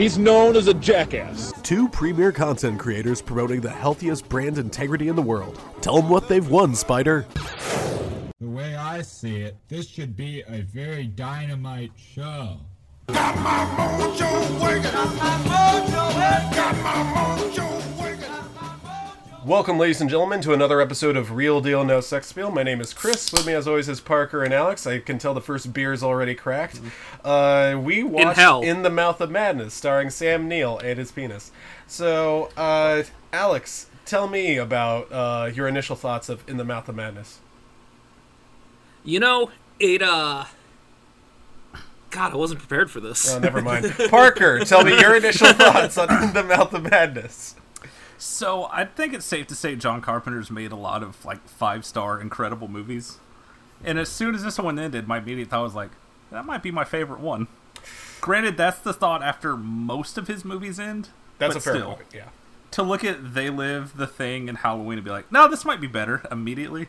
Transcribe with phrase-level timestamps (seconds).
[0.00, 1.52] he's known as a jackass.
[1.62, 5.60] two premier content creators promoting the healthiest brand integrity in the world.
[5.82, 7.26] Tell them what they've won, Spider.
[8.40, 12.56] The way I see it, this should be a very dynamite show.
[19.44, 22.50] Welcome, ladies and gentlemen, to another episode of Real Deal No Sex Appeal.
[22.50, 23.32] My name is Chris.
[23.32, 24.86] With me, as always, is Parker and Alex.
[24.86, 26.78] I can tell the first beer is already cracked.
[27.24, 28.60] Uh, we watched hell.
[28.60, 31.52] In the Mouth of Madness, starring Sam Neill and his penis.
[31.86, 36.96] So, uh, Alex, tell me about uh, your initial thoughts of In the Mouth of
[36.96, 37.38] Madness.
[39.04, 40.44] You know, it uh
[42.10, 43.32] God, I wasn't prepared for this.
[43.34, 43.90] Oh, never mind.
[44.10, 47.54] Parker, tell me your initial thoughts on In the Mouth of Madness.
[48.20, 51.86] So I think it's safe to say John Carpenter's made a lot of like five
[51.86, 53.18] star incredible movies.
[53.82, 55.90] And as soon as this one ended, my immediate thought was like,
[56.30, 57.48] that might be my favorite one.
[58.20, 61.08] Granted, that's the thought after most of his movies end.
[61.38, 62.08] That's a fair still, point.
[62.14, 62.28] Yeah.
[62.72, 65.80] To look at They Live, The Thing, and Halloween and be like, no, this might
[65.80, 66.88] be better immediately.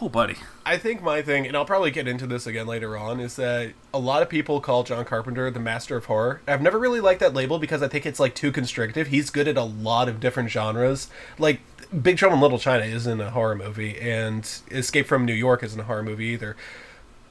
[0.00, 0.36] Oh, buddy.
[0.66, 3.74] I think my thing, and I'll probably get into this again later on, is that
[3.92, 6.40] a lot of people call John Carpenter the master of horror.
[6.48, 9.08] I've never really liked that label because I think it's like too constrictive.
[9.08, 11.08] He's good at a lot of different genres.
[11.38, 11.60] Like
[12.02, 15.78] Big Trouble in Little China isn't a horror movie, and Escape from New York isn't
[15.78, 16.56] a horror movie either.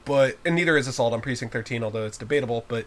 [0.06, 2.64] But and neither is Assault on Precinct 13, although it's debatable.
[2.68, 2.86] But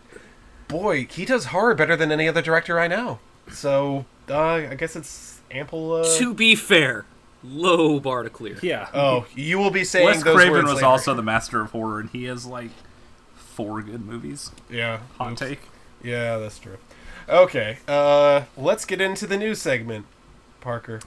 [0.68, 3.20] boy, he does horror better than any other director I know.
[3.52, 5.94] So uh, I guess it's ample.
[5.94, 6.18] Uh...
[6.18, 7.06] to be fair,
[7.44, 8.58] low bar to clear.
[8.62, 8.88] Yeah.
[8.94, 10.86] Oh, you will be saying Wes those Craven words was later.
[10.88, 12.72] also the master of horror, and he has like
[13.36, 14.52] four good movies.
[14.70, 15.00] yeah.
[15.18, 15.40] Hot Oops.
[15.42, 15.60] take.
[16.04, 16.78] Yeah, that's true.
[17.30, 20.06] Okay, uh, let's get into the news segment.
[20.62, 21.00] Parker,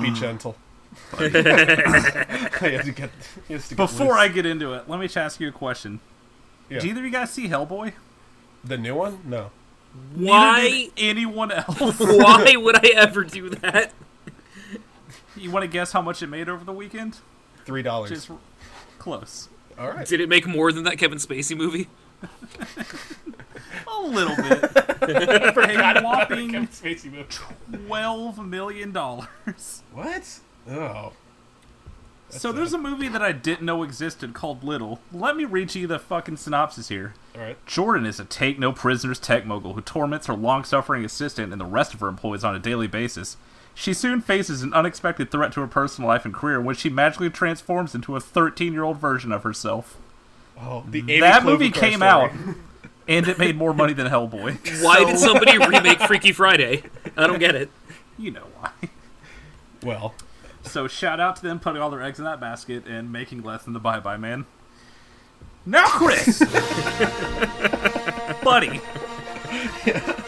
[0.00, 0.56] be gentle.
[1.18, 3.10] to get,
[3.48, 6.00] you have get Before I get into it, let me just ask you a question.
[6.68, 6.80] Yeah.
[6.80, 7.92] Did either of you guys see Hellboy?
[8.64, 9.50] the new one, no.
[10.14, 11.78] Why did anyone else?
[11.98, 13.92] why would I ever do that?
[15.36, 17.18] You want to guess how much it made over the weekend?
[17.64, 18.10] Three dollars.
[18.10, 18.30] Just
[18.98, 19.48] close.
[19.78, 20.06] All right.
[20.06, 21.88] Did it make more than that Kevin Spacey movie?
[23.88, 24.62] A little bit.
[25.02, 27.26] a whopping Spacey movie.
[27.86, 29.82] twelve million dollars.
[29.92, 30.40] What?
[30.68, 31.12] Oh,
[32.28, 35.00] So there's a movie that I didn't know existed called Little.
[35.12, 37.14] Let me read you the fucking synopsis here.
[37.34, 37.66] all right.
[37.66, 41.60] Jordan is a take no prisoners tech mogul who torments her long suffering assistant and
[41.60, 43.36] the rest of her employees on a daily basis.
[43.80, 47.30] She soon faces an unexpected threat to her personal life and career when she magically
[47.30, 49.96] transforms into a 13 year old version of herself.
[50.60, 52.10] Oh, the Amy that Klobuchar movie came story.
[52.10, 52.30] out,
[53.08, 54.82] and it made more money than Hellboy.
[54.84, 56.82] Why So- did somebody remake Freaky Friday?
[57.16, 57.70] I don't get it.
[58.18, 58.70] You know why.
[59.82, 60.12] Well,
[60.62, 63.62] So shout out to them putting all their eggs in that basket and making less
[63.64, 64.44] than the Bye Bye Man.
[65.64, 66.38] Now, Chris,
[68.42, 68.80] buddy.
[69.86, 70.22] yeah.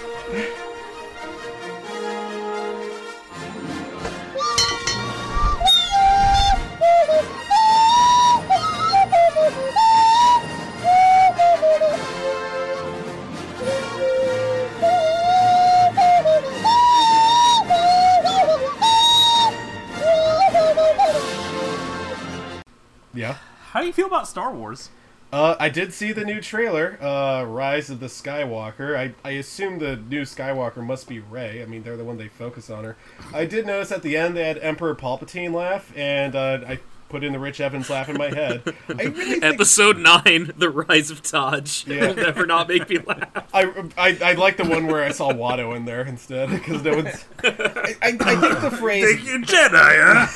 [23.70, 24.90] How do you feel about Star Wars?
[25.32, 28.94] Uh, I did see the new trailer, uh, Rise of the Skywalker.
[28.96, 31.62] I, I assume the new Skywalker must be Rey.
[31.62, 32.96] I mean, they're the one they focus on her.
[33.32, 36.80] I did notice at the end they had Emperor Palpatine laugh, and uh, I
[37.12, 38.62] put in the Rich Evans laugh in my head.
[38.88, 41.86] I really think Episode nine, The Rise of Taj.
[41.86, 42.08] Yeah.
[42.08, 43.46] Will never not make me laugh.
[43.52, 43.64] I,
[43.98, 47.24] I I like the one where I saw Watto in there instead because no one's.
[47.44, 50.26] I, I, I think the phrase You Jedi, huh?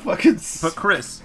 [0.00, 0.40] fucking.
[0.60, 1.22] But Chris,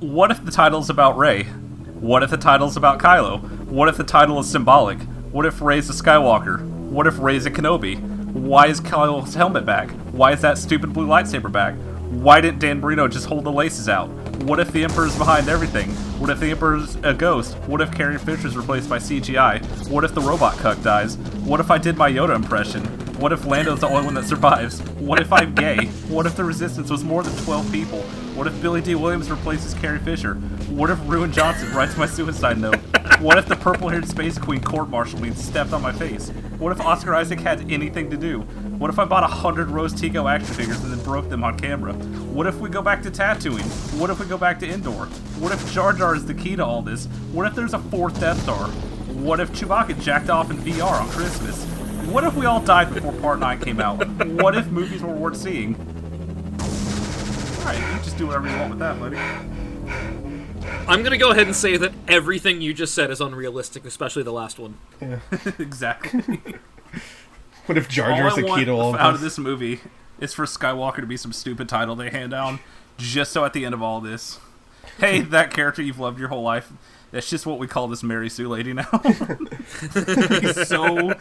[0.00, 1.44] what if the title's about Rey?
[1.44, 3.40] What if the title's about Kylo?
[3.66, 4.98] What if the title is symbolic?
[5.30, 6.60] What if Rey's a Skywalker?
[6.90, 8.15] What if Rey's a Kenobi?
[8.36, 9.90] Why is Kylo's helmet back?
[10.12, 11.74] Why is that stupid blue lightsaber back?
[12.10, 14.08] Why didn't Dan Marino just hold the laces out?
[14.44, 15.90] What if the Emperor's behind everything?
[16.20, 17.56] What if the Emperor's a ghost?
[17.66, 19.90] What if Carrie Fisher's replaced by CGI?
[19.90, 21.16] What if the robot cuck dies?
[21.44, 22.84] What if I did my Yoda impression?
[23.18, 24.80] What if Lando's the only one that survives?
[25.00, 25.86] What if I'm gay?
[26.08, 28.02] What if the Resistance was more than 12 people?
[28.36, 30.34] What if Billy Dee Williams replaces Carrie Fisher?
[30.68, 32.78] What if Ruin Johnson writes my suicide note?
[33.20, 36.28] What if the purple-haired space queen court-martialed me and stepped on my face?
[36.58, 38.46] What if Oscar Isaac had anything to do?
[38.78, 41.58] What if I bought a hundred Rose Tico action figures and then broke them on
[41.58, 41.94] camera?
[41.94, 43.64] What if we go back to tattooing?
[43.98, 45.06] What if we go back to indoor?
[45.38, 47.06] What if Jar Jar is the key to all this?
[47.32, 48.68] What if there's a fourth Death Star?
[48.68, 51.64] What if Chewbacca jacked off in VR on Christmas?
[52.04, 54.06] What if we all died before Part 9 came out?
[54.42, 55.74] What if movies were worth seeing?
[57.60, 59.16] Alright, you just do whatever you want with that, buddy.
[60.86, 64.34] I'm gonna go ahead and say that everything you just said is unrealistic, especially the
[64.34, 64.76] last one.
[65.00, 65.20] Yeah.
[65.58, 66.40] exactly.
[67.66, 69.36] What if Jar Jar's the key to all out of of this?
[69.36, 69.80] this movie
[70.20, 72.60] is for Skywalker to be some stupid title they hand down,
[72.96, 74.38] just so at the end of all this,
[74.98, 76.72] hey, that character you've loved your whole life,
[77.16, 78.84] that's just what we call this Mary Sue lady now.
[79.94, 81.14] He's so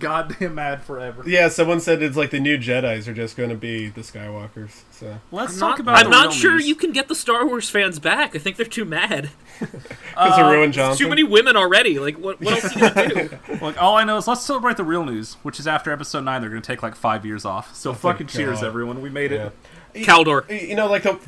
[0.00, 1.22] goddamn mad forever.
[1.24, 4.82] Yeah, someone said it's like the new Jedi's are just going to be the Skywalkers.
[4.90, 5.96] So Let's I'm talk not, about.
[5.98, 6.66] I'm the not real sure news.
[6.66, 8.34] you can get the Star Wars fans back.
[8.34, 9.30] I think they're too mad.
[9.60, 11.04] because of ruined uh, Johnson.
[11.04, 12.00] Too many women already.
[12.00, 13.64] Like, what, what else are you gonna do?
[13.64, 16.40] Like all I know is let's celebrate the real news, which is after episode nine
[16.40, 17.72] they're gonna take like five years off.
[17.72, 18.66] So oh, fucking cheers, God.
[18.66, 19.00] everyone.
[19.00, 19.52] We made it.
[19.94, 20.02] Yeah.
[20.02, 20.68] Caldor.
[20.68, 21.18] You know, like the,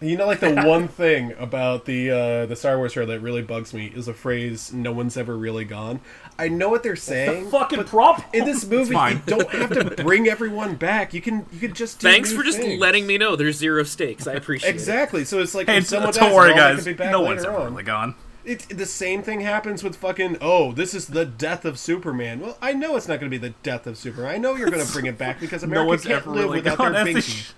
[0.00, 3.42] you know, like the one thing about the uh, the Star Wars show that really
[3.42, 6.00] bugs me is a phrase "no one's ever really gone."
[6.38, 7.50] I know what they're saying.
[7.50, 8.34] Fucking but prop.
[8.34, 11.12] in this movie, you don't have to bring everyone back.
[11.12, 12.80] You can you can just do Thanks new for just things.
[12.80, 14.26] letting me know there's zero stakes.
[14.26, 14.72] I appreciate it.
[14.74, 15.24] Exactly.
[15.24, 16.76] So it's like Hey, if someone don't dies, worry, guys.
[16.76, 17.70] can be back No one's ever on.
[17.72, 18.14] really gone.
[18.42, 20.38] It's the same thing happens with fucking.
[20.40, 22.40] Oh, this is the death of Superman.
[22.40, 24.30] Well, I know it's not going to be the death of Superman.
[24.30, 26.44] I know you're going to bring it back because America no one's can't ever live
[26.44, 26.92] really without gone.
[26.94, 27.52] their As binky.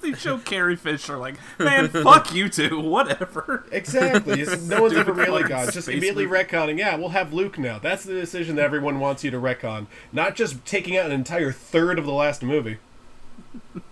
[0.00, 3.64] They show Carrie Fisher, like, man, fuck you two, whatever.
[3.70, 4.40] Exactly.
[4.42, 5.70] It's- no one's ever really gone.
[5.70, 6.44] Just immediately movie.
[6.44, 6.78] retconning.
[6.78, 7.78] Yeah, we'll have Luke now.
[7.78, 9.86] That's the decision that everyone wants you to retcon.
[10.12, 12.78] Not just taking out an entire third of the last movie.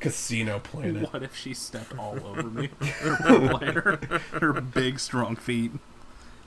[0.00, 1.12] Casino Planet.
[1.12, 2.70] What if she stepped all over me?
[2.80, 3.98] Her,
[4.32, 5.72] her big, strong feet.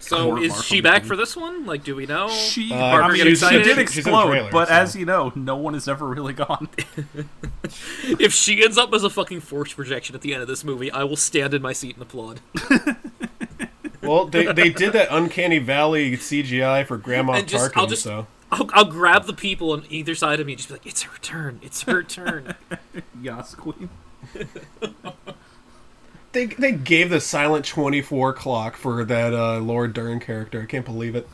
[0.07, 1.07] So Court is she back thing.
[1.09, 1.65] for this one?
[1.65, 2.29] Like, do we know?
[2.29, 4.73] She, Uh, I mean, she's- she she's- did she's in the explode, trailer, but so-
[4.73, 6.69] as you know, no one is ever really gone.
[8.19, 10.91] if she ends up as a fucking force projection at the end of this movie,
[10.91, 12.39] I will stand in my seat and applaud.
[14.01, 18.03] Well, they, they did that Uncanny Valley CGI for Grandma And just- Tarkin, I'll just-
[18.03, 18.27] so.
[18.51, 21.01] I'll, I'll grab the people on either side of me and just be like, "It's
[21.01, 21.59] her turn.
[21.63, 22.53] It's her turn."
[23.19, 23.89] Yas Queen.
[26.35, 30.61] They, they gave the silent 24 clock for that uh, Laura Dern character.
[30.61, 31.29] I can't believe it.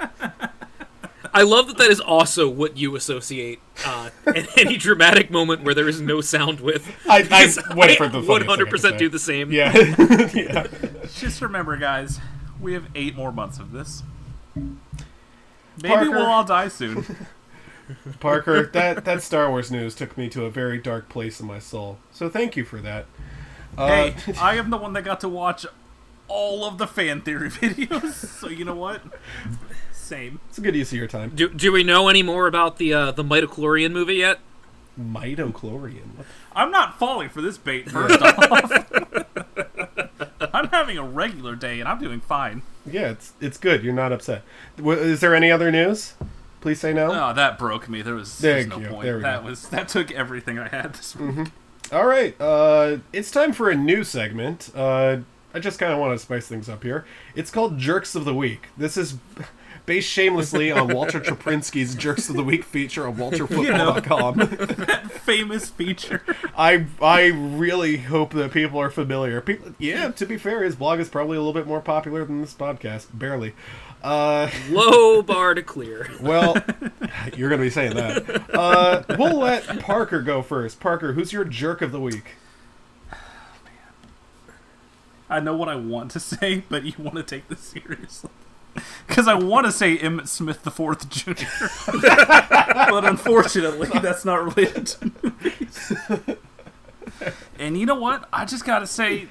[1.34, 5.74] I love that that is also what you associate uh, in any dramatic moment where
[5.74, 6.90] there is no sound with.
[7.06, 9.52] I, Because I went for the would thing I 100% do the same.
[9.52, 9.76] Yeah.
[10.34, 10.66] yeah.
[11.14, 12.18] Just remember, guys,
[12.62, 14.04] we have eight more months of this.
[14.54, 14.72] Maybe
[15.86, 16.10] Parker.
[16.12, 17.04] we'll all die soon.
[18.20, 21.58] Parker, that, that Star Wars news took me to a very dark place in my
[21.58, 21.98] soul.
[22.10, 23.04] So thank you for that.
[23.78, 25.64] Uh, hey, I am the one that got to watch
[26.26, 29.00] all of the fan theory videos, so you know what?
[29.92, 30.40] Same.
[30.48, 31.32] it's a good use of your time.
[31.34, 34.38] Do, do we know any more about the uh, the Midichlorian movie yet?
[35.00, 36.24] Midichlorian.
[36.54, 38.84] I'm not falling for this bait, first off.
[40.54, 42.62] I'm having a regular day and I'm doing fine.
[42.86, 43.84] Yeah, it's it's good.
[43.84, 44.42] You're not upset.
[44.76, 46.14] W- Is there any other news?
[46.60, 47.12] Please say no.
[47.12, 48.02] Oh, that broke me.
[48.02, 48.88] There was There there's you no go.
[48.94, 49.02] point.
[49.04, 49.38] There we that go.
[49.40, 49.48] Mm-hmm.
[49.50, 51.48] was that took everything I had this week.
[51.90, 54.70] All right, uh, it's time for a new segment.
[54.74, 55.18] Uh,
[55.54, 57.06] I just kind of want to spice things up here.
[57.34, 58.68] It's called Jerks of the Week.
[58.76, 59.16] This is
[59.86, 65.08] based shamelessly on Walter Cherepinsky's Jerks of the Week feature on WalterFootball.com.
[65.08, 66.22] Famous feature.
[66.58, 69.40] I I really hope that people are familiar.
[69.40, 70.10] People, yeah.
[70.10, 73.06] To be fair, his blog is probably a little bit more popular than this podcast,
[73.14, 73.54] barely.
[74.02, 76.08] Uh, Low bar to clear.
[76.20, 76.56] well,
[77.36, 78.44] you're gonna be saying that.
[78.54, 80.78] Uh, we'll let Parker go first.
[80.80, 82.36] Parker, who's your jerk of the week?
[85.30, 88.30] I know what I want to say, but you want to take this seriously.
[89.08, 91.44] Because I want to say Emmitt Smith the Fourth Jr.,
[92.90, 95.92] but unfortunately, that's not related to movies.
[97.58, 98.28] and you know what?
[98.32, 99.26] I just gotta say,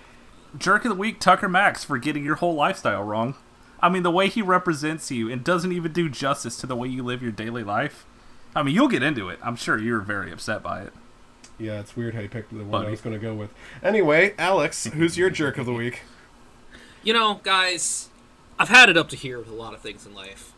[0.57, 3.35] jerk of the week, Tucker Max, for getting your whole lifestyle wrong.
[3.79, 6.87] I mean, the way he represents you and doesn't even do justice to the way
[6.87, 8.05] you live your daily life.
[8.55, 9.39] I mean, you'll get into it.
[9.43, 10.93] I'm sure you're very upset by it.
[11.59, 13.49] Yeah, it's weird how you picked the one I was going to go with.
[13.83, 16.01] Anyway, Alex, who's your jerk of the week?
[17.03, 18.09] You know, guys,
[18.59, 20.53] I've had it up to here with a lot of things in life.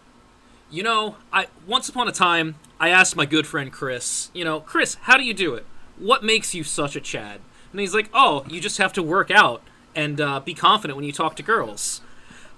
[0.71, 4.59] You know, I once upon a time I asked my good friend Chris, you know,
[4.59, 5.65] Chris, how do you do it?
[5.97, 7.41] What makes you such a Chad?
[7.71, 9.61] And he's like, oh, you just have to work out
[9.95, 12.01] and uh, be confident when you talk to girls.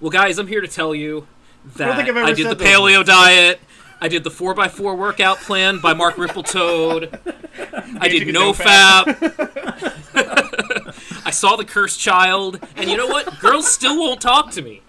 [0.01, 1.27] Well, guys, I'm here to tell you
[1.75, 3.60] that I've I did the paleo diet.
[4.03, 7.20] I did the 4x4 workout plan by Mark Rippletoad.
[8.01, 9.05] I did no fap.
[11.25, 13.39] I saw the cursed child, and you know what?
[13.39, 14.81] Girls still won't talk to me.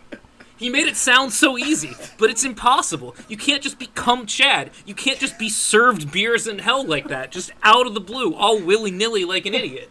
[0.56, 3.14] He made it sound so easy, but it's impossible.
[3.28, 4.70] You can't just become Chad.
[4.86, 8.32] You can't just be served beers in hell like that, just out of the blue,
[8.34, 9.90] all willy nilly like an idiot.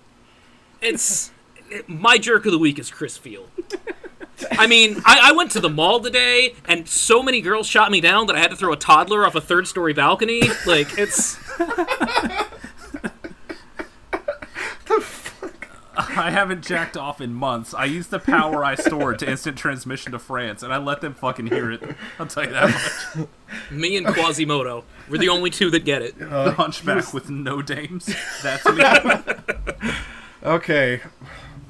[0.81, 1.31] It's
[1.69, 3.49] it- my jerk of the week is Chris Field.
[4.51, 8.01] I mean, I, I went to the mall today, and so many girls shot me
[8.01, 10.41] down that I had to throw a toddler off a third story balcony.
[10.65, 11.35] Like, it's.
[14.85, 15.67] The fuck?
[15.95, 17.73] I haven't jacked off in months.
[17.73, 21.13] I used the power I stored to instant transmission to France, and I let them
[21.13, 21.81] fucking hear it.
[22.19, 22.69] I'll tell you that
[23.15, 23.27] much.
[23.71, 24.83] Me and Quasimodo.
[25.09, 26.17] We're the only two that get it.
[26.17, 28.13] the hunchback with no dames.
[28.43, 29.91] That's me.
[30.43, 31.01] Okay.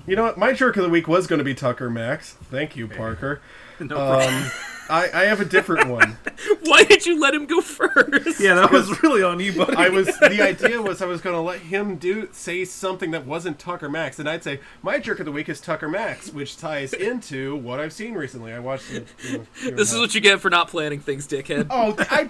[0.08, 0.38] You know what?
[0.38, 2.34] My jerk of the week was going to be Tucker Max.
[2.34, 3.42] Thank you, Parker.
[3.80, 4.36] No problem.
[4.44, 4.52] Um,
[4.92, 6.16] I, I have a different one.
[6.66, 8.40] Why did you let him go first?
[8.40, 9.76] yeah, that was really on you, buddy.
[9.76, 13.26] I was the idea was I was going to let him do say something that
[13.26, 16.58] wasn't Tucker Max, and I'd say my jerk of the week is Tucker Max, which
[16.58, 18.54] ties into what I've seen recently.
[18.54, 18.88] I watched.
[18.90, 21.66] The, you know, you This is know- what you get for not planning things, dickhead.
[21.72, 22.30] Oh, I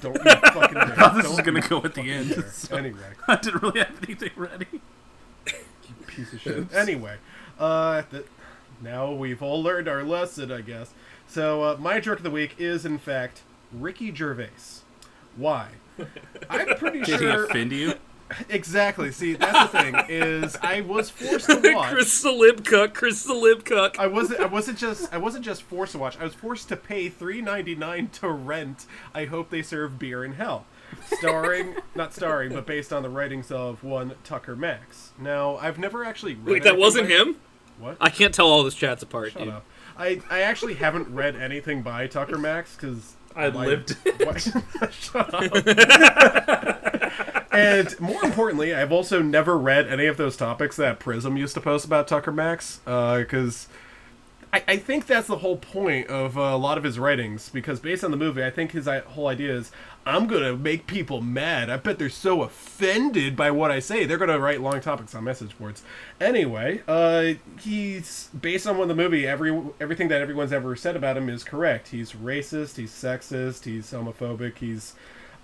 [0.00, 0.74] don't you fucking.
[0.74, 0.86] dare.
[0.94, 2.44] thought this Don't was gonna go at the end.
[2.52, 3.00] so Anyway.
[3.26, 4.66] I didn't really have anything ready.
[6.20, 6.74] Piece of shit.
[6.74, 7.16] Anyway,
[7.58, 8.26] uh, th-
[8.82, 10.92] now we've all learned our lesson, I guess.
[11.26, 14.82] So uh, my jerk of the week is, in fact, Ricky Gervais.
[15.36, 15.68] Why?
[16.50, 17.18] I'm pretty sure.
[17.18, 17.44] Did he sure.
[17.44, 17.94] offend you?
[18.48, 19.10] Exactly.
[19.10, 21.92] See, that's the thing is, I was forced to watch.
[21.92, 23.98] Chris the lib cuck, Chris the lib cuck.
[23.98, 24.38] I wasn't.
[24.38, 25.12] I wasn't just.
[25.12, 26.16] I wasn't just forced to watch.
[26.16, 28.86] I was forced to pay three ninety nine to rent.
[29.12, 30.64] I hope they serve beer in hell.
[31.06, 35.12] Starring, not starring, but based on the writings of one Tucker Max.
[35.18, 36.52] Now, I've never actually read.
[36.52, 37.36] Wait, that wasn't by- him?
[37.78, 37.96] What?
[38.00, 39.52] I can't tell all this chats apart, Shut dude.
[39.52, 39.64] up.
[39.96, 43.96] I, I actually haven't read anything by Tucker Max because I lived
[44.90, 45.42] Shut up.
[47.52, 51.60] and more importantly, I've also never read any of those topics that Prism used to
[51.60, 53.68] post about Tucker Max uh, because
[54.52, 57.48] I, I think that's the whole point of uh, a lot of his writings.
[57.50, 59.70] Because based on the movie, I think his i- whole idea is
[60.06, 61.70] I'm gonna make people mad.
[61.70, 64.06] I bet they're so offended by what I say.
[64.06, 65.82] They're gonna write long topics on message boards.
[66.20, 69.26] Anyway, uh, he's based on what the movie.
[69.26, 71.88] Every everything that everyone's ever said about him is correct.
[71.88, 72.76] He's racist.
[72.76, 73.64] He's sexist.
[73.64, 74.58] He's homophobic.
[74.58, 74.94] He's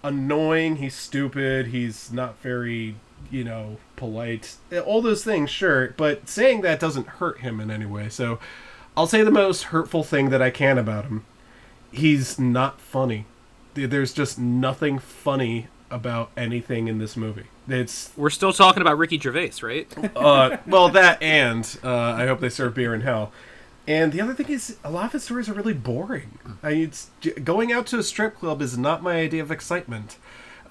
[0.02, 0.76] annoying.
[0.76, 1.66] He's stupid.
[1.68, 2.96] He's not very
[3.30, 4.56] you know polite.
[4.84, 5.94] All those things, sure.
[5.96, 8.08] But saying that doesn't hurt him in any way.
[8.08, 8.38] So
[8.96, 11.24] I'll say the most hurtful thing that I can about him.
[11.92, 13.26] He's not funny.
[13.74, 17.44] There's just nothing funny about anything in this movie.
[17.68, 19.86] It's We're still talking about Ricky Gervais, right?
[20.16, 23.32] uh, well that and uh, I hope they serve beer in hell.
[23.88, 26.38] And the other thing is, a lot of his stories are really boring.
[26.62, 27.10] I mean, it's,
[27.44, 30.16] going out to a strip club is not my idea of excitement.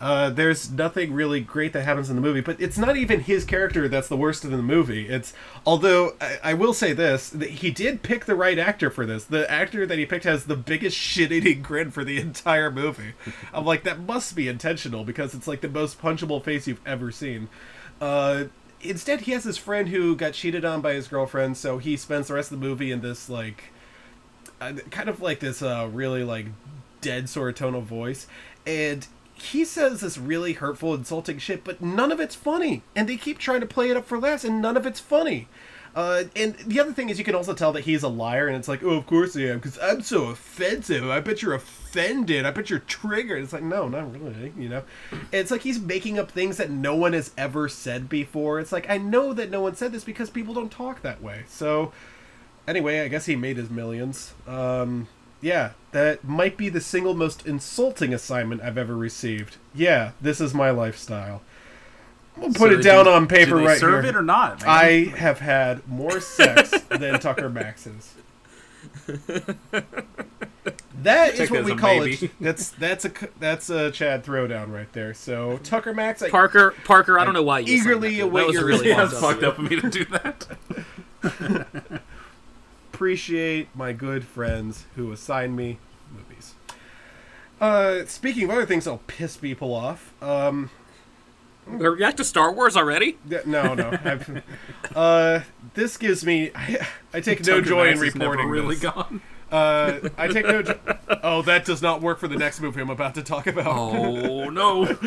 [0.02, 3.46] Uh, there's nothing really great that happens in the movie, but it's not even his
[3.46, 5.08] character that's the worst in the movie.
[5.08, 5.34] It's
[5.66, 9.24] although I, I will say this, he did pick the right actor for this.
[9.24, 13.14] The actor that he picked has the biggest shit-eating grin for the entire movie.
[13.54, 17.10] I'm like, that must be intentional because it's like the most punchable face you've ever
[17.12, 17.48] seen.
[18.02, 18.46] Uh,
[18.82, 22.28] instead, he has this friend who got cheated on by his girlfriend, so he spends
[22.28, 23.72] the rest of the movie in this like
[24.60, 26.48] uh, kind of like this uh, really like
[27.02, 28.28] dead sort of tone of voice,
[28.66, 33.18] and he says this really hurtful, insulting shit, but none of it's funny, and they
[33.18, 35.48] keep trying to play it up for laughs, and none of it's funny.
[35.94, 38.58] Uh, and the other thing is, you can also tell that he's a liar, and
[38.58, 41.10] it's like, oh, of course I am, because I'm so offensive.
[41.10, 42.46] I bet you're offended.
[42.46, 43.44] I bet you're triggered.
[43.44, 44.54] It's like, no, not really.
[44.58, 44.84] You know,
[45.32, 48.60] it's like he's making up things that no one has ever said before.
[48.60, 51.44] It's like I know that no one said this because people don't talk that way.
[51.48, 51.94] So,
[52.68, 54.34] anyway, I guess he made his millions.
[54.48, 55.08] Um,
[55.46, 59.58] yeah, that might be the single most insulting assignment I've ever received.
[59.76, 61.44] Yeah, this is my lifestyle.
[62.36, 64.10] We'll put So it down you- on paper did they right serve here.
[64.14, 64.70] it or not, man?
[64.70, 68.16] I have had more sex than Tucker Max's.
[71.04, 72.14] That is what we as a call maybe.
[72.26, 72.32] it.
[72.42, 75.14] That's that's a that's a Chad throwdown right there.
[75.14, 78.26] So Tucker Max, I Parker, Parker, I don't know why you eagerly signed that.
[78.26, 79.12] await that was your really yeah, response.
[79.14, 79.54] it's fucked fucked up.
[79.54, 82.02] up of me to do that.
[83.00, 85.78] Appreciate my good friends who assign me
[86.16, 86.56] movies.
[87.60, 90.70] Uh, speaking of other things that'll piss people off, um,
[91.68, 93.18] We're back to Star Wars already?
[93.28, 93.90] Yeah, no, no.
[94.06, 94.44] I've,
[94.96, 95.42] uh,
[95.74, 96.52] this gives me.
[96.56, 98.84] I, I take no joy in Max is never reporting really this.
[98.84, 99.22] gone.
[99.52, 100.62] Uh, I take no.
[100.64, 100.80] Jo-
[101.24, 103.68] oh, that does not work for the next movie I'm about to talk about.
[103.68, 104.98] Oh no!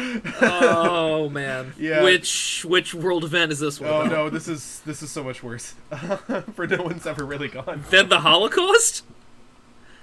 [0.41, 1.75] Oh man.
[1.79, 2.03] Yeah.
[2.03, 3.91] Which which world event is this one?
[3.91, 4.13] Oh about?
[4.13, 5.75] no, this is this is so much worse.
[6.55, 7.85] for no one's ever really gone.
[7.91, 9.05] Then the Holocaust?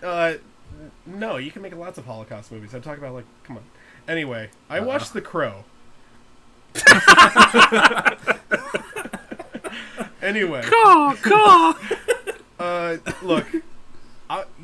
[0.04, 0.34] Uh,
[1.06, 2.74] no, you can make lots of Holocaust movies.
[2.74, 3.64] I'm talking about like, come on.
[4.08, 5.64] Anyway, I watched The Crow.
[10.22, 11.80] anyway, Caw, caw.
[12.60, 13.48] uh, look,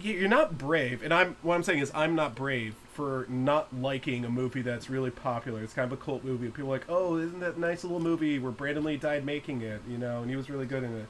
[0.03, 4.25] you're not brave, and I'm what I'm saying is I'm not brave for not liking
[4.25, 5.61] a movie that's really popular.
[5.63, 6.47] It's kind of a cult movie.
[6.47, 9.61] People are like, oh, isn't that a nice little movie where Brandon Lee died making
[9.61, 11.05] it, you know, and he was really good in it.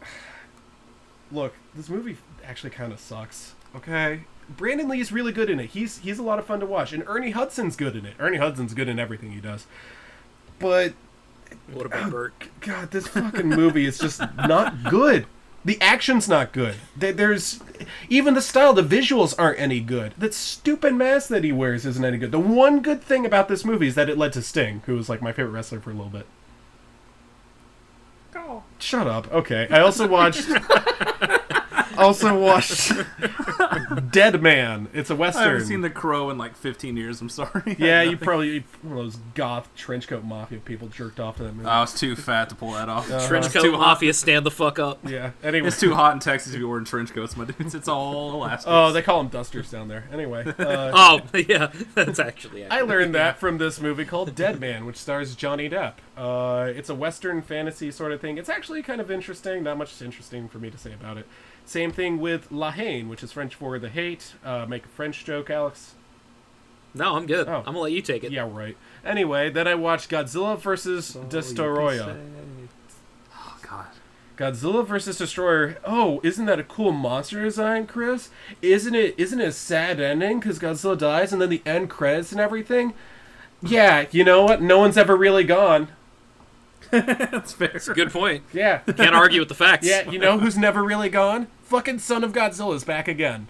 [1.32, 3.54] Look, this movie actually kind of sucks.
[3.74, 5.70] Okay, Brandon Lee is really good in it.
[5.70, 8.14] He's he's a lot of fun to watch, and Ernie Hudson's good in it.
[8.18, 9.66] Ernie Hudson's good in everything he does.
[10.58, 10.92] But
[11.72, 12.50] What about Burke?
[12.60, 15.26] God, this fucking movie is just not good.
[15.64, 16.74] The action's not good.
[16.96, 17.60] There's
[18.08, 20.14] even the style, the visuals aren't any good.
[20.18, 22.32] That stupid mask that he wears isn't any good.
[22.32, 25.08] The one good thing about this movie is that it led to Sting, who was
[25.08, 26.26] like my favorite wrestler for a little bit.
[28.78, 29.32] Shut up.
[29.32, 29.68] Okay.
[29.70, 30.48] I also watched.
[31.98, 32.92] also watched
[34.10, 34.88] Dead Man.
[34.92, 35.42] It's a western.
[35.42, 37.20] I haven't seen The Crow in like 15 years.
[37.20, 37.76] I'm sorry.
[37.78, 41.68] yeah, you probably one of those goth trenchcoat mafia people jerked off to that movie.
[41.68, 43.06] I was too fat to pull that off.
[43.28, 43.80] Trench It's coat too hot.
[43.80, 44.98] mafia, stand the fuck up.
[45.08, 45.32] yeah.
[45.42, 45.68] Anyway.
[45.68, 47.74] It's too hot in Texas to be wearing trench coats, my dudes.
[47.74, 48.70] It's all elastic.
[48.70, 50.04] Oh, they call them dusters down there.
[50.12, 52.66] Anyway, uh, Oh yeah, that's actually.
[52.66, 55.94] I learned that from this movie called Dead Man, which stars Johnny Depp.
[56.16, 58.38] Uh, it's a western fantasy sort of thing.
[58.38, 59.62] It's actually kind of interesting.
[59.62, 61.26] Not much interesting for me to say about it.
[61.64, 64.34] Same thing with La Haine, which is French for the hate.
[64.44, 65.94] Uh, make a French joke, Alex.
[66.94, 67.48] No, I'm good.
[67.48, 67.58] Oh.
[67.58, 68.32] I'm gonna let you take it.
[68.32, 68.76] Yeah, right.
[69.04, 72.18] Anyway, then I watched Godzilla versus Destoroyah.
[73.34, 73.86] Oh, God.
[74.36, 75.76] Godzilla versus Destoroyah.
[75.84, 78.28] Oh, isn't that a cool monster design, Chris?
[78.60, 79.14] Isn't it?
[79.16, 82.92] Isn't it a sad ending because Godzilla dies and then the end credits and everything?
[83.62, 84.60] Yeah, you know what?
[84.60, 85.88] No one's ever really gone.
[86.92, 87.80] That's fair.
[87.94, 88.44] Good point.
[88.52, 89.86] Yeah, Can't argue with the facts.
[89.86, 90.08] yeah.
[90.10, 91.48] You know who's never really gone?
[91.64, 93.48] Fucking Son of Godzilla's back again.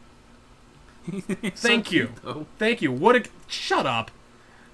[1.11, 2.47] Thank you, though.
[2.59, 2.93] thank you.
[2.93, 4.11] What a shut up.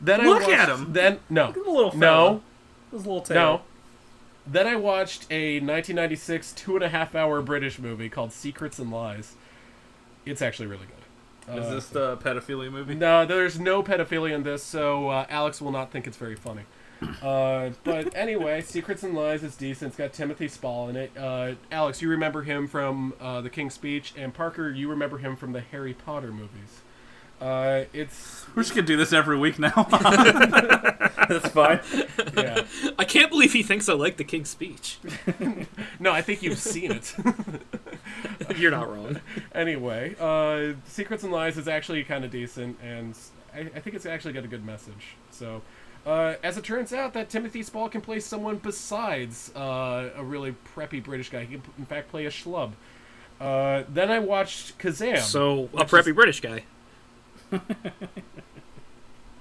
[0.01, 0.93] Then Look I watched, at him.
[0.93, 1.99] Then no, the little fella.
[2.01, 2.43] no,
[2.93, 3.35] His little tail.
[3.37, 3.61] no.
[4.47, 8.91] Then I watched a 1996 two and a half hour British movie called Secrets and
[8.91, 9.35] Lies.
[10.27, 11.57] It's actually really good.
[11.59, 12.95] Is Uh, this the pedophilia movie?
[12.95, 16.63] No, there's no pedophilia in this, so uh, Alex will not think it's very funny.
[17.23, 19.91] Uh, but anyway, Secrets and Lies is decent.
[19.91, 21.13] It's got Timothy Spall in it.
[21.17, 25.37] Uh, Alex, you remember him from uh, The King's Speech, and Parker, you remember him
[25.37, 26.81] from the Harry Potter movies.
[27.41, 29.71] Uh, it's We're just gonna do this every week now.
[31.29, 31.79] That's fine.
[32.37, 32.65] yeah.
[32.99, 34.99] I can't believe he thinks I like the King's Speech.
[36.01, 37.15] No, I think you've seen it.
[38.57, 39.21] You're not wrong.
[39.55, 43.17] anyway, uh, Secrets and Lies is actually kind of decent, and
[43.55, 45.17] I, I think it's actually got a good message.
[45.31, 45.63] So,
[46.09, 50.55] uh, as it turns out, that Timothy Spall can play someone besides uh, a really
[50.75, 51.45] preppy British guy.
[51.45, 52.73] He can, in fact, play a schlub.
[53.41, 55.19] Uh, then I watched Kazam.
[55.19, 56.65] So a preppy is- British guy.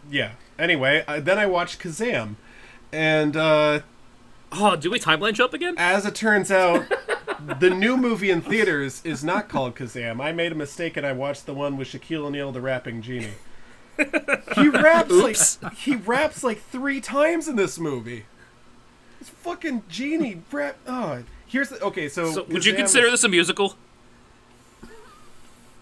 [0.09, 0.31] yeah.
[0.59, 2.35] Anyway, uh, then I watched Kazam,
[2.91, 3.79] and uh,
[4.51, 5.75] Oh, do we timeline jump again?
[5.77, 6.85] as it turns out,
[7.59, 10.21] the new movie in theaters is not called Kazam.
[10.21, 13.31] I made a mistake and I watched the one with Shaquille O'Neal, the rapping genie.
[14.55, 15.61] He raps Oops.
[15.63, 18.25] like he raps like three times in this movie.
[19.19, 20.77] It's fucking genie rap.
[20.87, 22.07] Oh, here's the okay.
[22.09, 23.75] So, So would you consider this a musical?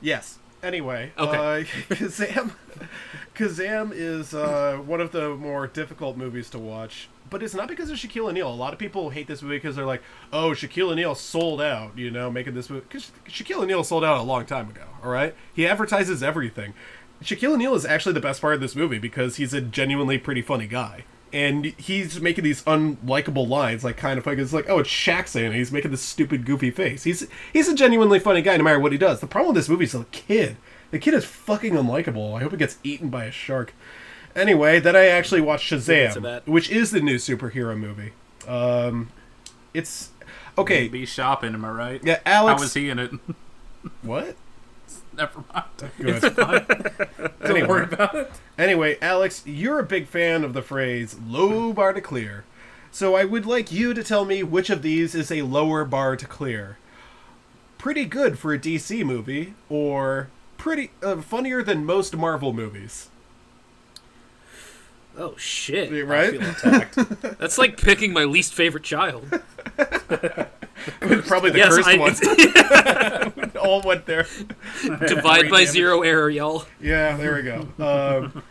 [0.02, 0.38] Yes.
[0.64, 1.38] Anyway, Okay.
[1.38, 2.52] uh, Kazam,
[3.36, 7.92] Kazam is uh, one of the more difficult movies to watch, but it's not because
[7.92, 8.50] of Shaquille O'Neal.
[8.50, 10.02] A lot of people hate this movie because they're like,
[10.34, 12.84] "Oh, Shaquille O'Neal sold out," you know, making this movie.
[12.90, 14.82] Because Shaquille O'Neal sold out a long time ago.
[15.04, 16.74] All right, he advertises everything.
[17.24, 20.42] Shaquille O'Neal is actually the best part of this movie because he's a genuinely pretty
[20.42, 21.06] funny guy.
[21.34, 25.28] And he's making these unlikable lines, like kind of like It's like, oh, it's Shaq
[25.28, 25.56] saying it.
[25.56, 27.04] He's making this stupid, goofy face.
[27.04, 29.20] He's he's a genuinely funny guy, no matter what he does.
[29.20, 30.56] The problem with this movie is the kid.
[30.92, 32.38] The kid is fucking unlikable.
[32.38, 33.74] I hope he gets eaten by a shark.
[34.36, 38.14] Anyway, then I actually watched Shazam, which is the new superhero movie.
[38.48, 39.10] Um,
[39.74, 40.12] it's
[40.58, 40.88] okay.
[40.88, 42.02] Be shopping, am I right?
[42.04, 42.60] Yeah, Alex.
[42.60, 43.12] How was he in it?
[44.02, 44.36] What?
[45.16, 45.92] Never mind.
[45.98, 46.22] Good.
[46.36, 47.68] Don't Anyway.
[47.68, 48.32] worry about it.
[48.58, 52.44] Anyway, Alex, you're a big fan of the phrase low bar to clear.
[52.92, 56.16] So I would like you to tell me which of these is a lower bar
[56.16, 56.78] to clear.
[57.78, 63.10] Pretty good for a DC movie, or pretty uh, funnier than most Marvel movies.
[65.18, 65.92] Oh shit!
[65.94, 66.32] I Right?
[66.32, 66.96] feel attacked.
[67.40, 69.24] That's like picking my least favorite child.
[69.78, 73.52] Probably the yes, cursed I, one.
[73.58, 74.28] All went there.
[75.08, 76.66] divide by zero error, y'all.
[76.82, 77.68] Yeah, there we go.
[77.80, 78.44] Um,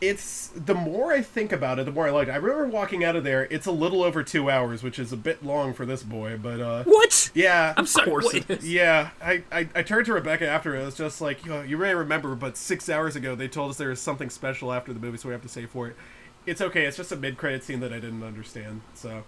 [0.00, 2.32] it's the more I think about it, the more I like it.
[2.32, 3.46] I remember walking out of there.
[3.50, 6.60] It's a little over two hours, which is a bit long for this boy, but
[6.60, 7.30] uh, What?
[7.34, 8.10] yeah, I'm sorry.
[8.10, 8.68] course it is.
[8.70, 10.82] Yeah, I, I, I turned to Rebecca after it.
[10.82, 13.70] It was just like, you, know, you may remember, but six hours ago they told
[13.70, 15.96] us there was something special after the movie, so we have to save for it.
[16.44, 16.84] It's okay.
[16.84, 18.82] It's just a mid-credit scene that I didn't understand.
[18.94, 19.24] So,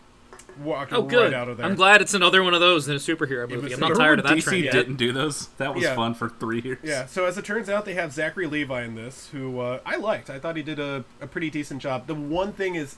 [0.63, 1.33] walking Oh, good.
[1.33, 1.67] right out of there.
[1.67, 3.63] I'm glad it's another one of those in a superhero movie.
[3.65, 4.73] was- I'm not tired of that DC trend yet.
[4.73, 5.49] didn't do those.
[5.59, 5.95] That was Yeah.
[5.95, 6.79] fun for three years.
[6.83, 9.97] Yeah, so as it turns out, they have Zachary Levi in this, who uh, I
[9.97, 10.31] liked.
[10.31, 12.07] I thought he did a, a pretty decent job.
[12.07, 12.97] The one thing is,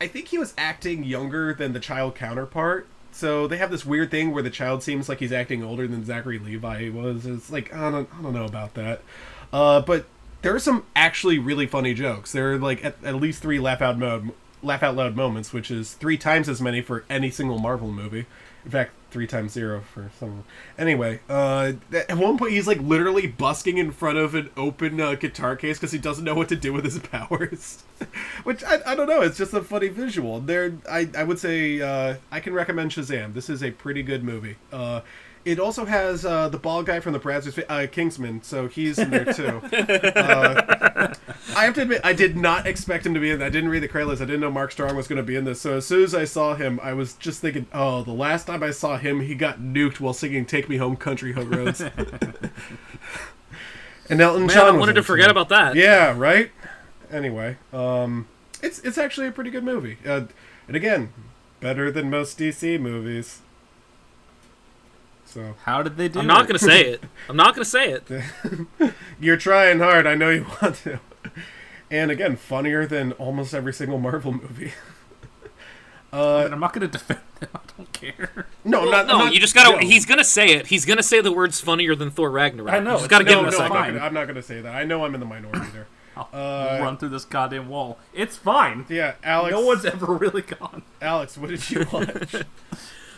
[0.00, 2.86] I think he was acting younger than the child counterpart.
[3.12, 6.04] So they have this weird thing where the child seems like he's acting older than
[6.04, 7.26] Zachary Levi was.
[7.26, 9.02] It's like I don't, I don't know about that.
[9.52, 10.06] Uh, but
[10.42, 12.32] there are some actually really funny jokes.
[12.32, 14.32] There are like at, at least three laugh out mode,
[14.64, 18.26] laugh out loud moments, which is three times as many for any single Marvel movie.
[18.64, 20.44] In fact, three times zero for some.
[20.78, 25.14] Anyway, uh, at one point he's like literally busking in front of an open uh,
[25.14, 27.84] guitar case because he doesn't know what to do with his powers.
[28.44, 29.20] Which I, I don't know.
[29.20, 30.40] It's just a funny visual.
[30.40, 33.34] There, I I would say uh, I can recommend Shazam.
[33.34, 34.56] This is a pretty good movie.
[34.72, 35.02] Uh,
[35.44, 39.10] it also has uh, the bald guy from the Brazzers, uh, Kingsman, so he's in
[39.10, 39.46] there too.
[40.16, 41.14] uh,
[41.54, 43.38] I have to admit, I did not expect him to be in.
[43.38, 43.46] There.
[43.46, 44.22] I didn't read the credit list.
[44.22, 45.60] I didn't know Mark Strong was going to be in this.
[45.60, 48.62] So as soon as I saw him, I was just thinking, oh, the last time
[48.62, 51.80] I saw him, he got nuked while singing "Take Me Home, Country Roads."
[54.08, 54.74] and Elton Man, John.
[54.74, 55.76] I wanted to forget about that.
[55.76, 56.50] Yeah, right.
[57.10, 58.26] Anyway, um,
[58.62, 59.98] it's it's actually a pretty good movie.
[60.06, 60.22] Uh,
[60.66, 61.12] and again,
[61.60, 63.40] better than most DC movies.
[65.34, 66.46] So How did they do I'm not it?
[66.46, 67.02] gonna say it.
[67.28, 68.04] I'm not gonna say it.
[69.20, 70.06] you're trying hard.
[70.06, 71.00] I know you want to.
[71.90, 74.72] And again, funnier than almost every single Marvel movie.
[76.12, 77.48] Uh, I'm not going to defend them.
[77.52, 78.46] I don't care.
[78.64, 79.72] no, Well, not, no, not- you just gotta.
[79.72, 79.78] no.
[79.78, 80.68] He's gonna say it.
[80.68, 82.72] He's gonna say the words funnier than Thor Ragnarok.
[82.72, 83.74] I know, You just gotta no, give him No, a no, I'm second.
[83.74, 84.76] not, gonna, I'm not gonna say that.
[84.76, 85.88] I know I'm in the minority there.
[86.16, 87.98] I'll Uh, run through this goddamn wall.
[88.12, 88.86] It's fine.
[88.88, 89.50] Yeah, Alex.
[89.50, 90.82] No one's ever really gone.
[91.02, 92.36] Alex, what did you watch?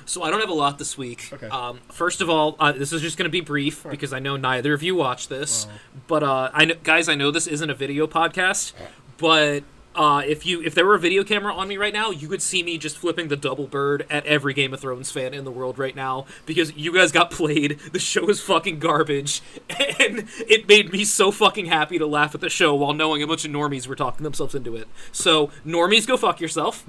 [0.06, 1.30] So I don't have a lot this week.
[1.32, 1.48] Okay.
[1.48, 4.36] Um, first of all, uh, this is just going to be brief because I know
[4.36, 5.66] neither of you watch this.
[6.06, 8.72] But uh, I know, guys, I know this isn't a video podcast,
[9.18, 9.64] but
[9.96, 12.42] uh, if you if there were a video camera on me right now, you could
[12.42, 15.50] see me just flipping the double bird at every Game of Thrones fan in the
[15.50, 17.78] world right now because you guys got played.
[17.92, 22.40] The show is fucking garbage, and it made me so fucking happy to laugh at
[22.40, 24.86] the show while knowing a bunch of normies were talking themselves into it.
[25.12, 26.86] So normies, go fuck yourself.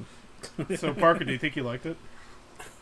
[0.76, 1.98] so, Parker, do you think you liked it?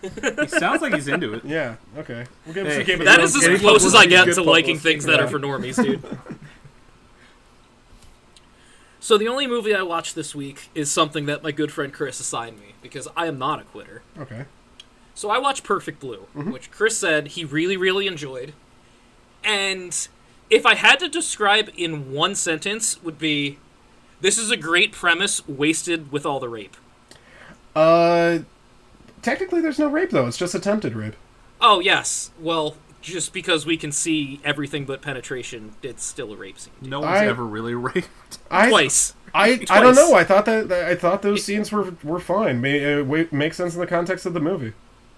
[0.02, 1.44] He sounds like he's into it.
[1.46, 1.76] Yeah.
[1.98, 2.26] Okay.
[2.46, 4.26] We'll give him Hey, some Game of That Thrones is as close as I get
[4.34, 6.04] to liking things that are for normies, dude.
[9.00, 12.20] so the only movie I watched this week is something that my good friend Chris
[12.20, 14.02] assigned me because I am not a quitter.
[14.18, 14.46] Okay.
[15.14, 18.54] So I watched Perfect Blue, which Chris said he really, really enjoyed.
[19.44, 20.08] And
[20.50, 23.58] if I had to describe in one sentence, would be
[24.22, 26.76] this is a great premise wasted with all the rape.
[27.76, 28.40] Uh,
[29.26, 30.28] technically, there's no rape though.
[30.28, 31.16] It's just attempted rape.
[31.60, 36.58] Oh yes, well, just because we can see everything but penetration, it's still a rape
[36.60, 36.74] scene.
[36.82, 38.08] No one's I- ever really raped.
[38.50, 39.14] I, Twice.
[39.34, 40.14] I, I don't know.
[40.14, 42.62] I thought that I thought those scenes were were fine.
[42.62, 44.74] May, uh, wa- make sense in the context of the movie.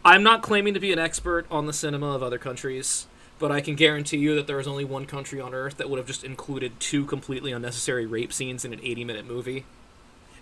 [0.05, 3.07] I'm not claiming to be an expert on the cinema of other countries,
[3.39, 5.97] but I can guarantee you that there is only one country on earth that would
[5.97, 9.65] have just included two completely unnecessary rape scenes in an 80 minute movie.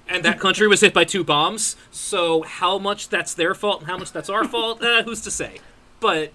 [0.08, 3.90] And that country was hit by two bombs, so how much that's their fault and
[3.90, 5.60] how much that's our fault, uh, who's to say?
[6.00, 6.32] But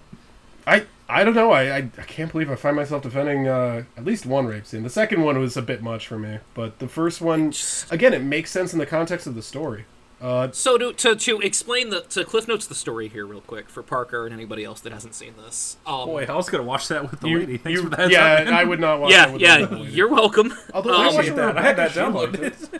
[0.67, 1.51] I I don't know.
[1.51, 4.83] I, I, I can't believe I find myself defending uh, at least one rape scene.
[4.83, 7.53] The second one was a bit much for me, but the first one,
[7.89, 9.85] again, it makes sense in the context of the story.
[10.21, 13.67] Uh, so to, to to explain the to cliff notes the story here real quick
[13.69, 15.77] for Parker and anybody else that hasn't seen this.
[15.87, 17.57] Um, Boy, I was gonna watch that with the you- lady.
[17.57, 18.11] Thanks you- for that.
[18.11, 18.53] yeah, Simon.
[18.53, 19.11] I would not watch.
[19.11, 19.91] yeah, that with yeah, another lady.
[19.93, 20.53] you're welcome.
[20.75, 21.57] Although Um, I watched it Appreciate with that.
[21.57, 22.79] I had that downloaded.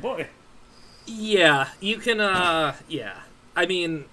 [0.00, 0.02] It.
[0.02, 0.26] Good boy.
[1.06, 2.20] Yeah, you can.
[2.20, 3.14] uh Yeah,
[3.56, 4.04] I mean,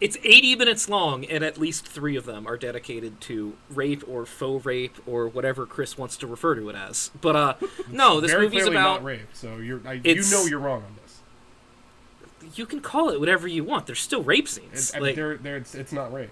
[0.00, 4.24] it's 80 minutes long, and at least three of them are dedicated to rape or
[4.24, 7.10] faux rape or whatever Chris wants to refer to it as.
[7.20, 7.54] But uh,
[7.90, 8.74] no, this Very movie's about.
[9.02, 9.28] not rape.
[9.34, 11.20] So you're I, you know you're wrong on this.
[12.56, 13.86] You can call it whatever you want.
[13.86, 14.72] There's still rape scenes.
[14.72, 16.30] It's, I mean, like, there, there, it's, it's not rape.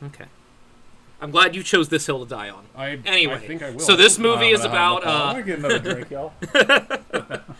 [0.00, 0.06] Though.
[0.08, 0.24] okay.
[1.22, 2.64] I'm glad you chose this hill to die on.
[2.74, 3.80] I Anyway, I think I will.
[3.80, 5.04] so this movie I'm is gonna have about.
[5.04, 6.32] a- I'm Uh, gonna get another drink, y'all.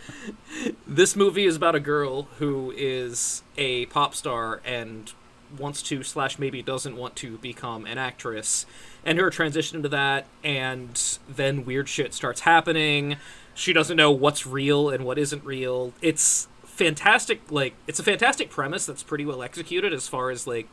[0.87, 5.13] this movie is about a girl who is a pop star and
[5.57, 8.65] wants to slash maybe doesn't want to become an actress.
[9.05, 13.17] And her transition into that and then weird shit starts happening.
[13.53, 15.93] She doesn't know what's real and what isn't real.
[16.01, 20.67] It's fantastic like it's a fantastic premise that's pretty well executed as far as like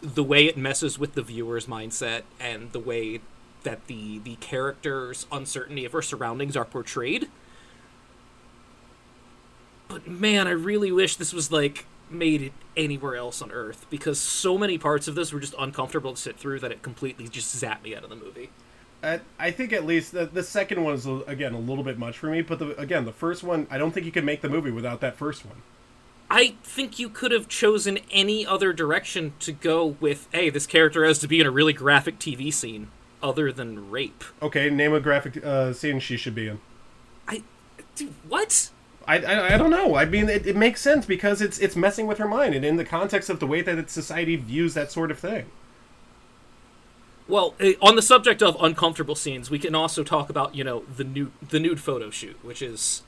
[0.00, 3.20] the way it messes with the viewer's mindset and the way
[3.64, 7.28] that the the character's uncertainty of her surroundings are portrayed
[9.88, 14.56] but man, I really wish this was like made anywhere else on Earth because so
[14.56, 17.82] many parts of this were just uncomfortable to sit through that it completely just zapped
[17.82, 18.50] me out of the movie.
[19.02, 22.18] I, I think at least the, the second one is again a little bit much
[22.18, 24.48] for me, but the, again the first one I don't think you could make the
[24.48, 25.62] movie without that first one.
[26.30, 30.28] I think you could have chosen any other direction to go with.
[30.30, 32.90] Hey, this character has to be in a really graphic TV scene,
[33.22, 34.24] other than rape.
[34.42, 36.60] Okay, name a graphic uh, scene she should be in.
[37.26, 37.42] I,
[37.94, 38.70] dude, what?
[39.08, 39.96] I, I, I don't know.
[39.96, 42.76] I mean, it, it makes sense because it's it's messing with her mind, and in
[42.76, 45.46] the context of the way that society views that sort of thing.
[47.26, 50.82] Well, eh, on the subject of uncomfortable scenes, we can also talk about you know
[50.94, 53.02] the nude the nude photo shoot, which is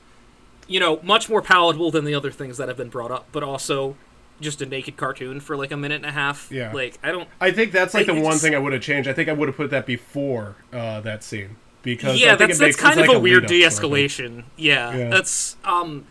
[0.67, 3.43] you know much more palatable than the other things that have been brought up, but
[3.43, 3.95] also
[4.39, 6.51] just a naked cartoon for like a minute and a half.
[6.51, 6.73] Yeah.
[6.73, 7.29] like I don't.
[7.39, 9.07] I think that's like the one just- thing I would have changed.
[9.07, 12.75] I think I would have put that before uh, that scene because yeah, that's that's
[12.75, 14.37] kind of like a weird lead-up sort of thing.
[14.39, 14.43] de-escalation.
[14.57, 15.09] Yeah, Yeah.
[15.09, 16.05] that's um.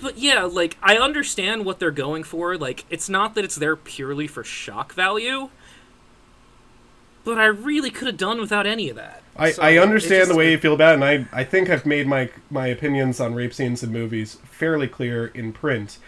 [0.00, 2.56] But yeah, like I understand what they're going for.
[2.58, 5.48] Like it's not that it's there purely for shock value.
[7.24, 9.22] But I really could have done without any of that.
[9.34, 11.70] I, So, I understand just- the way you feel about it, and I, I think
[11.70, 15.98] I've made my my opinions on rape scenes in movies fairly clear in print.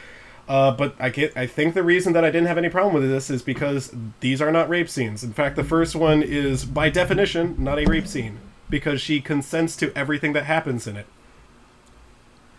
[0.48, 3.09] Uh, but I get I think the reason that I didn't have any problem with
[3.11, 5.24] this is because these are not rape scenes.
[5.24, 8.38] In fact, the first one is by definition not a rape scene
[8.70, 11.06] because she consents to everything that happens in it.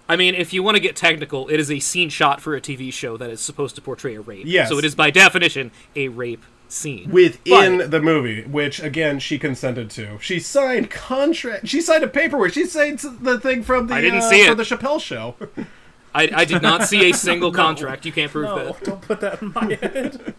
[0.09, 2.61] I mean, if you want to get technical, it is a scene shot for a
[2.61, 4.43] TV show that is supposed to portray a rape.
[4.45, 4.69] Yes.
[4.69, 7.09] So it is by definition a rape scene.
[7.11, 10.17] within But- the movie, which again she consented to.
[10.21, 11.67] She signed contract.
[11.67, 12.53] She signed a paperwork.
[12.53, 14.55] She signed the thing from the I didn't uh, see it.
[14.57, 15.35] the Chappelle show.
[16.13, 18.05] I, I did not see a single contract.
[18.05, 18.83] You can't prove No, that.
[18.83, 20.33] don't put that in my head.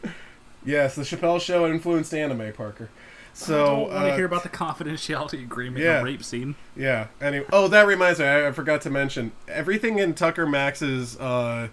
[0.64, 2.90] yes, the Chappelle show influenced anime, Parker.
[3.35, 6.00] So don't want to uh, hear about the confidentiality agreement yeah.
[6.00, 6.57] in rape scene.
[6.74, 7.07] yeah.
[7.20, 8.26] Anyway, oh, that reminds me.
[8.26, 11.16] I, I forgot to mention everything in Tucker Max's.
[11.18, 11.68] Uh,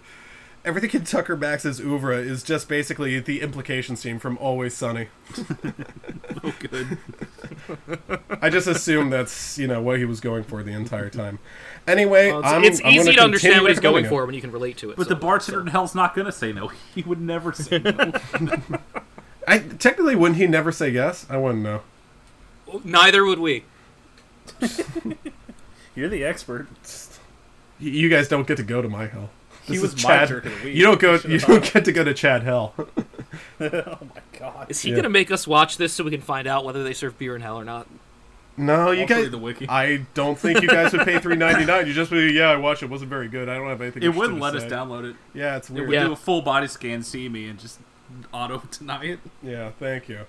[0.64, 5.06] Everything in Tucker Max's oeuvre is just basically the implication scene from Always Sunny.
[6.44, 6.98] Oh, good.
[8.42, 11.38] I just assume that's you know what he was going for the entire time.
[11.86, 14.08] Anyway, Well, it's I'm, it's I'm easy gonna understand what he's going it.
[14.08, 14.96] for when you can relate to it.
[14.96, 16.68] But so- the bartender in hell's not gonna say no.
[16.94, 18.12] He would never say no.
[19.48, 21.26] I technically wouldn't he never say yes?
[21.30, 21.82] I wouldn't know.
[22.66, 23.64] so- Neither would we.
[25.94, 26.66] You're the expert.
[27.78, 29.30] You guys don't get to go to my hell.
[29.64, 30.28] He This was is my Chad.
[30.28, 30.76] jerk of the week.
[30.76, 31.14] You don't go.
[31.14, 32.74] You You don't get to go to Chad Hell.
[32.78, 32.86] oh
[33.60, 34.66] my god.
[34.70, 34.96] Is he Yeah.
[34.96, 37.42] gonna make us watch this so we can find out whether they serve beer in
[37.42, 37.86] hell or not?
[38.58, 39.30] No, you I'll show guys.
[39.30, 39.68] the wiki.
[39.68, 41.86] I don't think you guys would pay three ninety nine.
[41.86, 42.88] You just be yeah, I watched it.
[42.90, 43.48] wasn't very good.
[43.50, 44.02] I don't have anything.
[44.02, 45.16] It wouldn't to let us download it.
[45.34, 46.04] Yeah, it's It would Yeah.
[46.04, 47.80] do a full body scan, see me, and just
[48.32, 49.20] auto deny it.
[49.42, 50.20] Yeah, thank you.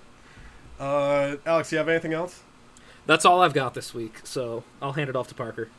[0.78, 2.42] Uh, Alex, you have anything else?
[3.06, 5.70] That's all I've got this week, so I'll hand it off to Parker.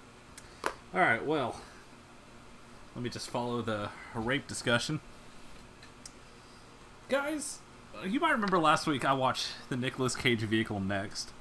[0.65, 1.61] All right, well,
[2.95, 4.99] let me just follow the rape discussion.
[7.09, 7.59] Guys,
[7.95, 11.31] uh, you might remember last week I watched the Nicolas Cage vehicle next.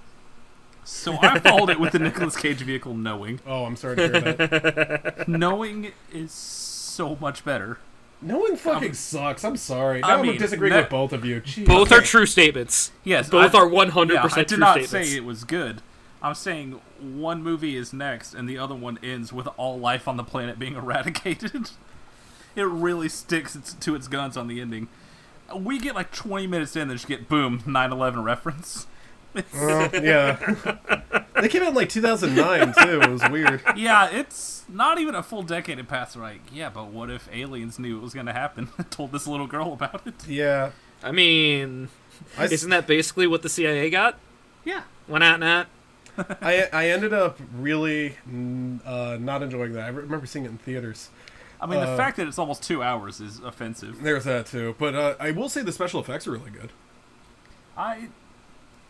[0.89, 3.41] So I followed it with the Nicolas Cage vehicle knowing.
[3.47, 5.29] Oh, I'm sorry to hear that.
[5.29, 7.79] Knowing is so much better.
[8.23, 9.45] no one fucking sucks.
[9.45, 10.03] I'm sorry.
[10.03, 11.43] I Now I am disagreeing ne- with both of you.
[11.43, 11.67] Jeez.
[11.67, 12.91] Both are true statements.
[13.05, 14.91] Yes, Both I- are 100% yeah, I did not statements.
[15.11, 15.83] say it was good.
[16.23, 20.17] I'm saying one movie is next and the other one ends with all life on
[20.17, 21.71] the planet being eradicated.
[22.57, 24.89] it really sticks to its guns on the ending.
[25.55, 28.87] We get like 20 minutes in, and just get boom 9/11 reference.
[29.35, 30.37] Well, yeah.
[31.41, 33.01] they came out in like 2009 too.
[33.01, 33.63] It was weird.
[33.77, 36.17] yeah, it's not even a full decade had passed.
[36.17, 38.69] Like, yeah, but what if aliens knew it was going to happen?
[38.79, 40.27] and Told this little girl about it.
[40.27, 40.71] Yeah.
[41.03, 41.89] I mean,
[42.37, 44.19] I, s- isn't that basically what the CIA got?
[44.65, 45.67] Yeah, Why not, Nat?
[46.43, 48.17] I, I ended up really
[48.85, 49.85] uh, not enjoying that.
[49.85, 51.11] I remember seeing it in theaters.
[51.61, 54.03] I mean the Uh, fact that it's almost two hours is offensive.
[54.03, 54.75] There's that too.
[54.79, 56.71] But uh, I will say the special effects are really good.
[57.77, 58.09] I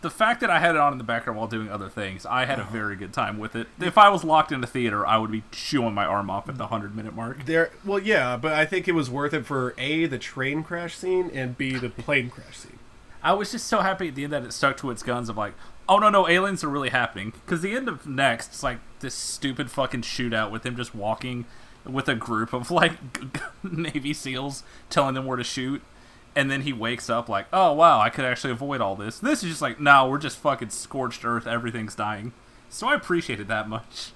[0.00, 2.44] the fact that I had it on in the background while doing other things, I
[2.44, 2.72] had a Uh-huh.
[2.72, 3.66] very good time with it.
[3.80, 6.56] If I was locked in the theater, I would be chewing my arm off at
[6.56, 7.46] the hundred minute mark.
[7.46, 10.94] There, well, yeah, but I think it was worth it for a the train crash
[10.96, 12.78] scene and b the plane crash scene.
[13.22, 15.36] I was just so happy at the end that it stuck to its guns of
[15.36, 15.54] like,
[15.88, 17.32] oh no no, aliens are really happening.
[17.44, 21.44] Because the end of next, it's like this stupid fucking shootout with him just walking
[21.84, 22.92] with a group of like
[23.64, 25.82] Navy SEALs telling them where to shoot.
[26.38, 29.18] And then he wakes up like, oh wow, I could actually avoid all this.
[29.18, 31.48] This is just like, no, we're just fucking scorched earth.
[31.48, 32.32] Everything's dying.
[32.68, 34.12] So I appreciated that much.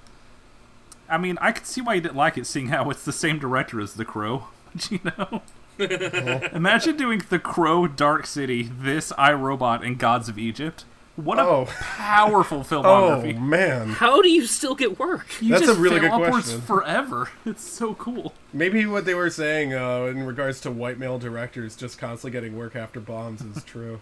[1.08, 3.40] I mean, I could see why you didn't like it, seeing how it's the same
[3.40, 4.44] director as The Crow.
[4.72, 5.42] But you know,
[6.52, 10.84] imagine doing The Crow, Dark City, this iRobot, and Gods of Egypt.
[11.16, 11.64] What a Oh.
[11.66, 15.26] powerful Oh man, How do you still get work?
[15.42, 16.60] you That's just a really fail good upwards question.
[16.62, 17.28] forever.
[17.44, 18.32] It's so cool.
[18.52, 22.56] maybe what they were saying uh, in regards to white male directors just constantly getting
[22.56, 24.00] work after bombs is true.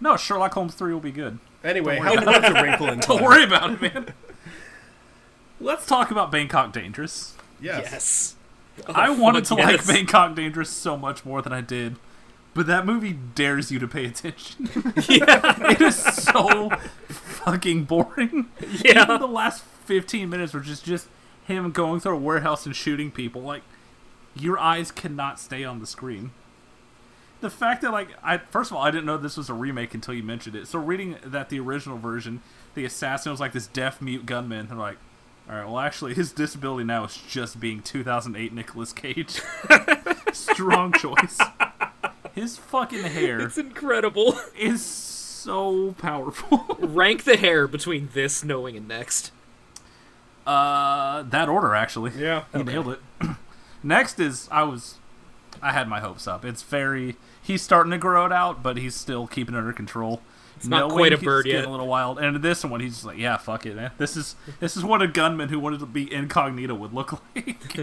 [0.00, 1.38] No, Sherlock Holmes three will be good.
[1.64, 3.24] Anyway, Don't how worry was a wrinkle in Don't time?
[3.24, 4.06] worry about it, man.
[5.60, 7.34] Let's talk about Bangkok Dangerous.
[7.60, 7.88] Yes.
[7.90, 8.34] Yes.
[8.88, 9.86] I wanted to fuck like yes.
[9.88, 11.96] Bangkok Dangerous so much more than I did.
[12.54, 14.68] But that movie dares you to pay attention.
[15.08, 15.70] Yeah.
[15.70, 16.70] it is so
[17.08, 18.48] fucking boring.
[18.84, 19.02] Yeah.
[19.04, 21.08] Even the last 15 minutes were just just
[21.44, 23.42] him going through a warehouse and shooting people.
[23.42, 23.62] Like
[24.34, 26.32] your eyes cannot stay on the screen.
[27.40, 29.94] The fact that like I first of all I didn't know this was a remake
[29.94, 30.66] until you mentioned it.
[30.66, 32.42] So reading that the original version,
[32.74, 34.66] the assassin was like this deaf mute gunman.
[34.66, 34.98] They're like,
[35.48, 39.40] all right, well actually his disability now is just being 2008 Nicolas Cage.
[40.32, 41.38] Strong choice.
[42.40, 44.38] His fucking hair It's incredible.
[44.58, 46.76] is so powerful.
[46.78, 49.32] Rank the hair between this, knowing, and next.
[50.46, 52.12] Uh, that order actually.
[52.16, 52.44] Yeah.
[52.54, 53.00] he nailed it.
[53.82, 54.94] Next is I was,
[55.60, 56.44] I had my hopes up.
[56.44, 60.22] It's very he's starting to grow it out, but he's still keeping it under control.
[60.56, 61.68] It's not quite a bird getting yet.
[61.68, 62.18] a little wild.
[62.18, 63.92] And this one, he's just like, yeah, fuck it, man.
[63.98, 67.78] This is this is what a gunman who wanted to be incognito would look like.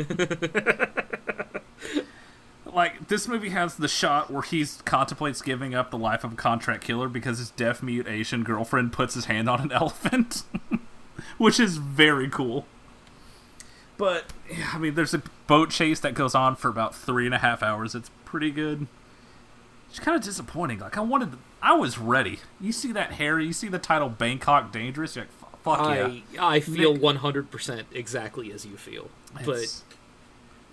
[2.75, 6.35] Like this movie has the shot where he contemplates giving up the life of a
[6.35, 10.43] contract killer because his deaf mute Asian girlfriend puts his hand on an elephant,
[11.37, 12.65] which is very cool.
[13.97, 17.33] But yeah, I mean, there's a boat chase that goes on for about three and
[17.33, 17.95] a half hours.
[17.95, 18.87] It's pretty good.
[19.89, 20.79] It's kind of disappointing.
[20.79, 22.39] Like I wanted, I was ready.
[22.59, 23.39] You see that hair?
[23.39, 25.15] You see the title Bangkok Dangerous?
[25.15, 25.95] You're like, "F- fuck
[26.33, 26.43] yeah.
[26.43, 29.09] I I feel 100% exactly as you feel.
[29.33, 29.83] But It's-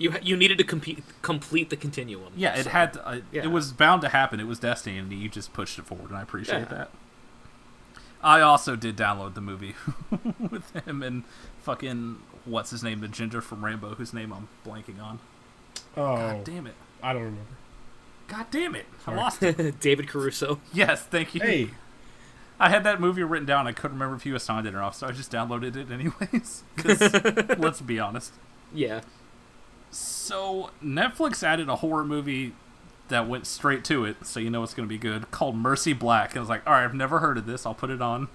[0.02, 2.32] you you needed to compete, complete the continuum.
[2.36, 2.92] yeah, it so- had.
[2.94, 3.42] To, uh, yeah.
[3.44, 4.40] It was bound to happen.
[4.40, 6.64] It was destiny, and you just pushed it forward, and I appreciate Yeah.
[6.66, 6.90] that.
[8.22, 9.74] I also did download the movie
[10.50, 11.24] with him and
[11.62, 15.18] fucking what's his name, the ginger from Rambo, whose name I'm blanking on.
[15.96, 16.74] Oh, God damn it!
[17.02, 17.50] I don't remember.
[18.28, 18.86] God damn it!
[19.06, 19.80] I lost it.
[19.80, 20.60] David Caruso.
[20.72, 21.40] yes, thank you.
[21.40, 21.70] Hey,
[22.60, 23.66] I had that movie written down.
[23.66, 26.62] I couldn't remember if you assigned it or off, so I just downloaded it anyways.
[26.76, 27.00] 'Cause
[27.58, 28.32] let's be honest.
[28.72, 29.00] Yeah.
[29.92, 32.54] So Netflix added a horror movie
[33.08, 35.92] that went straight to it, so you know it's going to be good, called Mercy
[35.92, 36.30] Black.
[36.30, 37.66] And I was like, all right, I've never heard of this.
[37.66, 38.28] I'll put it on.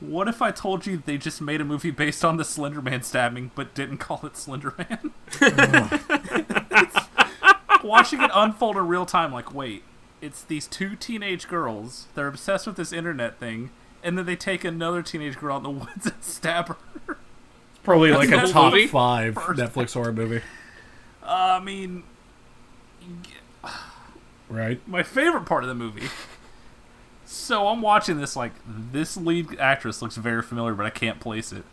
[0.00, 3.02] What if I told you they just made a movie based on the Slender Man
[3.02, 5.12] stabbing, but didn't call it Slender Man?
[7.84, 9.82] Watching it unfold in real time, like, wait,
[10.20, 12.06] it's these two teenage girls.
[12.14, 13.70] They're obsessed with this internet thing,
[14.04, 17.16] and then they take another teenage girl out in the woods and stab her.
[17.82, 18.86] probably like a top movie?
[18.86, 20.42] five First- Netflix horror movie,
[21.22, 22.02] Uh, I mean,
[24.48, 24.86] right?
[24.88, 26.08] my favorite part of the movie.
[27.24, 31.52] So I'm watching this like this lead actress looks very familiar, but I can't place
[31.52, 31.64] it.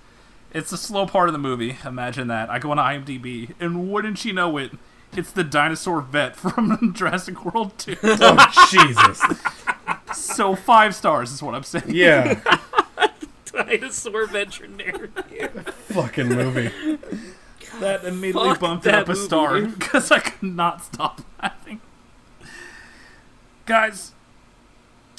[0.54, 1.78] It's the slow part of the movie.
[1.86, 2.50] Imagine that.
[2.50, 4.72] I go on IMDb, and wouldn't you know it,
[5.16, 7.98] it's the dinosaur vet from Jurassic World 2.
[8.04, 9.22] Oh Jesus!
[10.14, 11.86] so five stars is what I'm saying.
[11.90, 12.40] Yeah,
[13.52, 15.12] Dinosaur veterinarian.
[15.90, 16.72] fucking movie.
[17.80, 19.76] That immediately Fuck bumped it that up a star movie.
[19.76, 21.82] because I could not stop laughing.
[23.66, 24.14] Guys,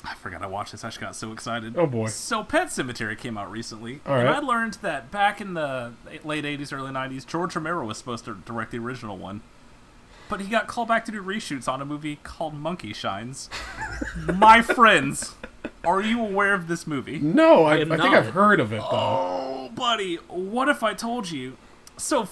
[0.04, 0.82] I forgot I watched this.
[0.84, 1.76] I just got so excited.
[1.76, 2.08] Oh, boy.
[2.08, 4.36] So Pet Sematary came out recently, All and right.
[4.36, 5.92] I learned that back in the
[6.24, 9.40] late '80s, early '90s, George Romero was supposed to direct the original one,
[10.28, 13.48] but he got called back to do reshoots on a movie called Monkey Shines.
[14.16, 15.34] My friends,
[15.84, 17.18] are you aware of this movie?
[17.18, 18.02] No, I, I, am think.
[18.02, 18.88] I've heard of it though.
[18.90, 21.56] Oh, buddy, what if I told you?
[21.96, 22.28] So,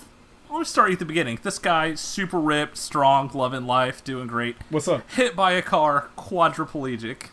[0.51, 1.39] let's start at the beginning.
[1.43, 4.57] This guy, super ripped, strong, loving life, doing great.
[4.71, 5.09] What's up?
[5.13, 7.29] Hit by a car, quadriplegic.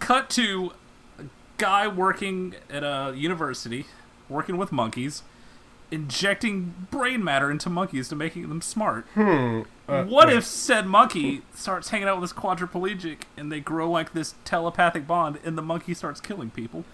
[0.00, 0.72] Cut to
[1.18, 1.24] a
[1.56, 3.86] guy working at a university,
[4.28, 5.22] working with monkeys,
[5.90, 9.06] injecting brain matter into monkeys to making them smart.
[9.16, 10.36] Uh, what wait.
[10.36, 15.06] if said monkey starts hanging out with this quadriplegic and they grow like this telepathic
[15.06, 16.84] bond and the monkey starts killing people?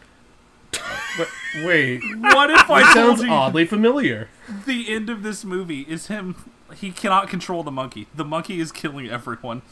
[1.17, 1.29] But
[1.65, 4.29] wait, What if I it told sounds you oddly familiar.
[4.67, 8.09] the end of this movie is him he cannot control the monkey.
[8.15, 9.63] The monkey is killing everyone.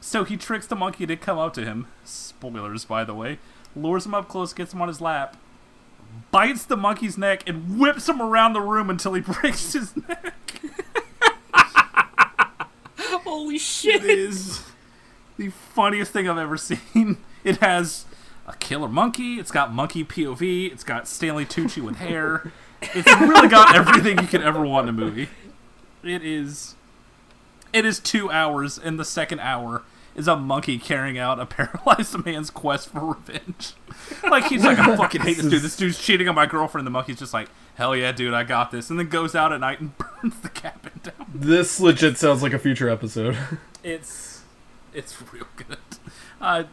[0.00, 1.86] So he tricks the monkey to come up to him.
[2.04, 3.38] Spoilers, by the way.
[3.76, 5.36] Lures him up close, gets him on his lap,
[6.30, 10.60] bites the monkey's neck, and whips him around the room until he breaks his neck.
[12.98, 14.04] Holy shit!
[14.04, 14.62] is
[15.36, 17.18] the funniest thing I've ever seen.
[17.42, 18.04] It has
[18.46, 19.38] a killer monkey.
[19.38, 20.72] It's got monkey POV.
[20.72, 22.52] It's got Stanley Tucci with hair.
[22.82, 25.28] It's really got everything you could ever want in a movie.
[26.02, 26.74] It is.
[27.72, 29.82] It is two hours, and the second hour
[30.16, 33.74] is a monkey carrying out a paralyzed man's quest for revenge.
[34.28, 35.62] Like he's like, I fucking hate this dude.
[35.62, 36.86] This dude's cheating on my girlfriend.
[36.86, 39.60] The monkey's just like, hell yeah, dude, I got this, and then goes out at
[39.60, 41.30] night and burns the cabin down.
[41.32, 43.36] This legit sounds like a future episode.
[43.84, 44.42] It's
[44.92, 45.78] it's real good.
[46.40, 46.64] Uh,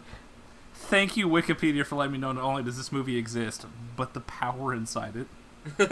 [0.87, 3.65] thank you Wikipedia for letting me know not only does this movie exist,
[3.95, 5.27] but the power inside it.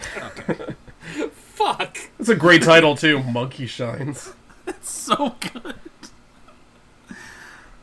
[0.00, 0.76] Fuck
[1.58, 1.98] fuck?
[2.18, 3.22] It's a great title too.
[3.22, 4.32] Monkey Shines.
[4.66, 5.76] It's so good.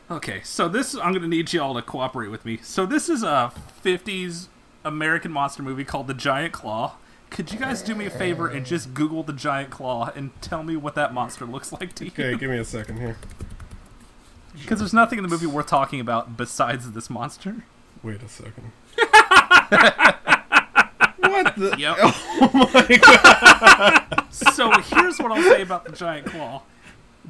[0.08, 2.60] Okay, so this I'm gonna need y'all to cooperate with me.
[2.62, 3.52] So this is a
[3.84, 4.46] '50s
[4.84, 6.94] American monster movie called The Giant Claw.
[7.28, 10.62] Could you guys do me a favor and just Google the Giant Claw and tell
[10.62, 12.12] me what that monster looks like to you?
[12.12, 13.16] Okay, give me a second here.
[14.60, 17.64] Because there's nothing in the movie worth talking about besides this monster.
[18.02, 18.72] Wait a second.
[21.18, 21.74] what the?
[21.78, 21.96] Yep.
[22.38, 24.24] Oh my god!
[24.30, 26.62] so here's what I'll say about the Giant Claw.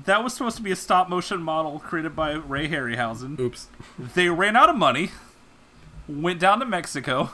[0.04, 3.38] That was supposed to be a stop motion model created by Ray Harryhausen.
[3.38, 3.68] Oops.
[3.98, 5.10] They ran out of money,
[6.08, 7.30] went down to Mexico,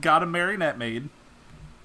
[0.00, 1.08] got a marionette made,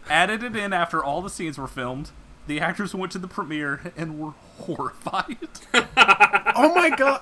[0.09, 2.11] added it in after all the scenes were filmed.
[2.47, 5.37] The actors went to the premiere and were horrified.
[6.53, 7.19] Oh my god!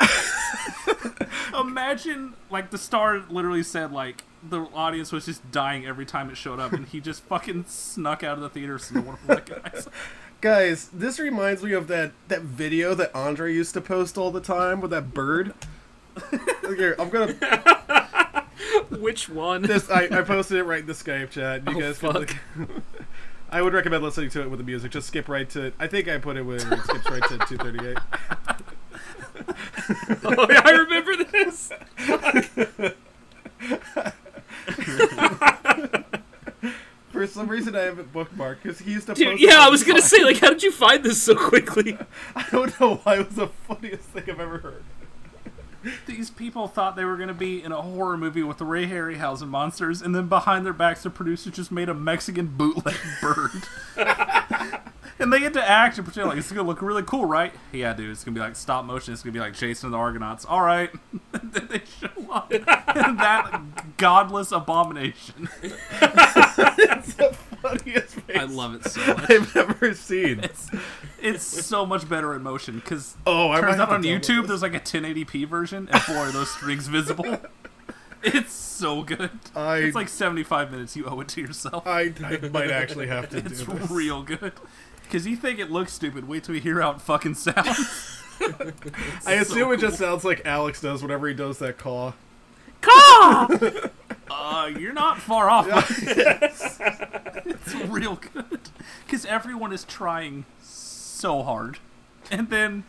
[1.59, 6.35] Imagine, like, the star literally said, like, the audience was just dying every time it
[6.37, 9.37] showed up, and he just fucking snuck out of the theater so no one would
[9.37, 9.93] recognize him.
[10.41, 14.41] Guys, this reminds me of that that video that Andre used to post all the
[14.41, 15.53] time with that bird.
[16.67, 17.33] Here, I'm gonna.
[18.89, 19.61] Which one?
[19.61, 21.63] This I, I posted it right in the Skype chat.
[21.67, 22.35] You Oh, guys can fuck.
[23.49, 23.55] Look.
[23.55, 24.91] I would recommend listening to it with the music.
[24.91, 25.71] Just skip right to.
[25.79, 27.97] I think I put it where it skips right to 238.
[30.25, 31.71] oh, yeah, I remember this.
[37.09, 39.13] For some reason, I have it bookmarked because he used to.
[39.13, 41.97] Dude, post yeah, I was gonna say, like, how did you find this so quickly?
[42.35, 44.83] I don't know why it was the funniest thing I've ever heard.
[46.05, 48.87] These people thought they were going to be in a horror movie with the Ray
[48.87, 53.51] Harryhausen monsters, and then behind their backs, the producer just made a Mexican bootleg bird.
[55.19, 57.53] and they get to act and pretend like it's going to look really cool, right?
[57.71, 59.13] Yeah, dude, it's going to be like stop motion.
[59.13, 60.45] It's going to be like Jason and the Argonauts.
[60.45, 60.89] All right.
[61.33, 65.49] and then they show up in that godless abomination.
[65.61, 69.29] It's the funniest face I love it so much.
[69.29, 70.39] I've ever seen.
[70.41, 70.69] It's,
[71.21, 74.73] it's so much better in motion because Oh, I turns out on YouTube there's like
[74.73, 77.37] a 1080p version and four of those strings visible.
[78.21, 79.29] It's so good.
[79.55, 80.93] I- it's like 75 minutes.
[80.97, 81.87] You owe it to yourself.
[81.87, 83.89] I, I might actually have to it's do this.
[83.89, 84.51] real good.
[85.03, 86.27] Because you think it looks stupid.
[86.27, 88.19] Wait till you hear how it fucking sounds.
[89.25, 92.13] I so assume it just sounds like Alex does whenever he does that call.
[92.81, 93.47] call.
[94.29, 95.67] uh, you're not far off.
[95.69, 98.59] it's real good.
[99.05, 100.43] Because everyone is trying
[101.19, 101.79] so hard.
[102.31, 102.83] And then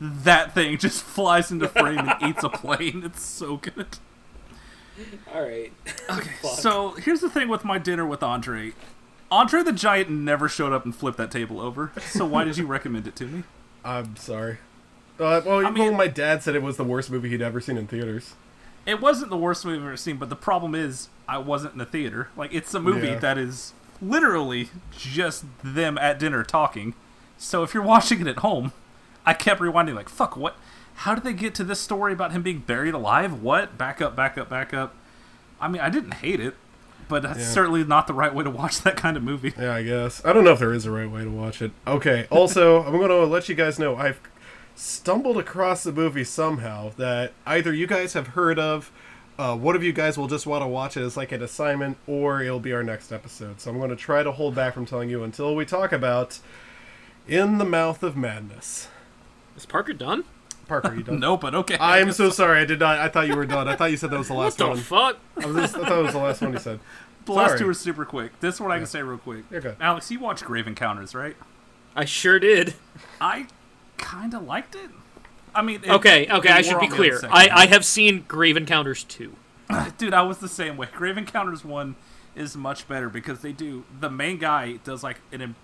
[0.00, 3.02] that thing just flies into frame and eats a plane.
[3.04, 3.98] It's so good.
[5.34, 5.72] All right.
[6.10, 8.72] Okay, so here's the thing with my dinner with Andre.
[9.30, 11.92] Andre the Giant never showed up and flipped that table over.
[12.00, 13.42] So why did you recommend it to me?
[13.84, 14.56] I'm sorry.
[15.20, 17.60] Uh, well, I even mean- my dad said it was the worst movie he'd ever
[17.60, 18.34] seen in theaters.
[18.86, 21.78] It wasn't the worst movie I've ever seen, but the problem is I wasn't in
[21.78, 22.28] the theater.
[22.38, 23.18] Like it's a movie Yeah.
[23.18, 26.94] that is literally just them at dinner talking.
[27.38, 28.72] So if you're watching it at home,
[29.24, 30.56] I kept rewinding like, fuck, what
[30.96, 33.40] how did they get to this story about him being buried alive?
[33.40, 33.78] What?
[33.78, 34.94] Back up, back up, back up.
[35.60, 36.56] I mean, I didn't hate it,
[37.08, 37.44] but that's Yeah.
[37.46, 39.54] certainly not the right way to watch that kind of movie.
[39.56, 40.20] Yeah, I guess.
[40.24, 41.70] I don't know if there is a right way to watch it.
[41.86, 44.20] Okay, also, I'm going to let you guys know I've
[44.74, 48.90] stumbled across the movie somehow that either you guys have heard of,
[49.38, 51.96] uh, one of you guys will just want to watch it as like an assignment,
[52.08, 53.60] or it'll be our next episode.
[53.60, 56.38] So I'm going to try to hold back from telling you until we talk about
[57.28, 58.88] In the Mouth of Madness.
[59.56, 60.24] Is Parker done?
[60.66, 61.20] Parker, you done?
[61.20, 61.76] No, but okay.
[61.76, 62.60] I I'm so sorry.
[62.60, 62.98] I did not.
[62.98, 63.68] I thought you were done.
[63.68, 64.76] I thought you said that was the What last the one.
[64.78, 65.18] fuck?
[65.42, 66.80] I, was just, I thought it was the last one you said.
[67.26, 68.38] The last two are super quick.
[68.40, 69.44] This one I can say real quick.
[69.50, 69.76] You're good.
[69.80, 71.36] Alex, you watched Grave Encounters, right?
[71.94, 72.74] I sure did.
[73.20, 73.48] I
[73.98, 74.90] kind of liked it.
[75.54, 77.20] I mean, it- Okay, okay, I should be clear.
[77.24, 77.48] I.
[77.52, 79.34] I have seen Grave Encounters 2.
[79.98, 80.88] dude, I was the same way.
[80.94, 81.96] Grave Encounters one
[82.34, 85.54] is much better because they do the main guy does like an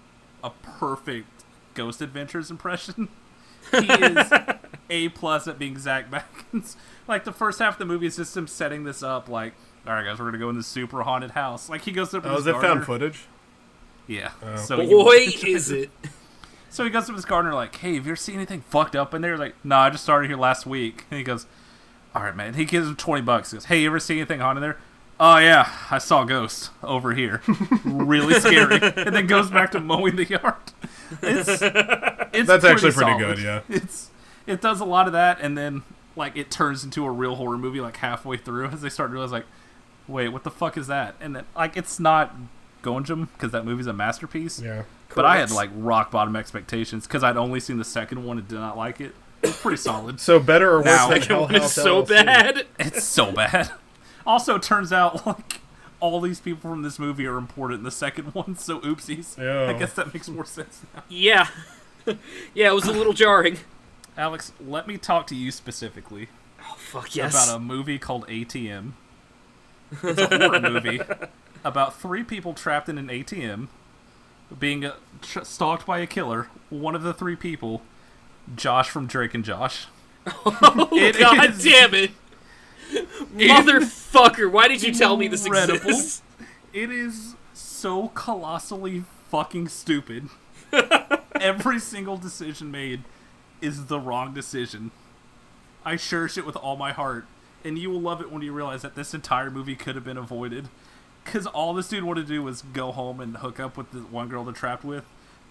[0.43, 1.34] a perfect
[1.75, 3.09] Ghost Adventures impression.
[3.71, 4.31] He is
[4.91, 6.77] a plus at being Zak Bagans.
[7.09, 9.27] Like the first half of the movie is just him setting this up.
[9.27, 9.55] Like,
[9.87, 11.71] all right, guys, we're gonna go in this super haunted house.
[11.71, 12.25] Like he goes up.
[12.25, 13.25] to Oh, this is it found footage?
[14.07, 14.33] Yeah.
[14.43, 14.57] Oh.
[14.57, 15.13] So you- Boy,
[15.49, 15.91] is it.
[16.69, 19.15] So he goes to his gardener like, "Hey, have you ever seen anything fucked up
[19.15, 21.47] in there?" Like, "No, I just started here last week." And he goes,
[22.15, 23.51] "All right, man." He gives him twenty bucks.
[23.51, 24.77] He goes, "Hey, you ever see anything haunted there?"
[25.19, 27.41] Oh yeah, I saw a ghost over here.
[27.85, 28.79] really scary.
[28.83, 30.55] and then goes back to mowing the yard.
[31.23, 33.37] It's, it's That's actually pretty solid.
[33.37, 33.61] good, yeah.
[33.69, 34.11] It's
[34.47, 35.83] it does a lot of that, and then
[36.17, 39.13] like it turns into a real horror movie like halfway through as they start to
[39.15, 39.47] realize like,
[40.07, 41.15] wait, what the fuck is that?
[41.21, 42.35] And then like it's not
[42.83, 44.61] Gonjiam because that movie's a masterpiece.
[44.61, 44.85] Yeah.
[45.15, 48.49] But I had like rock bottom expectations because I'd only seen the second one and
[48.49, 49.15] did not like it.
[49.43, 50.19] It's pretty solid.
[50.21, 52.09] So better or worse Now- than Hell one is House so LLC?
[52.09, 52.67] bad.
[52.79, 53.71] It's so bad.
[54.27, 55.61] Also, it turns out like
[56.05, 59.39] all these people from this movie are important in the second one, so oopsies.
[59.39, 59.71] Yeah.
[59.75, 61.03] I guess that makes more sense now.
[61.09, 61.49] Yeah.
[62.55, 63.59] yeah, it was a little jarring.
[64.17, 66.29] Alex, let me talk to you specifically
[66.61, 67.33] Oh, fuck yes.
[67.35, 68.93] about a movie called ATM.
[70.03, 71.01] It's a horror movie
[71.65, 73.69] about three people trapped in an ATM
[74.59, 76.49] being uh, tr- stalked by a killer.
[76.71, 77.81] One of the three people,
[78.55, 79.87] Josh from Drake and Josh.
[80.27, 82.11] oh, It God is- damn it.
[83.37, 85.77] Motherfucker, why did you tell me this Incredible.
[85.89, 86.23] exists?
[86.73, 90.29] It is so colossally fucking stupid.
[91.41, 93.05] Every single decision made
[93.61, 94.91] is the wrong decision.
[95.85, 97.27] I cherish it with all my heart,
[97.65, 100.17] and you will love it when you realize that this entire movie could have been
[100.17, 100.69] avoided.
[101.25, 104.01] Because all this dude wanted to do was go home and hook up with the
[104.01, 105.05] one girl they're trapped with,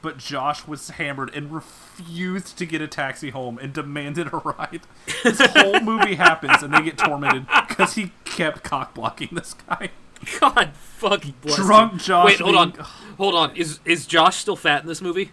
[0.03, 4.81] but Josh was hammered and refused to get a taxi home and demanded a ride.
[5.23, 9.89] This whole movie happens, and they get tormented because he kept cock blocking this guy.
[10.39, 11.99] God fucking bless Drunk him.
[11.99, 12.71] Josh Wait, hold on.
[13.17, 13.55] Hold on.
[13.55, 15.31] Is is Josh still fat in this movie?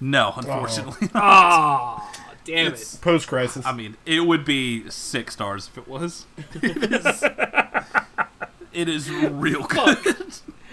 [0.00, 1.08] No, unfortunately.
[1.14, 2.12] Ah,
[2.44, 3.00] damn It's- it.
[3.00, 3.64] Post crisis.
[3.66, 6.26] I mean, it would be six stars if it was.
[6.54, 7.22] It is,
[8.72, 9.98] it is real good.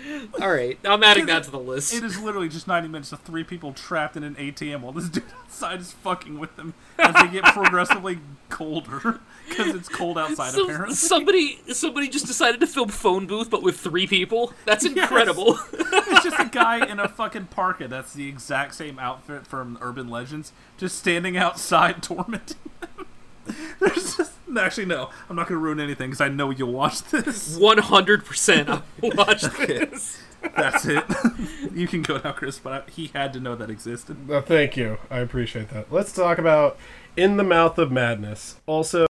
[0.42, 1.94] All right, I'm adding that to the list.
[1.94, 5.10] It is literally just 90 minutes of three people trapped in an ATM while this
[5.10, 10.54] dude outside is fucking with them as they get progressively colder because it's cold outside
[10.54, 10.96] So- apparently.
[10.96, 14.54] somebody somebody just decided to film phone booth but with three people.
[14.66, 15.60] That's incredible.
[15.74, 20.08] It's just a guy in a fucking parka that's the exact same outfit from Urban
[20.10, 23.08] Legends just standing outside tormenting them.
[23.80, 25.10] There's just actually no.
[25.30, 27.58] I'm not gonna ruin anything because I know you'll watch this.
[27.58, 30.22] 100% I will watch this.
[30.56, 31.04] That's it.
[31.74, 32.60] you can go now, Chris.
[32.60, 34.30] But I, he had to know that existed.
[34.30, 34.98] Uh, thank you.
[35.10, 35.92] I appreciate that.
[35.92, 36.78] Let's talk about
[37.18, 38.58] In the Mouth of Madness.
[38.66, 39.08] Also,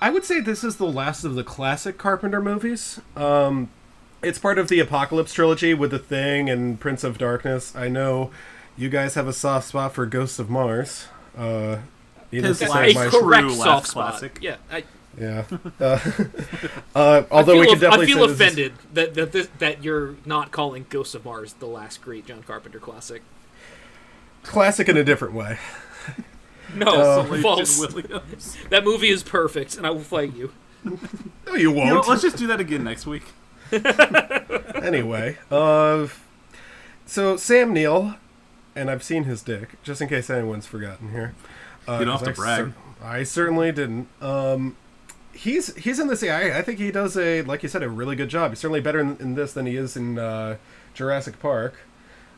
[0.00, 3.00] I would say this is the last of the classic Carpenter movies.
[3.16, 3.68] Um,
[4.22, 7.74] it's part of the Apocalypse trilogy with The Thing and Prince of Darkness.
[7.76, 8.30] I know
[8.76, 11.06] you guys have a soft spot for Ghosts of Mars.
[11.36, 11.78] Uh,
[12.32, 14.10] needless His to last say, a my- true correct last soft spot.
[14.10, 14.38] classic.
[14.40, 14.84] Yeah, I,
[15.18, 15.44] yeah.
[15.80, 15.98] Uh,
[16.94, 19.32] uh, although I we feel, could definitely I feel say this is- offended that that,
[19.32, 23.22] this, that you're not calling Ghosts of Mars the last great John Carpenter classic.
[24.42, 25.58] classic in a different way.
[26.74, 26.88] No,
[27.20, 27.78] Isolation false.
[27.94, 28.56] Williams.
[28.70, 30.50] That movie is perfect, and I will fight you.
[30.84, 30.98] No,
[31.54, 32.08] you You know, won't.
[32.08, 33.22] let's just do that again next week.
[34.74, 36.08] anyway, uh,
[37.06, 38.16] so Sam Neill,
[38.76, 41.34] and I've seen his dick, just in case anyone's forgotten here.
[41.88, 42.72] Uh, You don't have to I brag.
[43.02, 44.08] I certainly didn't.
[44.20, 44.76] Um,
[45.32, 46.22] he's he's in this.
[46.22, 48.52] I, I think he does a like you said a really good job.
[48.52, 50.56] He's certainly better in, in this than he is in uh,
[50.94, 51.74] Jurassic Park.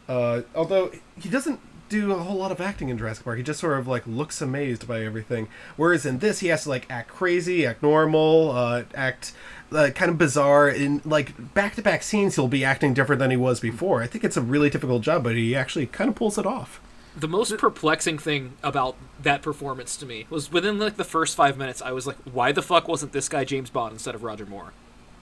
[0.08, 3.38] Uh, although he doesn't do a whole lot of acting in Jurassic Park.
[3.38, 5.48] He just sort of like looks amazed by everything.
[5.76, 9.32] Whereas in this, he has to like act crazy, act normal, uh, act
[9.72, 10.68] uh, kind of bizarre.
[10.68, 14.02] In like back to back scenes, he'll be acting different than he was before.
[14.02, 16.80] I think it's a really difficult job, but he actually kind of pulls it off.
[17.16, 21.58] The most perplexing thing about that performance to me was within like the first five
[21.58, 24.46] minutes, I was like, "Why the fuck wasn't this guy James Bond instead of Roger
[24.46, 24.72] Moore?"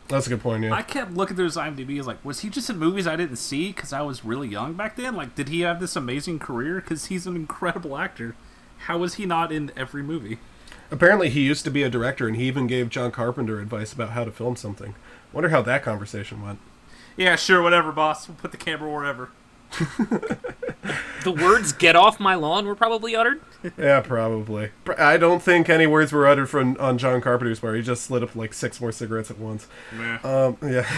[0.08, 0.62] That's a good point.
[0.62, 0.72] Yeah.
[0.72, 1.94] I kept looking through his IMDb.
[1.94, 4.48] I was like, was he just in movies I didn't see because I was really
[4.48, 5.16] young back then?
[5.16, 6.80] Like, did he have this amazing career?
[6.80, 8.36] Because he's an incredible actor.
[8.78, 10.38] How was he not in every movie?
[10.90, 14.10] Apparently, he used to be a director, and he even gave John Carpenter advice about
[14.10, 14.94] how to film something.
[15.32, 16.60] Wonder how that conversation went.
[17.16, 18.28] Yeah, sure, whatever, boss.
[18.28, 19.30] We'll put the camera wherever.
[21.24, 23.40] The words "get off my lawn" were probably uttered.
[23.76, 24.70] Yeah, probably.
[24.96, 27.74] I don't think any words were uttered from on John Carpenter's part.
[27.74, 29.66] He just lit up like six more cigarettes at once.
[29.92, 30.18] Meh.
[30.22, 30.88] Um, yeah.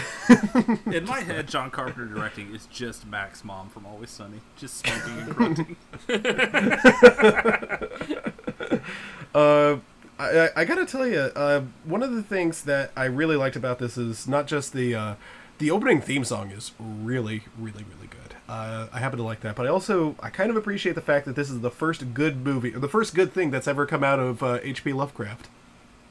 [0.85, 5.17] In my head, John Carpenter directing is just Mac's Mom from Always Sunny, just smoking
[5.17, 5.75] and grunting.
[9.33, 9.77] Uh,
[10.17, 13.55] I, I- I gotta tell you, uh, one of the things that I really liked
[13.55, 15.15] about this is not just the uh,
[15.59, 18.35] the opening theme song is really, really, really good.
[18.47, 21.25] Uh, I happen to like that, but I also I kind of appreciate the fact
[21.25, 24.03] that this is the first good movie, or the first good thing that's ever come
[24.03, 24.93] out of uh, H.P.
[24.93, 25.47] Lovecraft.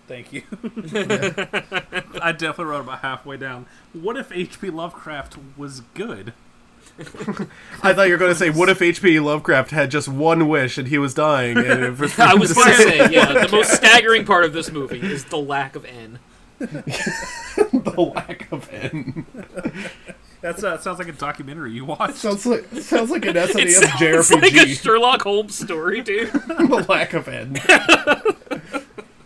[0.07, 0.43] Thank you.
[2.23, 3.66] I definitely wrote about halfway down.
[3.93, 4.71] What if H.P.
[4.71, 6.33] Lovecraft was good?
[7.82, 9.20] I thought you were going to say, "What if H.P.
[9.20, 12.68] Lovecraft had just one wish and he was dying?" And it was I was going
[12.70, 16.18] to say, yeah, the most staggering part of this movie is the lack of N.
[16.59, 19.26] the lack of N.
[20.40, 22.16] That's uh, sounds like a documentary you watched.
[22.16, 24.42] Sounds like sounds like an SNES It sounds JRPG.
[24.42, 26.32] like a Sherlock Holmes story, dude.
[26.32, 27.55] the lack of N.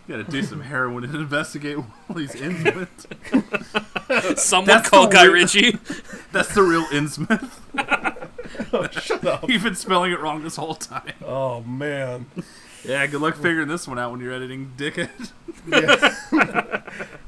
[0.05, 3.07] You gotta do some heroin and investigate all these Innsmouth.
[4.35, 5.77] Someone That's call Guy Ritchie.
[6.31, 7.51] That's the real Innsmouth.
[9.01, 9.49] Shut up.
[9.49, 11.13] You've been spelling it wrong this whole time.
[11.25, 12.25] Oh man.
[12.83, 15.31] Yeah, good luck figuring this one out when you're editing Dickhead.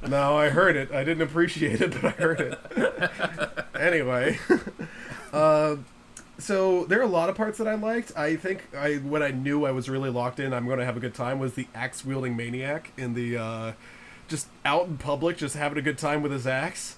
[0.07, 0.91] No, I heard it.
[0.91, 2.59] I didn't appreciate it, but I heard it.
[3.79, 4.37] anyway,
[5.33, 5.77] uh,
[6.37, 8.15] so there are a lot of parts that I liked.
[8.17, 10.97] I think I when I knew I was really locked in, I'm going to have
[10.97, 11.39] a good time.
[11.39, 13.71] Was the axe wielding maniac in the uh,
[14.27, 16.97] just out in public, just having a good time with his axe.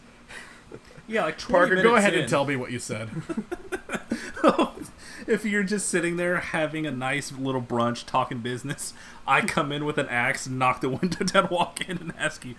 [1.07, 3.09] Yeah, like 20 Parker, go ahead in, and tell me what you said.
[5.27, 8.93] if you're just sitting there having a nice little brunch, talking business,
[9.25, 12.55] I come in with an axe, knock the window down, walk in, and ask you,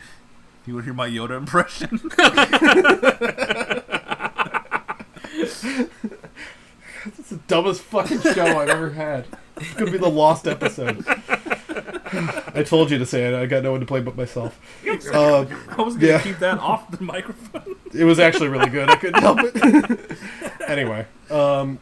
[0.64, 2.10] "You want to hear my Yoda impression?"
[7.16, 9.26] It's the dumbest fucking show I've ever had.
[9.60, 11.04] It's gonna be the lost episode.
[12.54, 13.34] I told you to say it.
[13.34, 14.58] I got no one to play but myself.
[15.12, 15.44] Uh,
[15.76, 16.20] I was gonna Yeah.
[16.20, 17.76] keep that off the microphone.
[17.94, 18.88] it was actually really good.
[18.90, 20.10] I couldn't help it.
[20.68, 21.78] anyway, um,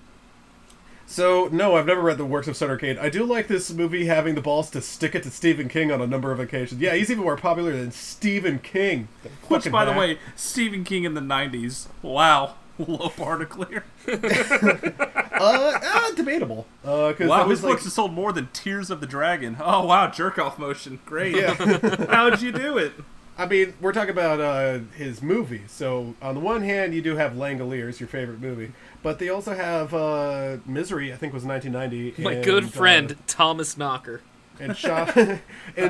[1.07, 2.79] so no, I've never read the works of Sutter.
[3.01, 6.01] I do like this movie having the balls to stick it to Stephen King on
[6.03, 6.81] a number of occasions.
[6.81, 9.09] Yeah, he's even more popular than Stephen King.
[9.49, 11.87] Which, by the way, Stephen King in the '90s.
[12.03, 13.85] Wow, low bar to clear.
[14.09, 16.67] uh, uh, debatable.
[16.85, 19.57] Uh, cause Wow, his was like, books have sold more than Tears of the Dragon.
[19.61, 21.37] Oh wow, jerk off motion, great.
[21.37, 21.55] Yeah.
[22.11, 22.93] How'd you do it?
[23.39, 25.71] I mean, we're talking about uh, his movies.
[25.71, 28.73] So on the one hand, you do have Langoliers, your favorite movie,
[29.03, 31.13] but they also have uh, Misery.
[31.13, 32.23] I think was 1990.
[32.23, 34.23] My and, good uh, friend Thomas Knocker.
[34.59, 35.41] and Shaw and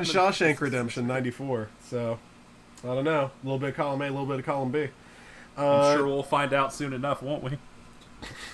[0.05, 1.69] Shawshank Redemption '94.
[1.85, 2.19] So
[2.83, 3.31] I don't know.
[3.31, 4.89] A little bit of column A, a little bit of column B.
[5.57, 7.57] Uh, I'm sure we'll find out soon enough, won't we?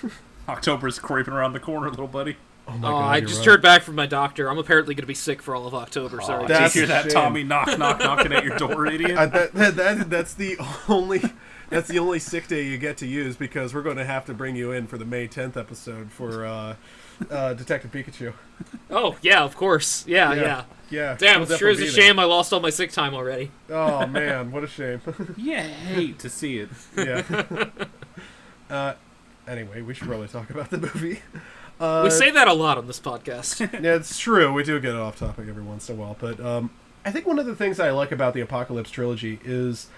[0.48, 2.36] October's creeping around the corner, little buddy.
[2.68, 3.46] oh my Oh, God, I just right.
[3.46, 4.48] heard back from my doctor.
[4.50, 6.20] I'm apparently going to be sick for all of October.
[6.20, 6.46] Sorry.
[6.48, 7.10] that- Did you hear that.
[7.10, 7.44] Tommy?
[7.44, 9.16] Knock, knock, knocking at your door, idiot.
[9.16, 10.56] I, that, that, that, that's the
[10.88, 11.22] only
[11.70, 14.34] that's the only sick day you get to use because we're going to have to
[14.34, 16.76] bring you in for the May 10th episode for uh,
[17.30, 18.34] uh, Detective Pikachu.
[18.90, 20.06] oh, yeah, of course.
[20.06, 20.42] Yeah, yeah.
[20.42, 20.64] yeah.
[20.94, 23.50] Damn, we'll it sure is a shame I lost all my sick time already.
[23.70, 25.00] Oh man, what a shame.
[25.36, 26.68] yeah, hate to see it.
[26.96, 27.22] yeah.
[28.70, 28.94] uh,
[29.46, 31.20] anyway, we should probably talk about the movie.
[31.80, 33.60] Uh, we say that a lot on this podcast.
[33.82, 34.52] Yeah, it's true.
[34.52, 36.70] We do get off topic every once in a while, but um,
[37.04, 39.88] I think one of the things I like about the Apocalypse trilogy is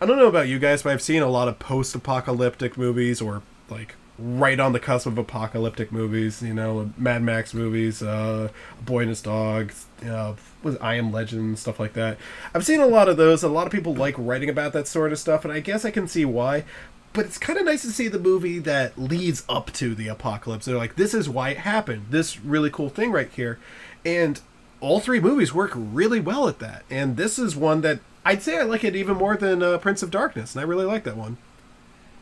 [0.00, 3.42] I don't know about you guys, but I've seen a lot of post-apocalyptic movies or
[3.68, 6.42] like right on the cusp of apocalyptic movies.
[6.42, 8.48] You know, Mad Max movies, uh,
[8.84, 9.72] Boy and His Dog,
[10.04, 12.18] uh, was I Am Legend, stuff like that.
[12.54, 13.42] I've seen a lot of those.
[13.42, 15.90] A lot of people like writing about that sort of stuff, and I guess I
[15.90, 16.64] can see why.
[17.12, 20.66] But it's kind of nice to see the movie that leads up to the apocalypse.
[20.66, 22.06] They're like, this is why it happened.
[22.10, 23.58] This really cool thing right here.
[24.04, 24.40] And
[24.80, 26.84] all three movies work really well at that.
[26.90, 30.02] And this is one that I'd say I like it even more than uh, Prince
[30.02, 30.54] of Darkness.
[30.54, 31.38] And I really like that one.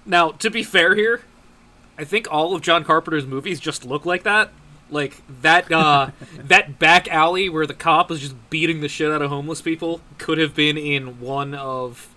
[0.07, 1.22] now, to be fair here,
[1.99, 4.51] I think all of John Carpenter's movies just look like that.
[4.90, 9.22] Like that uh that back alley where the cop is just beating the shit out
[9.22, 12.09] of homeless people could have been in one of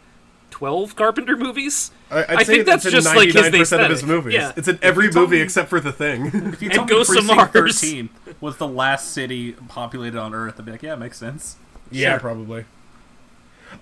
[0.51, 1.91] 12 Carpenter movies.
[2.11, 4.33] I, I'd I say think that's it's in just like his 99% of his movies.
[4.33, 4.51] Yeah.
[4.57, 6.25] It's in every movie me- except for The Thing.
[6.53, 7.79] If you And told me Ghosts of Precinct Mars.
[7.79, 8.09] 13
[8.41, 11.55] was the last city populated on Earth, I'd be like, yeah, it makes sense.
[11.91, 12.19] Yeah, Sure.
[12.19, 12.65] probably.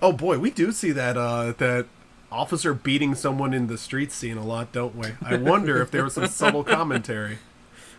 [0.00, 1.86] Oh boy, we do see that uh, that
[2.30, 5.08] officer beating someone in the street scene a lot, don't we?
[5.22, 7.38] I wonder if there was some subtle commentary.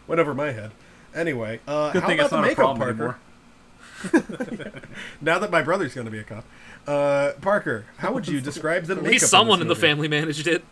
[0.08, 0.72] Went over my head.
[1.16, 3.18] Anyway, uh, Good how thing about it's the not a makeup, problem Parker?
[4.14, 4.72] anymore.
[5.22, 6.46] Now that my brother's going to be a cop,
[6.88, 9.12] uh, Parker, how would you describe the At makeup?
[9.12, 9.92] least someone in the this movie?
[9.94, 10.64] family managed it.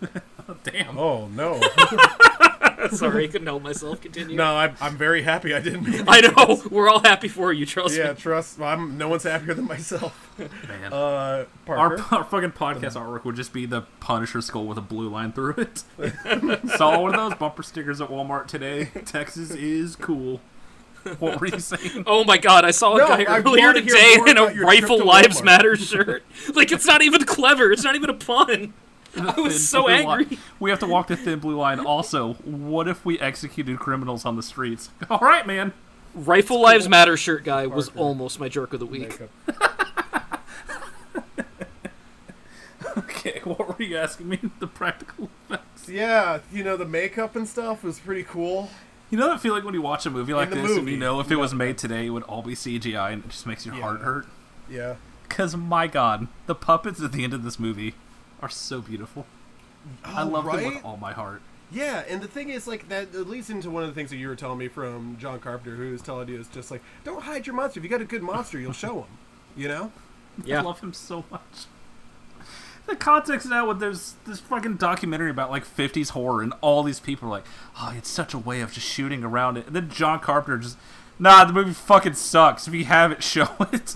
[0.64, 0.96] Damn.
[0.98, 1.60] Oh no,
[2.92, 4.00] Sorry, I couldn't help myself.
[4.00, 4.36] Continue.
[4.36, 4.56] no!
[4.56, 5.84] I'm, I'm very happy I didn't.
[5.84, 6.62] Mean I know.
[6.70, 8.18] We're all happy for you, trust Yeah, me.
[8.18, 8.60] trust.
[8.60, 8.96] I'm.
[8.98, 10.30] No one's happier than myself.
[10.38, 10.92] Man.
[10.92, 15.08] Uh, our, our fucking podcast artwork would just be the Punisher skull with a blue
[15.08, 15.84] line through it.
[16.76, 18.86] Saw one of those bumper stickers at Walmart today.
[19.04, 20.40] Texas is cool.
[21.18, 22.04] What were you saying?
[22.06, 24.64] Oh my god, I saw a No, guy I earlier today in a about your
[24.66, 26.24] trip Rifle to Lives Matter shirt.
[26.54, 27.70] Like, it's not even clever.
[27.72, 28.72] It's not even a pun.
[29.36, 30.20] I was so blue line.
[30.20, 30.38] angry.
[30.60, 31.80] We have to walk the thin blue line.
[31.80, 34.90] Also, what if we executed criminals on the streets?
[35.10, 35.72] All right, man.
[36.14, 39.18] Rifle Lives Matter shirt guy was almost my jerk of the week.
[42.96, 44.38] Okay, what were you asking me?
[44.60, 45.88] The practical effects.
[45.88, 48.70] Yeah, you know the makeup and stuff was pretty cool.
[49.10, 51.20] You know that feeling when you watch a movie like the this and you know
[51.20, 53.66] if you it was made today, it would all be CGI and it just makes
[53.66, 54.26] your heart hurt?
[54.68, 54.96] Yeah.
[55.28, 57.94] Because, my god, the puppets at the end of this movie
[58.44, 59.26] are so beautiful.
[60.04, 61.40] I Oh, love them with all my heart.
[61.72, 64.16] Yeah, and the thing is, like, that it leads into one of the things that
[64.16, 67.22] you were telling me from John Carpenter, who was telling you is just like, don't
[67.22, 67.80] hide your monster.
[67.80, 69.08] If you got a good monster, you'll show him.
[69.56, 69.92] You know?
[70.44, 70.58] Yeah.
[70.58, 71.66] I love him so much.
[72.86, 76.98] The context now with there's this fucking documentary about like 50s horror and all these
[76.98, 77.44] people are like,
[77.80, 79.68] oh, it's such a way of just shooting around it.
[79.68, 80.76] And then John Carpenter just,
[81.20, 82.66] nah, the movie fucking sucks.
[82.66, 83.94] If you have it, show it.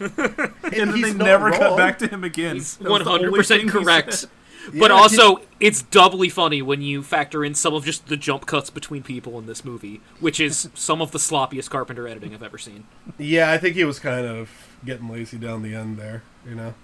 [0.00, 2.56] and, and then he's they not never cut back to him again.
[2.56, 4.14] He's That was one the only hundred percent correct.
[4.14, 4.30] said.
[4.74, 8.44] But Yeah, also, it's doubly funny when you factor in some of just the jump
[8.44, 12.42] cuts between people in this movie, which is some of the sloppiest Carpenter editing I've
[12.42, 12.84] ever seen.
[13.16, 14.50] Yeah, I think he was kind of
[14.84, 16.74] getting lazy down the end there, you know.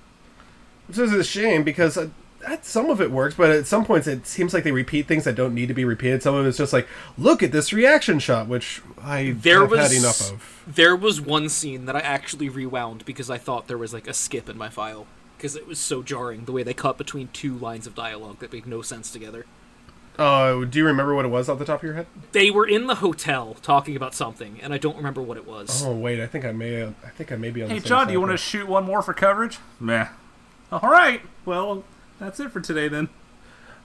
[0.86, 2.08] Which is a shame because uh,
[2.46, 5.24] that, some of it works, but at some points it seems like they repeat things
[5.24, 6.22] that don't need to be repeated.
[6.22, 6.88] Some of it's just like,
[7.18, 10.62] look at this reaction shot, which I There have was had enough of.
[10.66, 14.14] There was one scene that I actually rewound because I thought there was like a
[14.14, 17.56] skip in my file because it was so jarring the way they cut between two
[17.58, 19.46] lines of dialogue that made no sense together.
[20.18, 22.06] Uh, do you remember what it was off the top of your head?
[22.32, 25.84] They were in the hotel talking about something, and I don't remember what it was.
[25.84, 26.84] Oh wait, I think I may.
[26.84, 27.68] I think I may be on.
[27.68, 29.58] Hey the same John, do you want to shoot one more for coverage?
[29.80, 30.06] Meh.
[30.70, 31.20] All right.
[31.44, 31.84] Well,
[32.18, 33.08] that's it for today then.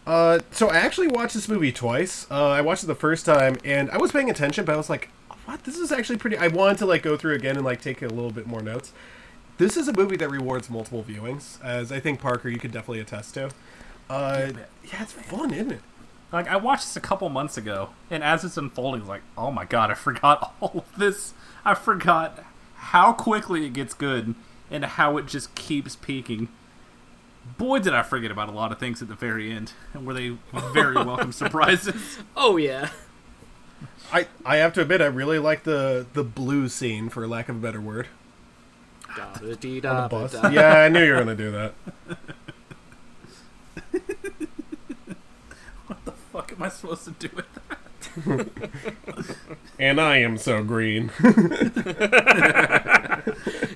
[0.07, 2.25] Uh, so I actually watched this movie twice.
[2.32, 4.89] Uh, I watched it the first time, and I was paying attention, but I was
[4.89, 5.09] like,
[5.45, 5.63] "What?
[5.65, 8.07] This is actually pretty." I wanted to like go through again and like take a
[8.07, 8.91] little bit more notes.
[9.57, 13.01] This is a movie that rewards multiple viewings, as I think Parker you could definitely
[13.01, 13.51] attest to.
[14.09, 14.51] Uh,
[14.86, 15.82] yeah, it's fun, isn't it?
[16.32, 19.51] Like I watched this a couple months ago, and as it's unfolding, it's like, oh
[19.51, 21.34] my god, I forgot all of this.
[21.65, 22.43] I forgot
[22.75, 24.36] how quickly it gets good
[24.71, 26.47] and how it just keeps peaking.
[27.58, 30.14] Boy, did I forget about a lot of things at the very end, and were
[30.14, 30.38] they
[30.74, 32.20] very welcome surprises.
[32.36, 32.89] Oh yeah,
[34.14, 37.56] I I have to admit, I really like the the blue scene, for lack of
[37.58, 38.08] a better word.
[39.16, 40.34] Da-da-dee-da, Bus.
[40.34, 40.50] ba-da.
[40.50, 41.74] Yeah, I knew you were gonna do that.
[45.88, 48.47] What the fuck, am I supposed to do with that?
[49.80, 51.12] And I am so green.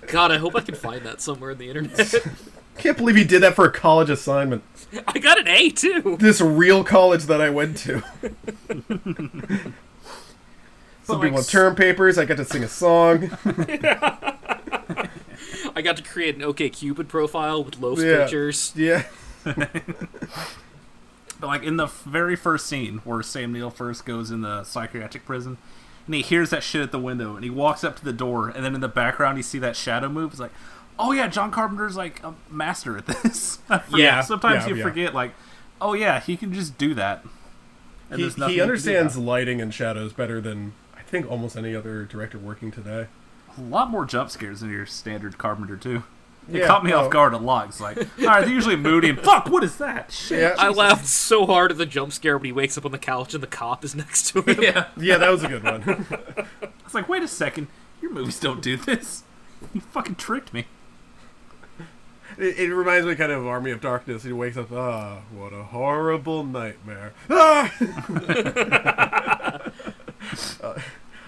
[0.08, 2.14] God, I hope I can find that somewhere in the internet.
[2.78, 4.64] Can't believe he did that for a college assignment.
[5.08, 6.18] I got an A too.
[6.20, 8.04] This real college that I went to.
[11.04, 12.18] Some like, people have term papers.
[12.18, 13.30] I got to sing a song.
[15.76, 18.18] I got to create an OK Cupid profile with Loaf's Yeah.
[18.24, 18.74] pictures.
[18.76, 19.04] Yeah.
[21.40, 25.26] But like in the very first scene where Sam Neill first goes in the psychiatric
[25.26, 25.58] prison,
[26.06, 28.48] and he hears that shit at the window, and he walks up to the door,
[28.48, 30.32] and then in the background you see that shadow move.
[30.32, 30.54] It's like,
[31.00, 33.60] oh yeah, John Carpenter's like a master at this.
[33.96, 34.84] Yeah, sometimes yeah, you yeah.
[34.84, 35.34] forget like,
[35.82, 37.24] oh yeah, he can just do that.
[38.10, 41.76] And He, there's nothing he understands lighting and shadows better than I think almost any
[41.76, 43.08] other director working today.
[43.58, 46.04] a lot more jump scares than your standard Carpenter too.
[46.52, 47.00] It Yeah, caught me oh.
[47.06, 47.70] off guard a lot.
[47.70, 49.48] It's like, all right, they're usually moody and fuck.
[49.50, 50.12] What is that?
[50.12, 50.42] Shit.
[50.42, 52.98] Yeah, I laughed so hard at the jump scare when he wakes up on the
[52.98, 54.62] couch and the cop is next to him.
[54.62, 54.88] Yeah.
[54.98, 55.84] yeah, that was a good one.
[56.62, 57.68] I was like, wait a second,
[58.02, 59.24] your movies don't do this.
[59.74, 60.66] You fucking tricked me.
[62.38, 64.24] It, it reminds me kind of Army of Darkness.
[64.24, 67.14] He wakes up, ah, what a horrible nightmare.
[67.30, 67.72] Ah!
[70.64, 70.80] Uh,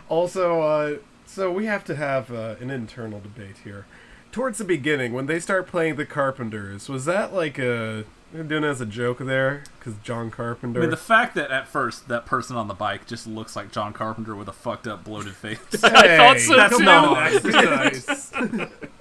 [0.09, 0.95] also, uh,
[1.25, 3.85] so we have to have uh, an internal debate here.
[4.31, 8.05] Towards the beginning, when they start playing the Carpenters, was that like a
[8.43, 9.63] doing it as a joke there?
[9.79, 10.79] Because John Carpenter.
[10.79, 13.71] I mean, the fact that at first that person on the bike just looks like
[13.71, 15.59] John Carpenter with a fucked up, bloated face.
[15.83, 16.83] I thought so that's too.
[16.83, 18.31] not nice.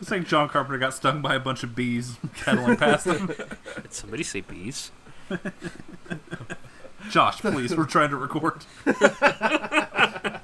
[0.00, 3.26] it's like John Carpenter got stung by a bunch of bees pedaling past him.
[3.82, 4.90] Did somebody say bees?
[7.10, 8.64] Josh, please, we're trying to record.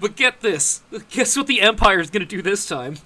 [0.00, 0.82] But get this.
[1.10, 2.96] Guess what the Empire's gonna do this time?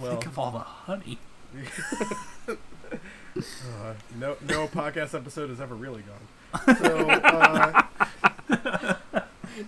[0.00, 1.18] well, Think of all the honey.
[4.18, 6.76] no, no podcast episode has ever really gone.
[6.76, 7.82] So, uh,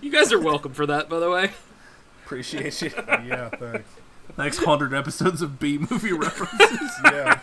[0.01, 1.51] You guys are welcome for that, by the way.
[2.39, 2.91] Appreciate you.
[3.27, 3.89] yeah, thanks.
[4.37, 6.89] Next hundred episodes of B movie references.
[7.05, 7.39] yeah.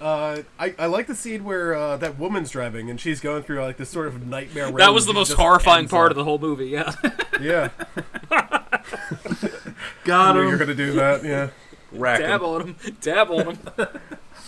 [0.00, 3.62] Uh, I, I like the scene where uh, that woman's driving and she's going through
[3.62, 4.70] like this sort of nightmare.
[4.72, 6.92] That was the most horrifying part up- of the whole movie, yeah.
[7.40, 7.70] Yeah,
[10.04, 10.48] Got I him.
[10.48, 11.24] you're gonna do that.
[11.24, 11.50] Yeah.
[11.92, 12.46] Rack Dab him.
[12.46, 12.76] on him.
[13.00, 13.58] Dab on him.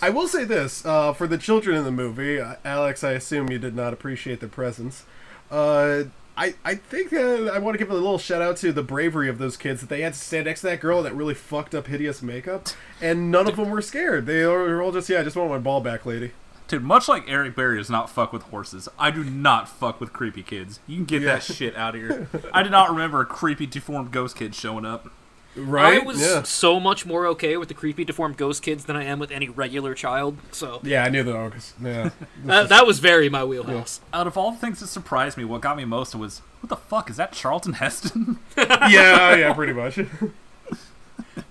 [0.01, 3.03] I will say this uh, for the children in the movie, uh, Alex.
[3.03, 5.05] I assume you did not appreciate their presence.
[5.49, 6.03] Uh,
[6.37, 9.27] I I think uh, I want to give a little shout out to the bravery
[9.27, 11.33] of those kids that they had to stand next to that girl in that really
[11.33, 12.67] fucked up, hideous makeup,
[13.01, 14.25] and none of them were scared.
[14.27, 16.31] They were all just, yeah, I just want my ball back, lady.
[16.67, 20.11] Dude, much like Eric Berry does not fuck with horses, I do not fuck with
[20.13, 20.79] creepy kids.
[20.85, 21.33] You can get Yeah.
[21.35, 22.27] that shit out of here.
[22.53, 25.09] I did not remember a creepy deformed ghost kid showing up.
[25.57, 26.01] Right?
[26.01, 26.43] I was yeah.
[26.43, 29.49] so much more okay with the creepy deformed ghost kids than I am with any
[29.49, 30.37] regular child.
[30.51, 31.35] So Yeah, I knew that.
[31.35, 31.73] August.
[31.81, 32.11] Yeah.
[32.45, 33.99] that, that was very my wheelhouse.
[34.13, 36.75] Out of all the things that surprised me, what got me most was, what the
[36.75, 38.39] fuck, is that Charlton Heston?
[38.57, 39.99] yeah, oh, yeah, pretty much.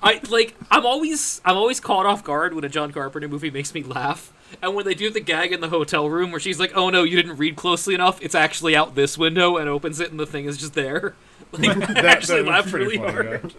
[0.02, 3.72] I like I'm always I'm always caught off guard when a John Carpenter movie makes
[3.72, 4.32] me laugh.
[4.62, 7.02] And when they do the gag in the hotel room where she's like, "Oh no,
[7.02, 8.20] you didn't read closely enough.
[8.20, 11.14] It's actually out this window," and opens it, and the thing is just there.
[11.52, 13.54] Like, I That- actually that laughed pretty really funny, hard.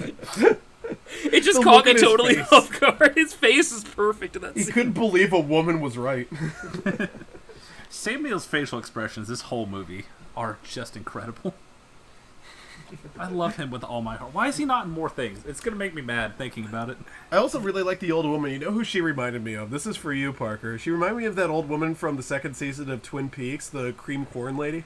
[1.24, 2.52] It just The caught look me totally face.
[2.52, 3.12] off guard.
[3.14, 4.72] His face is perfect in that He scene.
[4.72, 6.28] couldn't believe a woman was right.
[7.88, 11.54] Sam Neill's facial expressions this whole movie are just incredible.
[13.18, 14.34] I love him with all my heart.
[14.34, 15.44] Why is he not in more things?
[15.46, 16.96] It's gonna make me mad thinking about it.
[17.30, 18.50] I also really like the old woman.
[18.50, 19.70] You know who she reminded me of?
[19.70, 20.76] This is for you, Parker.
[20.76, 23.92] She reminded me of that old woman from the second season of Twin Peaks, the
[23.92, 24.84] cream corn lady.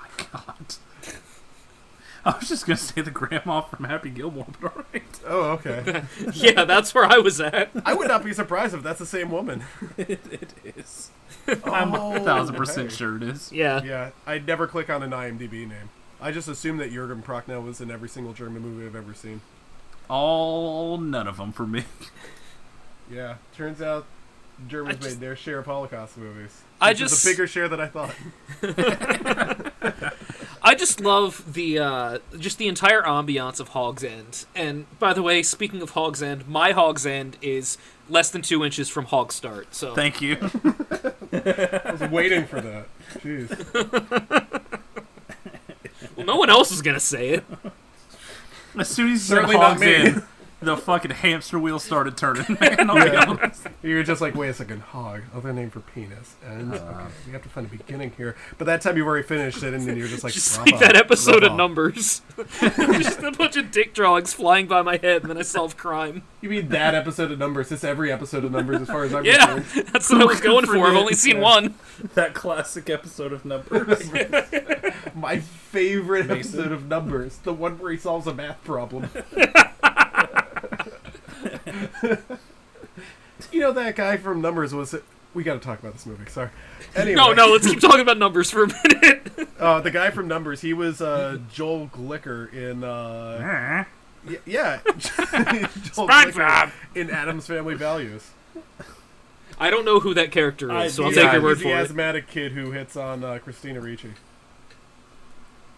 [0.00, 0.74] Oh my god.
[2.24, 5.02] I was just gonna say the grandma from Happy Gilmore, but alright.
[5.26, 6.02] Oh, okay.
[6.32, 7.70] Yeah, that's where I was at.
[7.84, 9.64] I would not be surprised if that's the same woman.
[9.98, 11.10] It is.
[11.64, 12.96] I'm a oh, thousand percent okay.
[12.96, 13.52] sure it is.
[13.52, 13.82] Yeah.
[13.82, 15.90] Yeah, I'd never click on an IMDb name.
[16.20, 19.40] I just assumed that Jurgen Prochnow was in every single German movie I've ever seen.
[20.08, 21.84] All none of them for me.
[23.10, 24.06] Yeah, turns out
[24.66, 26.62] Germans just- made their share of Holocaust movies.
[26.80, 28.14] I which is just- a bigger share than I thought.
[30.68, 34.44] I just love the uh, just the entire ambiance of Hog's End.
[34.54, 37.78] And by the way, speaking of Hog's End, my Hog's End is
[38.10, 39.74] less than two inches from Hog Start.
[39.74, 40.36] So Thank you.
[41.32, 42.86] I was waiting for that.
[43.14, 43.48] Jeez.
[46.14, 47.44] well, no one else is gonna say it.
[48.78, 50.22] As soon as you said Certainly not hogs me.
[50.60, 52.44] In, the fucking hamster wheel started turning.
[52.60, 53.66] Man, I'll be honest.
[53.82, 56.36] You're just like, wait a second, hog, other name for penis.
[56.44, 56.76] And Uh.
[56.76, 58.36] okay, we have to find a beginning here.
[58.58, 60.80] But that time you've already finished it, and then you're just like, Just bravo, like
[60.80, 61.56] that episode of bravo.
[61.56, 62.22] Numbers.
[62.60, 66.22] just a bunch of dick drawings flying by my head, and then I solve crime.
[66.40, 67.70] You mean that episode of Numbers?
[67.72, 69.88] It's every episode of Numbers, as far as I'm Yeah, concerned.
[69.92, 70.86] that's what I was going for.
[70.86, 71.42] I've only seen Yeah.
[71.42, 71.74] one.
[72.14, 74.10] That classic episode of Numbers.
[75.14, 79.08] My favorite episode of Numbers, the one where he solves a math problem.
[83.52, 84.94] you know that guy from Numbers was.
[85.34, 86.28] We got to talk about this movie.
[86.30, 86.48] Sorry.
[86.96, 89.30] Anyway, No, no, let's keep talking about numbers for a minute.
[89.58, 92.84] Uh, the guy from Numbers, he was uh, Joel Glicker in.
[92.84, 93.84] Uh,
[94.24, 98.30] y- yeah, Joel Glicker in Addams Family Values.
[99.58, 101.68] I don't know who that character is, so I'll He's- take your word he's for
[101.70, 101.82] the it.
[101.82, 104.12] asthmatic kid who hits on uh, Christina Ricci.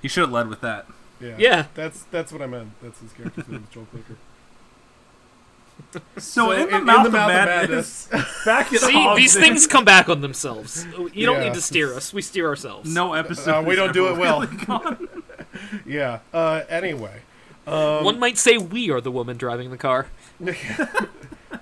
[0.03, 0.87] you should have led with that.
[1.21, 1.66] Yeah, Yeah.
[1.75, 2.73] That's that's what I meant.
[2.83, 4.16] That's his character's name, Joel Glicker.
[6.18, 8.09] So, in, the mouth, of, madness,
[8.45, 10.87] back at See, Hogs these In, things come back on themselves.
[11.14, 11.45] You don't Yeah.
[11.45, 12.12] need to steer us.
[12.12, 12.93] We steer ourselves.
[12.93, 13.61] No episode.
[13.61, 14.41] Uh, we don't do it well.
[14.43, 14.97] really
[15.87, 16.20] Yeah.
[16.33, 17.20] Uh, anyway,
[17.66, 20.07] um, One might say we are the woman driving the car.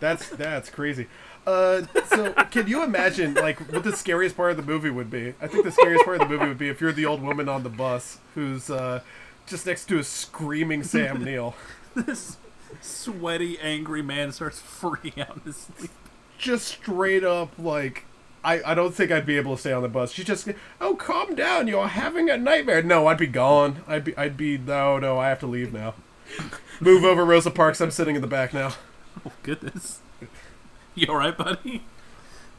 [0.01, 1.07] that's that's crazy.
[1.47, 5.35] Uh, so can you imagine like what the scariest part of the movie would be?
[5.41, 7.49] I think the scariest part of the movie would be if you're the old woman
[7.49, 9.01] on the bus who's uh,
[9.47, 11.55] just next to a screaming Sam Neill.
[11.95, 12.37] this
[12.81, 15.91] sweaty, angry man starts freaking out in his sleep.
[16.39, 18.05] just straight up like
[18.45, 20.13] I, I don't think I'd be able to stay on the bus.
[20.13, 20.49] She's just
[20.81, 22.83] oh calm down, you're having a nightmare.
[22.83, 23.83] No, I'd be gone.
[23.87, 25.95] I'd be I'd be no no I have to leave now.
[26.81, 27.81] Move over Rosa Parks.
[27.81, 28.75] I'm sitting in the back now.
[29.27, 30.01] Oh goodness.
[30.95, 31.83] You alright, buddy?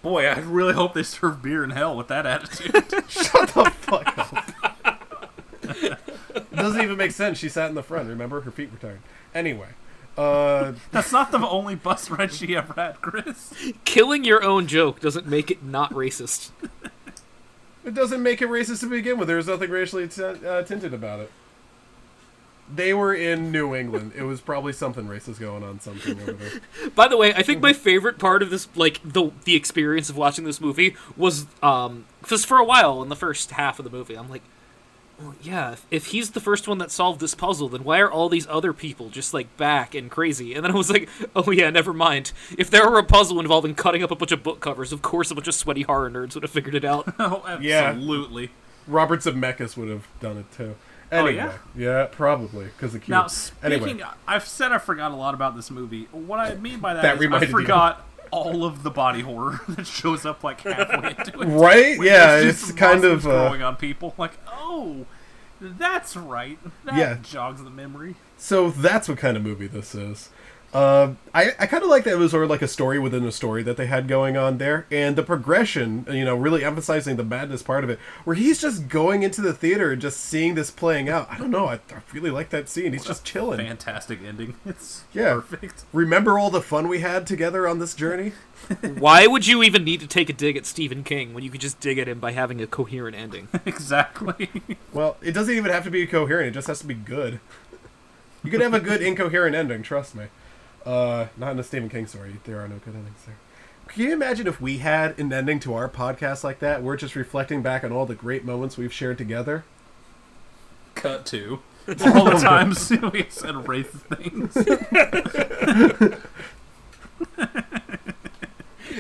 [0.02, 2.72] Boy, I really hope they serve beer in hell with that attitude.
[3.10, 4.52] Shut the fuck up.
[5.64, 7.38] It doesn't even make sense.
[7.38, 8.08] She sat in the front.
[8.08, 9.02] Remember, her feet were tired.
[9.34, 9.70] Anyway,
[10.18, 13.54] uh, That's not the only bus ride she ever had, Chris.
[13.86, 16.52] Killing your own joke doesn't make it not racist.
[17.86, 19.28] it doesn't make it racist to begin with.
[19.28, 21.32] There's nothing racially t- uh, tinted about it.
[22.74, 24.12] They were in New England.
[24.16, 25.80] It was probably something racist going on.
[25.80, 26.52] Something over there.
[26.96, 30.18] By the way, I think my favorite part of this, like the the experience of
[30.18, 33.92] watching this movie, was um, because for a while in the first half of the
[33.92, 34.44] movie, I'm like,
[35.22, 38.10] well, yeah, if, if he's the first one that solved this puzzle, then why are
[38.12, 40.54] all these other people just like back and crazy?
[40.54, 42.32] And then I was like, oh yeah, never mind.
[42.58, 45.30] If there were a puzzle involving cutting up a bunch of book covers, of course
[45.32, 47.14] a bunch of sweaty horror nerds would have figured it out.
[47.20, 47.86] Oh, Yeah.
[47.90, 48.52] absolutely.
[48.88, 50.76] Robert Zemeckis would have done it too.
[51.12, 51.58] Oh, yeah?
[51.76, 53.10] yeah, probably because the cube.
[53.10, 56.08] Now, speaking, anyway, I've said I forgot a lot about this movie.
[56.12, 57.58] What I mean by that, That is reminded I you.
[57.58, 61.46] forgot all of the body horror that shows up like halfway into it.
[61.48, 61.98] right?
[62.02, 63.26] Yeah, it's kind of.
[63.26, 64.14] Uh, growing on people.
[64.18, 65.06] Like, oh,
[65.62, 66.58] that's right.
[66.86, 67.18] That Yeah.
[67.22, 68.16] jogs the memory.
[68.38, 70.30] So that's what kind of movie this is.
[70.72, 73.26] Uh, I, I kind of like that it was sort of like a story within
[73.26, 77.16] a story that they had going on there, and the progression, you know, really emphasizing
[77.16, 80.54] the madness part of it, where he's just going into the theater and just seeing
[80.54, 81.28] this playing out.
[81.32, 82.94] I don't know, I, I really like that scene.
[82.94, 83.58] He's just chilling.
[83.58, 84.56] Fantastic ending.
[84.66, 85.36] It's Yeah.
[85.36, 85.86] perfect.
[85.92, 88.34] Remember all the fun we had together on this journey?
[89.00, 91.62] why would you even need to take a dig at Stephen King when you could
[91.62, 93.48] just dig at him by having a coherent ending?
[93.66, 94.50] exactly.
[94.94, 97.40] Well, it doesn't even have to be coherent; it just has to be good.
[98.44, 99.82] You could have a good incoherent ending.
[99.82, 100.26] Trust me.
[100.86, 102.36] Uh, not in a Stephen King story.
[102.46, 103.36] There are no good endings there.
[103.88, 106.84] Can you imagine if we had an ending to our podcast like that?
[106.84, 109.64] We're just reflecting back on all the great moments we've shared together.
[110.94, 114.56] Cut to all the times we said racist things.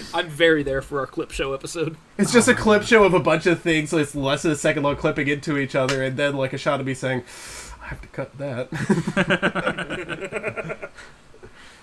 [0.13, 1.95] I'm very there for our clip show episode.
[2.17, 4.55] It's just a clip show of a bunch of things, so it's less than a
[4.55, 7.23] second long clipping into each other, and then like a shot of me saying,
[7.81, 8.69] I have to cut that.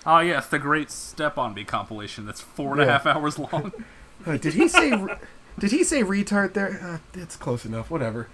[0.05, 2.91] Ah, yes, the great Step On Me compilation that's four and a Yeah.
[2.93, 3.71] half hours long.
[4.25, 5.15] Uh, did he say re-
[5.59, 6.79] did he say retard there?
[6.81, 8.27] Uh, it's close enough, whatever.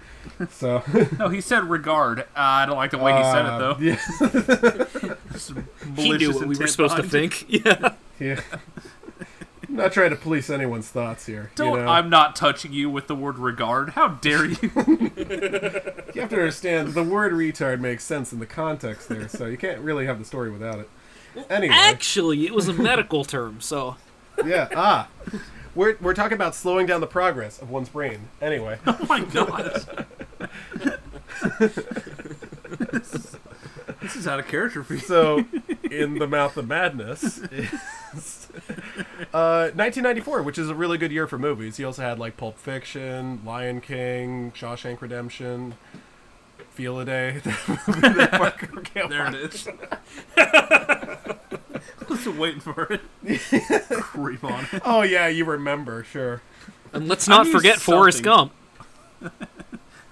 [0.50, 0.82] So
[1.18, 2.20] No, he said regard.
[2.20, 3.70] Uh, I don't like the way he said it, though.
[3.72, 5.14] Uh, Yeah.
[5.96, 7.32] He knew Malicious what we were intent supposed to behind it.
[7.34, 7.66] think.
[7.66, 7.94] Yeah.
[8.20, 8.40] yeah.
[9.68, 11.50] I'm not trying to police anyone's thoughts here.
[11.56, 11.90] Don't, you know?
[11.90, 13.90] I'm not touching you with the word regard.
[13.90, 14.56] How dare you?
[14.62, 19.56] You have to understand the word retard makes sense in the context there, so you
[19.56, 20.88] can't really have the story without it.
[21.50, 23.96] Anyway, Actually, it was a medical term, so
[24.44, 25.08] yeah, ah,
[25.74, 28.28] we're we're talking about slowing down the progress of one's brain.
[28.40, 30.06] Anyway, oh my god.
[32.92, 33.36] this,
[34.02, 35.00] this is out of character for you.
[35.00, 35.44] so
[35.90, 37.72] in the mouth of madness is
[39.32, 41.76] uh, 1994, which is a really good year for movies.
[41.76, 45.74] He also had like Pulp Fiction, Lion King, Shawshank Redemption.
[46.74, 47.40] Feel a Day.
[47.44, 49.66] that Parker can't There it is.
[49.66, 49.76] watch.
[50.36, 50.36] is.
[50.36, 53.00] I was waiting for it.
[53.90, 54.82] Creep on it.
[54.84, 56.42] Oh yeah, you remember, sure.
[56.92, 58.22] and let's not need forget Forrest.
[58.22, 58.52] Gump.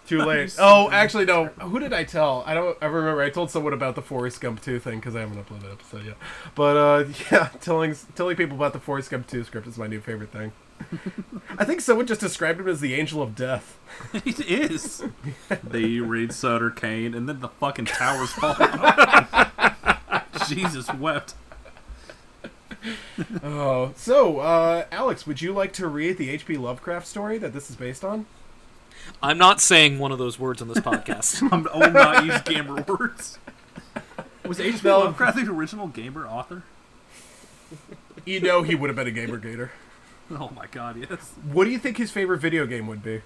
[0.07, 0.55] Too late.
[0.59, 1.47] Oh, actually, no.
[1.47, 2.43] Who did I tell?
[2.47, 2.77] I don't.
[2.81, 3.23] I remember.
[3.23, 6.05] I told someone about the Forrest Gump 2 thing because I haven't uploaded an episode
[6.07, 6.17] yet.
[6.55, 10.01] But uh, yeah, telling telling people about the Forrest Gump 2 script is my new
[10.01, 10.53] favorite thing.
[11.59, 13.78] I think someone just described him as the angel of death.
[14.24, 15.05] It is.
[15.62, 18.55] they read Sutter Cane, and then the fucking towers fall.
[20.49, 21.35] Jesus wept.
[23.43, 26.57] Oh, so uh, Alex, would you like to read the H.P.
[26.57, 28.26] Lovecraft story that this is based on?
[29.22, 31.43] I'm not saying one of those words on this podcast.
[31.53, 33.39] I'm I will not use gamer words.
[34.47, 34.87] Was H.P.
[34.89, 35.01] No.
[35.01, 36.64] Lovecraft the original gamer author?
[38.24, 39.70] You know he would have been a gamer gator.
[40.41, 41.33] Oh my god, yes.
[41.53, 43.20] What do you think his favorite video game would be?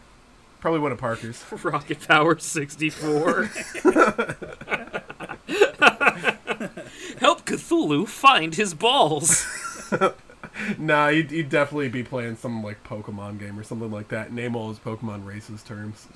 [0.61, 1.45] Probably one of Parker's.
[1.65, 3.45] Rocket Power 64.
[7.19, 9.47] Help Cthulhu find his balls.
[10.79, 14.33] Nah, he'd, he'd definitely be playing some like Pokemon game or something like that.
[14.33, 16.09] Name all his Pokemon races terms.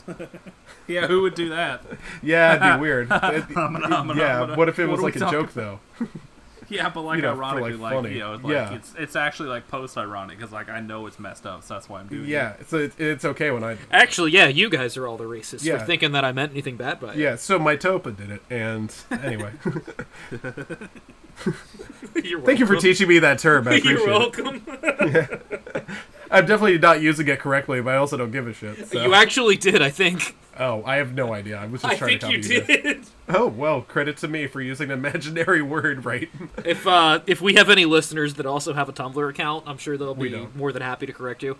[0.89, 1.85] Yeah, who would do that?
[2.23, 3.09] Yeah, it'd be weird.
[3.13, 5.81] It- gonna- yeah, I'm gonna- what if it was like a talking joke though?
[6.81, 8.75] Yeah, but like You know, ironically, like, like, you know, like Yeah.
[8.75, 11.89] it's it's actually like post ironic because like I know it's messed up, so that's
[11.89, 12.57] why I'm doing Yeah, it.
[12.61, 13.77] Yeah, so it, it's okay when I.
[13.91, 15.79] Actually, yeah, you guys are all the racists Yeah.
[15.79, 17.17] for thinking that I meant anything bad by it.
[17.17, 19.53] Yeah, so my Topa did it, and anyway,
[22.23, 23.67] You're thank you for teaching me that term.
[23.67, 24.63] I appreciate You're welcome.
[24.83, 25.87] it.
[26.31, 26.45] Welcome.
[26.45, 28.89] I'm definitely not using it correctly, but I also don't give a shit.
[28.89, 29.03] So.
[29.03, 30.37] You actually did, I think.
[30.59, 31.59] oh, I have no idea.
[31.59, 32.83] I was just I trying think to you copy you.
[32.83, 33.05] did.
[33.29, 36.29] Oh well, credit to me for using an imaginary word right.
[36.65, 39.97] If uh, if we have any listeners that also have a Tumblr account, I'm sure
[39.97, 41.57] they'll be more than happy to correct you.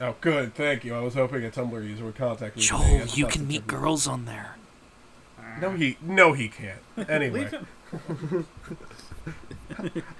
[0.00, 0.94] Oh, good, thank you.
[0.94, 2.62] I was hoping a Tumblr user would contact me.
[2.62, 4.56] today Joel, and you can meet girls on there.
[5.60, 6.78] No, he no he can't.
[7.08, 7.48] Anyway.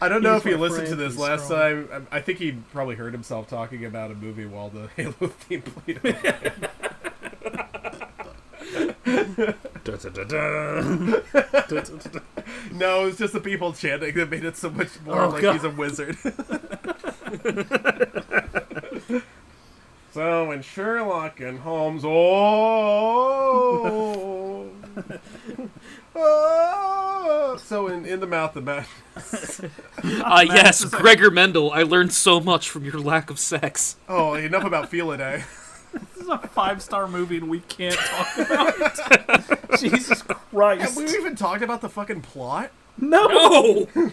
[0.00, 1.86] I don't know He's if he listened to this last strong.
[1.88, 2.06] time.
[2.12, 5.62] I I think he probably heard himself talking about a movie while the Halo theme
[5.62, 6.00] played.
[12.72, 15.42] no, it was just the people chanting that made it so much more Oh, like
[15.42, 15.52] God.
[15.54, 16.16] he's a wizard.
[20.12, 22.18] so when Sherlock and Holmes, oh,
[26.20, 28.84] oh so in in the mouth of man.
[30.00, 33.96] Uh, yes, Gregor Mendel, I learned so much from your lack of sex.
[34.08, 35.42] Oh, enough about Feel It, eh?
[35.92, 39.60] This is a five star movie and we can't talk about it.
[39.80, 40.82] Jesus Christ!
[40.82, 42.70] Have we even talked about the fucking plot?
[42.96, 43.26] No.
[43.28, 43.88] Oh!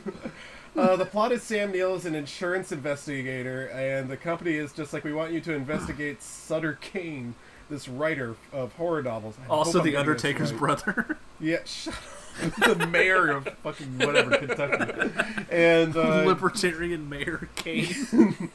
[0.76, 4.92] Uh, the plot is Sam Neill is an insurance investigator, and the company is just
[4.92, 7.34] like, we want you to investigate Sutter Cane,
[7.70, 9.36] this writer of horror novels.
[9.44, 10.60] I Also, The Undertaker's right.
[10.60, 11.18] brother.
[11.38, 12.56] Yeah, shut up.
[12.80, 15.12] the mayor of fucking whatever, Kentucky.
[15.50, 18.52] And uh, Libertarian Mayor Kane.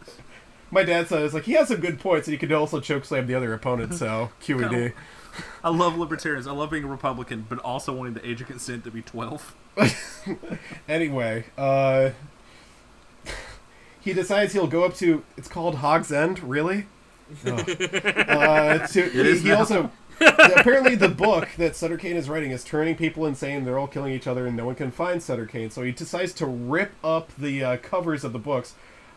[0.70, 3.34] my dad says, like, he has some good points, and he could also chokeslam the
[3.34, 4.94] other opponent, so QED.
[5.62, 6.46] I love libertarians.
[6.46, 9.54] I love being a Republican, but also wanting the age of consent to be 12.
[10.88, 12.10] Anyway, uh,
[14.00, 15.24] he decides he'll go up to.
[15.36, 16.86] It's called Hobb's End, really.
[17.46, 17.68] Ugh.
[18.26, 22.64] Uh, to, he, is he also apparently the book that Sutter Cane is writing is
[22.64, 23.64] turning people insane.
[23.64, 25.70] They're all killing each other, and no one can find Sutter Cane.
[25.70, 28.74] So he decides to rip up the uh, covers of the books,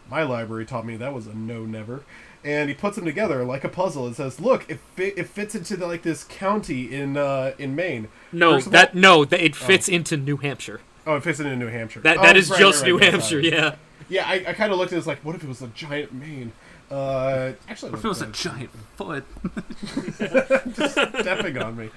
[0.09, 2.03] My library taught me that was a no never.
[2.43, 5.55] And he puts them together like a puzzle and says, "Look, it fit, it fits
[5.55, 9.43] into the, like this county in uh, in Maine." No, First that all- no, that
[9.43, 10.79] it fits into New Hampshire.
[11.05, 11.99] oh, it fits into New Hampshire.
[12.01, 13.39] That Oh, that is right, just right, New right, Hampshire.
[13.41, 13.75] Yeah.
[14.07, 15.67] Yeah, I, I kind of looked at it as like, what if it was a
[15.67, 16.51] giant Maine?
[16.89, 19.23] Uh, actually, it was a giant foot.
[20.13, 21.89] stepping on me.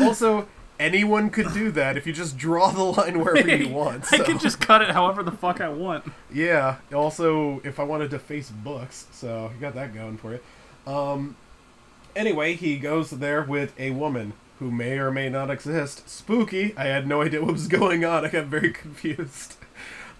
[0.00, 0.46] Also,
[0.78, 4.12] anyone could do that if you just draw the line wherever you want.
[4.12, 6.04] I can just cut it however the fuck I want.
[6.32, 6.76] Yeah.
[6.94, 10.40] Also, if I wanted to face books, so you got that going for you.
[10.92, 11.36] Um.
[12.14, 16.08] Anyway, he goes there with a woman who may or may not exist.
[16.08, 16.72] Spooky.
[16.76, 18.24] I had no idea what was going on.
[18.24, 19.56] I got very confused.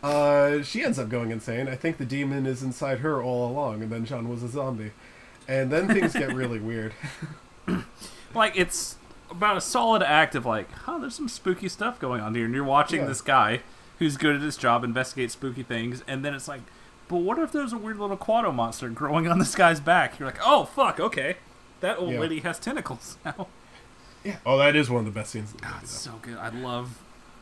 [0.03, 1.69] Uh, she ends up going insane.
[1.69, 4.93] I think the demon is inside her all along, and then John was a zombie.
[5.49, 6.93] And then things get really weird.
[8.35, 8.97] Like it's
[9.31, 12.55] about a solid act of like, huh, there's some spooky stuff going on here, and
[12.55, 13.07] you're watching Yeah.
[13.07, 13.61] this guy
[13.99, 16.61] who's good at his job, investigate spooky things, and then it's like,
[17.09, 20.19] but what if there's a weird little Kuato monster growing on this guy's back?
[20.19, 21.37] You're like, oh fuck, okay,
[21.81, 22.21] that old Yeah.
[22.21, 23.47] lady has tentacles now.
[24.23, 24.37] Yeah.
[24.45, 25.53] Oh, that is one of the best scenes.
[25.55, 26.11] The movie, It's though.
[26.13, 26.37] so good.
[26.37, 26.99] I love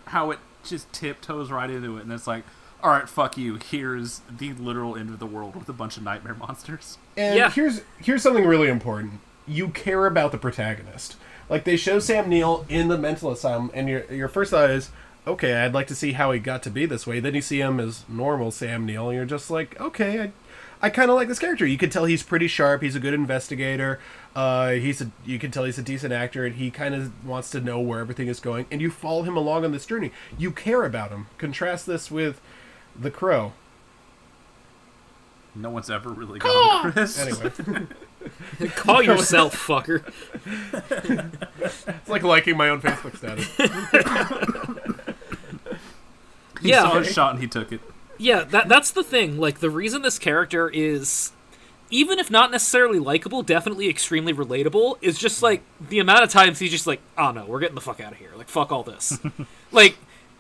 [0.07, 2.45] how it just tiptoes right into it, and it's like,
[2.83, 3.57] all right, fuck you.
[3.57, 6.99] Here's the literal end of the world with a bunch of nightmare monsters.
[7.17, 7.51] And Yeah.
[7.51, 9.21] here's here's something really important.
[9.47, 11.17] You care about the protagonist.
[11.49, 14.91] Like they show Sam Neill in the mental asylum, and your your first thought is,
[15.27, 17.21] okay, I'd like to see how he got to be this way.
[17.21, 20.33] Then you see him as normal Sam Neill, and you're just like, okay, I,
[20.87, 21.65] I kind of like this character.
[21.67, 22.83] You can tell he's pretty sharp.
[22.83, 23.99] He's a good investigator.
[24.35, 27.51] Uh, he's a you can tell he's a decent actor, and he kind of wants
[27.51, 28.67] to know where everything is going.
[28.71, 30.11] And you follow him along on this journey.
[30.37, 31.29] You care about him.
[31.39, 32.41] Contrast this with
[32.99, 33.53] the Crow.
[35.55, 37.17] No one's ever really gone, Chris.
[37.17, 37.87] Anyway,
[38.75, 40.03] Call yourself fucker.
[41.97, 43.47] it's like liking my own Facebook status.
[46.61, 46.83] he Yeah.
[46.91, 47.81] saw a shot and he took it.
[48.19, 49.39] Yeah, that that's the thing.
[49.39, 51.31] Like the reason this character is
[51.91, 56.59] even if not necessarily likable, definitely extremely relatable, is just like the amount of times
[56.59, 58.31] he's just like, "Oh no, we're getting the fuck out of here.
[58.37, 59.19] Like fuck all this."
[59.73, 59.97] like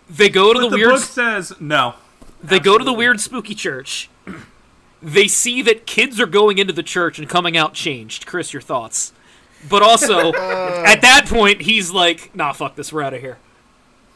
[0.09, 1.95] they go to But the, the weird book says no.
[2.42, 4.09] they go to the weird spooky church.
[5.03, 8.24] They see that kids are going into the church and coming out changed.
[8.26, 9.12] Chris, your thoughts?
[9.68, 12.92] But also, at that point, he's like, "Nah, fuck this.
[12.92, 13.38] We're out of here."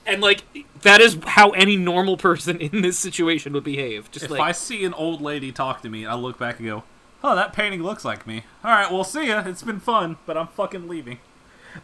[0.07, 0.43] And like
[0.83, 4.11] that is how any normal person in this situation would behave.
[4.11, 6.67] Just If like I see an old lady talk to me, I look back and
[6.69, 6.85] go,
[7.23, 9.43] "Oh, that painting looks like me." All right, we'll see ya.
[9.47, 11.19] It's been fun, but I'm fucking leaving.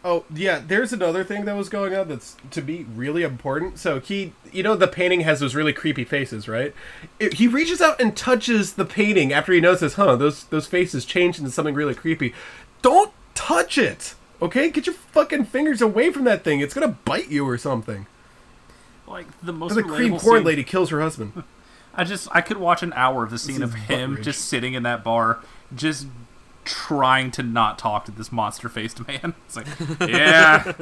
[0.03, 3.77] Oh yeah, there's another thing that was going on that's to be really important.
[3.79, 6.73] So he, you know, the painting has those really creepy faces, right?
[7.19, 10.15] It- he reaches out and touches the painting after he notices, huh?
[10.15, 12.33] Those those faces change into something really creepy.
[12.81, 14.69] Don't touch it, okay?
[14.69, 16.59] Get your fucking fingers away from that thing.
[16.59, 18.07] It's gonna bite you or something.
[19.07, 21.43] Like the most The cream relatable corn lady kills her husband.
[21.95, 24.23] I just I could watch an hour of the scene of him Buttridge.
[24.23, 25.39] just sitting in that bar,
[25.73, 26.07] just
[26.63, 29.33] trying to not talk to this monster faced man.
[29.45, 29.67] It's like,
[30.01, 30.73] yeah,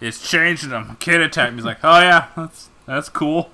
[0.00, 0.96] it's changing him.
[1.00, 1.58] Kid attacked me.
[1.58, 3.50] He's like, oh yeah, that's that's cool.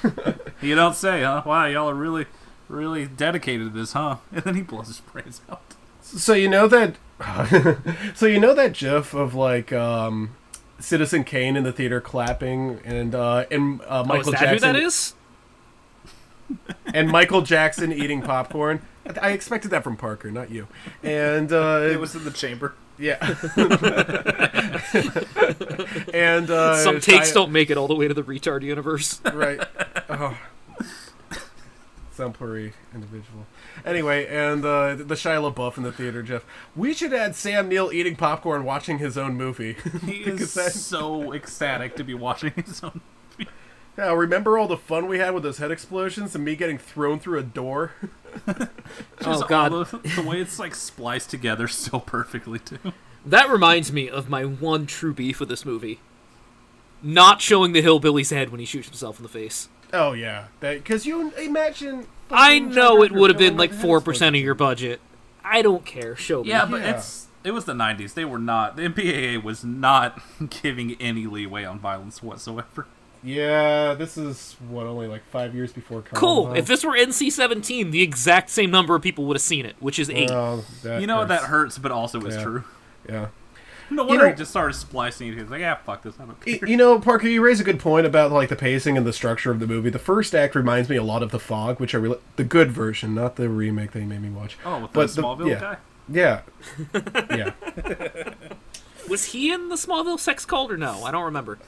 [0.60, 1.42] you don't say, huh?
[1.46, 2.26] Wow, y'all are really,
[2.68, 4.16] really dedicated to this, huh?
[4.32, 5.62] And then he blows his brains out.
[6.02, 6.96] So you know that,
[8.14, 10.36] so you know that GIF of like um,
[10.78, 14.54] Citizen Kane in the theater clapping and uh, and uh, oh, is Michael that Jackson
[14.54, 15.14] who that is?
[16.92, 18.80] And Michael Jackson eating popcorn.
[19.20, 20.66] I expected that from Parker, not you.
[21.02, 22.74] And uh, It was in the chamber.
[22.98, 23.16] yeah.
[26.14, 29.20] and uh, Some takes Shia- don't make it all the way to the retard universe.
[29.32, 29.60] right.
[30.08, 30.36] Oh.
[32.10, 33.44] Exemplary individual.
[33.84, 36.44] Anyway, and uh, the Shia LaBeouf in the theater, Jeff.
[36.76, 39.76] We should add Sam Neill eating popcorn, watching his own movie.
[40.06, 43.00] He is that- so ecstatic to be watching his own.
[43.96, 47.20] Yeah, remember all the fun we had with those head explosions and me getting thrown
[47.20, 47.92] through a door?
[49.24, 52.78] oh god, all the, the way it's like spliced together so perfectly too.
[53.24, 56.00] that reminds me of my one true beef with this movie.
[57.02, 59.68] Not showing the hillbilly's head when he shoots himself in the face.
[59.92, 62.06] Oh yeah, because you imagine.
[62.30, 65.00] I know it would have been like four percent of your budget.
[65.44, 66.16] I don't care.
[66.16, 66.48] Show me.
[66.48, 66.96] Yeah, but Yeah.
[66.96, 68.14] it's it was the '90s.
[68.14, 68.74] They were not.
[68.76, 70.20] The MPAA was not
[70.62, 72.86] giving any leeway on violence whatsoever.
[73.24, 76.02] Yeah, this is what only like five years before.
[76.02, 76.18] cool.
[76.18, 76.56] Columbine.
[76.58, 79.98] If this were NC-17, the exact same number of people would have seen it, which
[79.98, 80.28] is eight.
[80.30, 81.28] Well, You know what?
[81.28, 81.48] That hurts.
[81.76, 82.42] hurts, but also is Yeah.
[82.42, 82.64] true.
[83.08, 83.26] Yeah.
[83.90, 85.34] No wonder know- he just started splicing it.
[85.34, 86.14] He was like, "Yeah, fuck this.
[86.18, 88.96] I don't care." You know, Parker, you raise a good point about like the pacing
[88.96, 89.90] and the structure of the movie.
[89.90, 92.72] The first act reminds me a lot of The Fog, which I really the good
[92.72, 94.56] version, not the remake they made me watch.
[94.64, 95.60] Oh, with But the Smallville yeah.
[95.60, 95.76] guy.
[96.08, 96.40] Yeah,
[97.36, 98.32] yeah.
[99.08, 101.04] Was he in the Smallville sex cult or no?
[101.04, 101.58] I don't remember.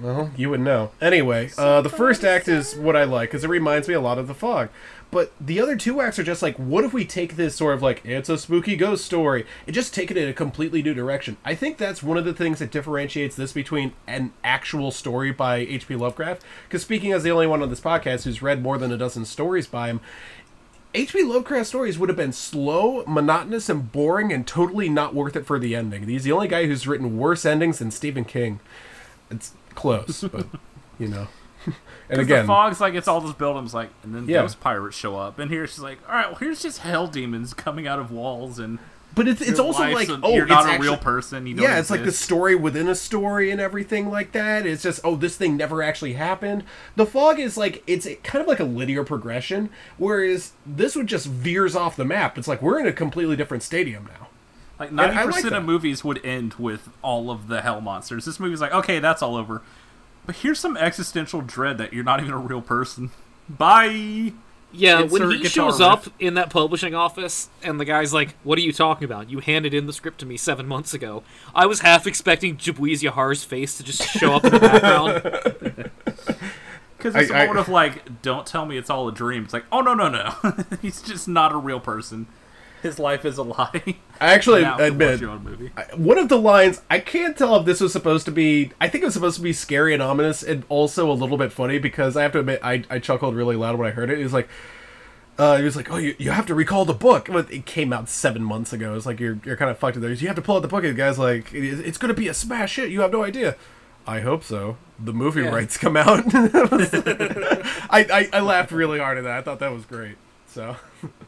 [0.00, 0.90] Well, you would know.
[1.00, 4.18] Anyway, uh, the first act is what I like because it reminds me a lot
[4.18, 4.68] of The Fog.
[5.10, 7.82] But the other two acts are just like, what if we take this sort of
[7.82, 11.36] like, it's a spooky ghost story, and just take it in a completely new direction?
[11.44, 15.56] I think that's one of the things that differentiates this between an actual story by
[15.56, 15.96] H.P.
[15.96, 16.44] Lovecraft.
[16.68, 19.24] Because speaking as the only one on this podcast who's read more than a dozen
[19.24, 20.00] stories by him,
[20.94, 21.24] H.P.
[21.24, 25.58] Lovecraft stories would have been slow, monotonous, and boring, and totally not worth it for
[25.58, 26.06] the ending.
[26.06, 28.60] He's the only guy who's written worse endings than Stephen King.
[29.28, 30.46] It's close, but
[30.98, 31.28] you know.
[32.12, 34.42] And again, the fog's like it's all those buildings like, and then Yeah.
[34.42, 37.54] those pirates show up, and here she's like, all right, well here's just hell demons
[37.54, 38.80] coming out of walls, and
[39.14, 41.46] but it's it's also like oh, you're not a real person.
[41.46, 44.66] Yeah, it's like the story within a story and everything like that.
[44.66, 46.64] It's just oh, this thing never actually happened.
[46.96, 51.26] The fog is like it's kind of like a linear progression, whereas this one just
[51.26, 52.36] veers off the map.
[52.38, 54.28] It's like we're in a completely different stadium now.
[54.80, 55.58] Like ninety like percent that.
[55.58, 58.24] of movies would end with all of the hell monsters.
[58.24, 59.62] This movie's like, okay, that's all over.
[60.26, 63.10] But here's some existential dread that you're not even a real person.
[63.48, 64.32] Bye.
[64.72, 65.88] Yeah, Insert when he shows riff.
[65.88, 69.28] up in that publishing office and the guy's like, "What are you talking about?
[69.28, 71.24] You handed in the script to me seven months ago."
[71.54, 75.90] I was half expecting Jabwiz Yahar's face to just show up in the background.
[76.96, 79.44] Because it's I- a I- moment of like, don't tell me it's all a dream.
[79.44, 80.34] It's like, oh no no no,
[80.82, 82.26] he's just not a real person.
[82.82, 83.96] His life is a lie.
[84.20, 85.70] I actually Now, watch admit your own movie.
[85.96, 88.72] one of the lines I can't tell if this was supposed to be.
[88.80, 91.52] I think it was supposed to be scary and ominous, and also a little bit
[91.52, 94.18] funny because I have to admit I, I chuckled really loud when I heard it.
[94.18, 94.48] It was like.
[95.38, 97.94] Uh, he was like, "Oh, you, you have to recall the book." But it came
[97.94, 98.94] out seven months ago.
[98.94, 100.12] It's like you're you're kind of fucked in there.
[100.12, 100.84] You have to pull out the book.
[100.84, 103.56] And the guy's like, "It's going to be a smash hit." You have no idea.
[104.06, 104.76] I hope so.
[104.98, 106.24] The movie rights come out.
[106.34, 109.38] I, I I laughed really hard at that.
[109.38, 110.16] I thought that was great.
[110.46, 110.76] So.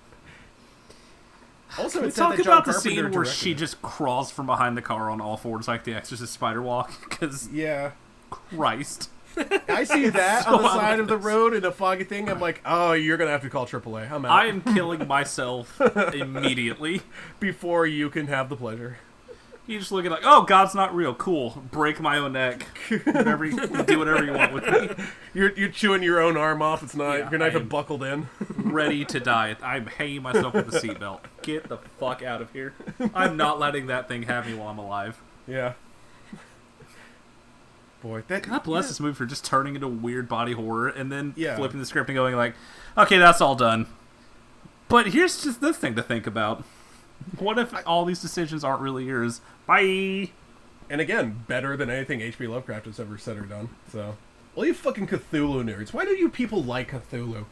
[1.79, 3.59] Also, Can we talk about the Carpenter scene where she it.
[3.59, 6.93] just crawls from behind the car on all fours like the Exorcist spider walk?
[7.09, 7.93] Because Yeah.
[8.31, 9.11] Christ,
[9.69, 12.29] I see that So on the side of the road in a foggy thing.
[12.31, 14.11] I'm like, oh, you're gonna have to call AAA.
[14.11, 15.81] I'm out I am killing myself
[16.15, 17.03] immediately.
[17.41, 18.99] before you can have the pleasure.
[19.67, 21.15] You just look at like, oh, God's not real.
[21.15, 21.63] Cool.
[21.71, 22.65] Break my own neck.
[23.05, 23.45] Whatever.
[23.45, 25.05] You, do whatever you want with me.
[25.35, 26.83] You're you're chewing your own arm off.
[26.83, 28.29] It's not Yeah, you're not even buckled in.
[28.57, 29.57] Ready to die.
[29.63, 31.21] I'm hanging myself with a seatbelt.
[31.43, 32.75] Get the fuck out of here.
[33.15, 35.23] I'm not letting that thing have me while I'm alive.
[35.47, 35.75] yeah.
[38.03, 41.35] Boy, that God bless this movie for just turning into weird body horror and then
[41.37, 41.55] Yeah.
[41.57, 42.55] flipping the script and going like,
[42.99, 43.87] okay, that's all done.
[44.89, 46.65] But here's just this thing to think about.
[47.39, 49.41] What if all these decisions aren't really yours?
[49.67, 50.31] Bye.
[50.91, 52.47] And again, better than anything H.P.
[52.47, 53.71] Lovecraft has ever said or done.
[53.91, 54.17] So,
[54.55, 57.45] all you fucking Cthulhu nerds, why do you people like Cthulhu?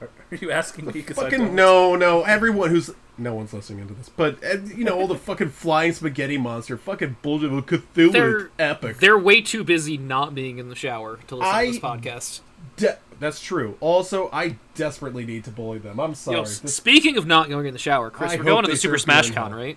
[0.00, 0.08] Are
[0.38, 1.02] you asking me?
[1.02, 1.54] 'Cause I Fucking don't.
[1.56, 2.22] no, no.
[2.22, 2.90] Everyone who's
[3.20, 6.76] no one's listening into this, but uh, you know all the fucking flying spaghetti monster,
[6.76, 8.12] fucking bullshit with Cthulhu.
[8.12, 8.98] They're epic.
[8.98, 12.40] They're way too busy not being in the shower to listen I- to this podcast.
[12.76, 13.76] De- that's true.
[13.80, 15.98] Also, I desperately need to bully them.
[15.98, 16.36] I'm sorry.
[16.36, 18.76] Yo, This- speaking of not going in the shower, Chris, I we're going to the
[18.76, 19.76] Super Smash Con, right?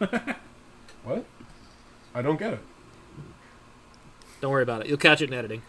[1.04, 1.24] what?
[2.14, 2.60] I don't get it.
[4.40, 4.88] Don't worry about it.
[4.88, 5.62] You'll catch it in editing.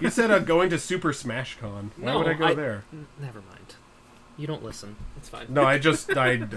[0.00, 1.90] You said uh, going to Super Smash Con.
[1.98, 2.84] Why would I go I- there?
[3.20, 3.74] Never mind.
[4.38, 4.96] You don't listen.
[5.18, 5.46] It's fine.
[5.50, 6.48] No, I just I, I-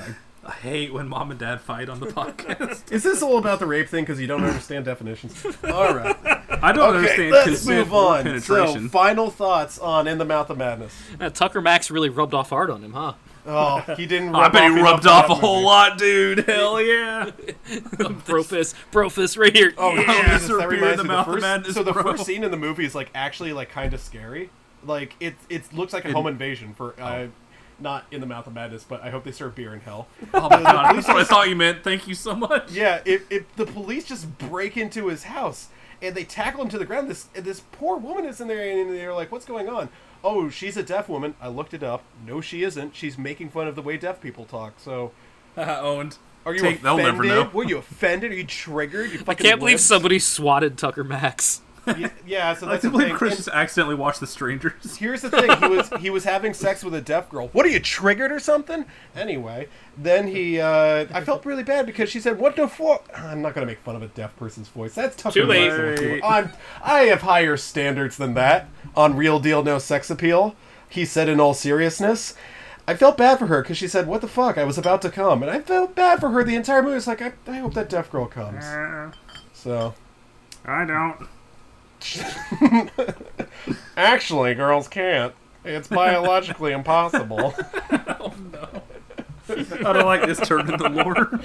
[0.48, 2.92] I hate when mom and dad fight on the podcast.
[2.92, 4.04] Is this all about the rape thing?
[4.04, 5.44] Because you don't understand definitions.
[5.64, 6.16] All right.
[6.62, 8.24] I don't Okay, understand let's consent move or on.
[8.24, 8.84] penetration.
[8.84, 10.94] So, final thoughts on In the Mouth of Madness.
[11.20, 13.14] Uh, Tucker Max really rubbed off hard on him, huh?
[13.46, 14.30] Oh, he didn't.
[14.36, 15.66] I Rub bet he rubbed on off that a whole movie.
[15.66, 16.40] lot, dude.
[16.40, 17.32] Hell yeah.
[18.26, 19.74] Brofist, Brofist, right here.
[19.78, 21.08] Oh, Yeah, Jesus, that reminds me.
[21.10, 22.04] mouth of first, madness, so the bro.
[22.04, 24.50] first scene in the movie is like actually like kind of scary.
[24.84, 27.28] Like it it looks like a home invasion for uh,
[27.80, 30.08] not in the mouth of madness, but I hope they serve beer in hell.
[30.34, 31.84] Oh my god, that's what I thought you meant.
[31.84, 32.72] Thank you so much.
[32.72, 35.70] Yeah, if, if the police just break into his house
[36.02, 38.92] and they tackle him to the ground, this this poor woman is in there and
[38.96, 39.90] they're like, "What's going on?"
[40.28, 41.36] Oh, she's a deaf woman.
[41.40, 42.02] I looked it up.
[42.26, 42.96] No, she isn't.
[42.96, 44.74] She's making fun of the way deaf people talk.
[44.80, 45.12] So,
[45.58, 46.18] Owned.
[46.48, 47.14] are you Take- they'll offended?
[47.14, 47.50] never know.
[47.54, 48.32] Were you offended?
[48.32, 49.12] Are you triggered?
[49.12, 49.82] You I can't believe wimps?
[49.82, 51.62] somebody swatted Tucker Max.
[51.88, 53.18] Yeah, yeah, so that's can't the believe thing.
[53.18, 54.96] Chris And- just accidentally watched The Strangers.
[54.98, 57.50] Here's the thing: he was he was having sex with a deaf girl.
[57.50, 58.86] What are you triggered or something?
[59.16, 59.68] Anyway,
[59.98, 63.54] then he uh, I felt really bad because she said, "What the fuck?" I'm not
[63.54, 64.96] gonna make fun of a deaf person's voice.
[64.96, 65.34] That's tough.
[65.34, 65.70] Too late.
[65.70, 66.22] make someone do.
[66.24, 66.52] I'm
[66.84, 70.56] I have higher standards than that on Real Deal No Sex Appeal.
[70.90, 72.36] He said in all seriousness.
[72.88, 75.10] I felt bad for her because she said, "What the fuck?" I was about to
[75.10, 76.98] come, and I felt bad for her the entire movie.
[76.98, 78.64] It's like I, I hope that deaf girl comes.
[79.54, 79.94] So
[80.66, 81.28] I don't.
[83.98, 85.34] actually, girls can't.
[85.64, 87.54] It's biologically impossible.
[89.50, 91.40] I don't like this turn in the lore.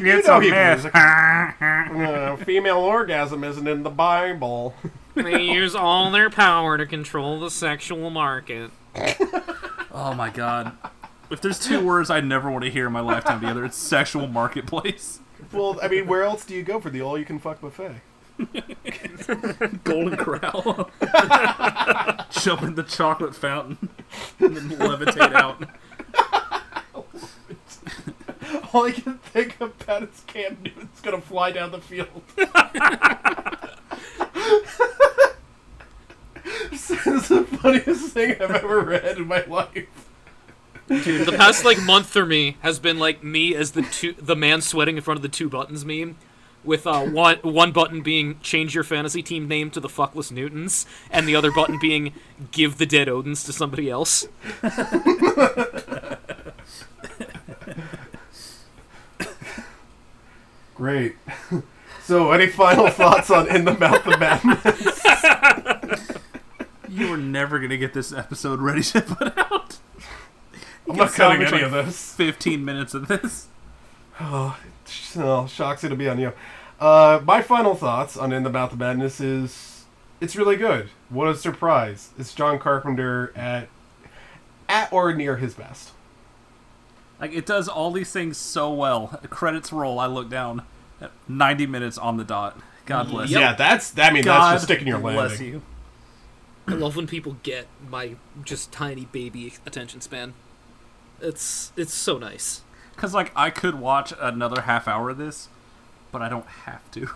[0.00, 0.90] It's know a he myth.
[0.94, 4.74] Uh, female orgasm isn't in the Bible.
[5.14, 8.70] They use all their power to control the sexual market.
[9.90, 10.76] oh my god.
[11.30, 14.28] If there's two words I'd never want to hear in my lifetime together, it's sexual
[14.28, 15.20] marketplace.
[15.52, 18.00] well, I mean, where else do you go for the all-you-can-fuck buffet?
[19.84, 20.90] Golden Corral.
[22.30, 23.88] Jump in the chocolate fountain
[24.38, 25.64] and then levitate out.
[28.72, 32.22] All I can think about is Cam Newton's gonna fly down the field.
[36.70, 39.86] this is the funniest thing I've ever read in my life.
[40.86, 44.36] Dude, the past like month for me has been like me as the two the
[44.36, 46.16] man sweating in front of the two buttons meme.
[46.68, 50.84] With uh, one one button being change your fantasy team name to the fuckless Newtons,
[51.10, 52.12] and the other button being
[52.50, 54.28] give the dead Odins to somebody else.
[60.74, 61.16] Great.
[62.02, 65.00] So, any final thoughts on In the Mouth of Madness?
[66.86, 69.78] You are never gonna get this episode ready to put out.
[70.86, 72.12] I'm not cutting any like, of this.
[72.14, 73.48] 15 minutes of this.
[74.20, 74.58] Oh,
[75.46, 76.34] shocks it'll be on you.
[76.78, 79.84] Uh, my final thoughts on In the Mouth of Madness is
[80.20, 80.90] it's really good.
[81.08, 82.10] What a surprise!
[82.18, 83.68] It's John Carpenter at
[84.68, 85.92] at or near his best.
[87.20, 89.20] Like it does all these things so well.
[89.30, 89.98] Credits roll.
[89.98, 90.62] I look down.
[91.28, 92.60] 90 minutes on the dot.
[92.86, 93.30] God bless.
[93.30, 95.46] you Yeah, that's I mean God that's just sticking your bless landing.
[95.48, 95.62] you.
[96.66, 100.34] I love when people get my just tiny baby attention span.
[101.20, 102.62] It's it's so nice.
[102.94, 105.48] Because like I could watch another half hour of this,
[106.12, 107.08] but I don't have to.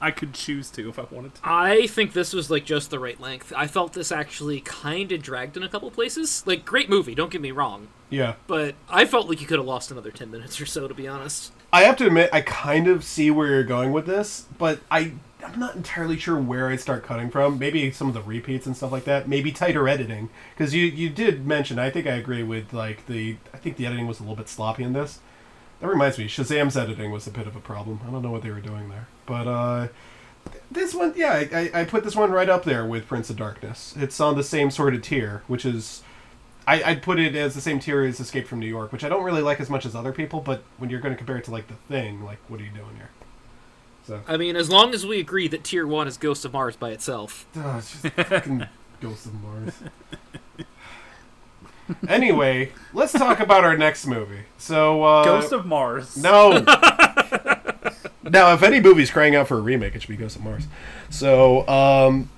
[0.00, 1.40] I could choose to if I wanted to.
[1.42, 3.52] I think this was like just the right length.
[3.56, 6.42] I felt this actually kind of dragged in a couple places.
[6.46, 9.66] Like great movie, don't get me wrong, Yeah, but I felt like you could have
[9.66, 11.52] lost another 10 minutes or so to be honest.
[11.72, 15.12] I have to admit I kind of see where you're going with this, but I
[15.44, 17.58] I'm not entirely sure where I start cutting from.
[17.58, 19.28] Maybe some of the repeats and stuff like that.
[19.28, 21.78] Maybe tighter editing because you you did mention.
[21.78, 24.48] I think I agree with like the I think the editing was a little bit
[24.48, 25.20] sloppy in this.
[25.80, 28.00] That reminds me, Shazam's editing was a bit of a problem.
[28.06, 29.88] I don't know what they were doing there, but uh,
[30.70, 33.94] this one, yeah, I, I, put this one right up there with Prince of Darkness.
[33.96, 36.02] It's on the same sort of tier, which is
[36.66, 39.08] I, I'd put it as the same tier as Escape from New York, which I
[39.08, 40.40] don't really like as much as other people.
[40.40, 42.70] But when you're going to compare it to like the Thing, like what are you
[42.70, 43.10] doing here?
[44.06, 46.76] So I mean, as long as we agree that Tier 1 is Ghost of Mars
[46.76, 47.46] by itself.
[47.56, 48.66] oh, it's just fucking
[49.00, 49.74] Ghost of Mars.
[52.08, 54.40] anyway, let's talk about our next movie.
[54.58, 56.16] So uh, Ghost of Mars.
[56.16, 56.58] No.
[58.24, 60.66] now, if any movie's crying out for a remake, it should be Ghost of Mars.
[61.10, 62.30] So, um,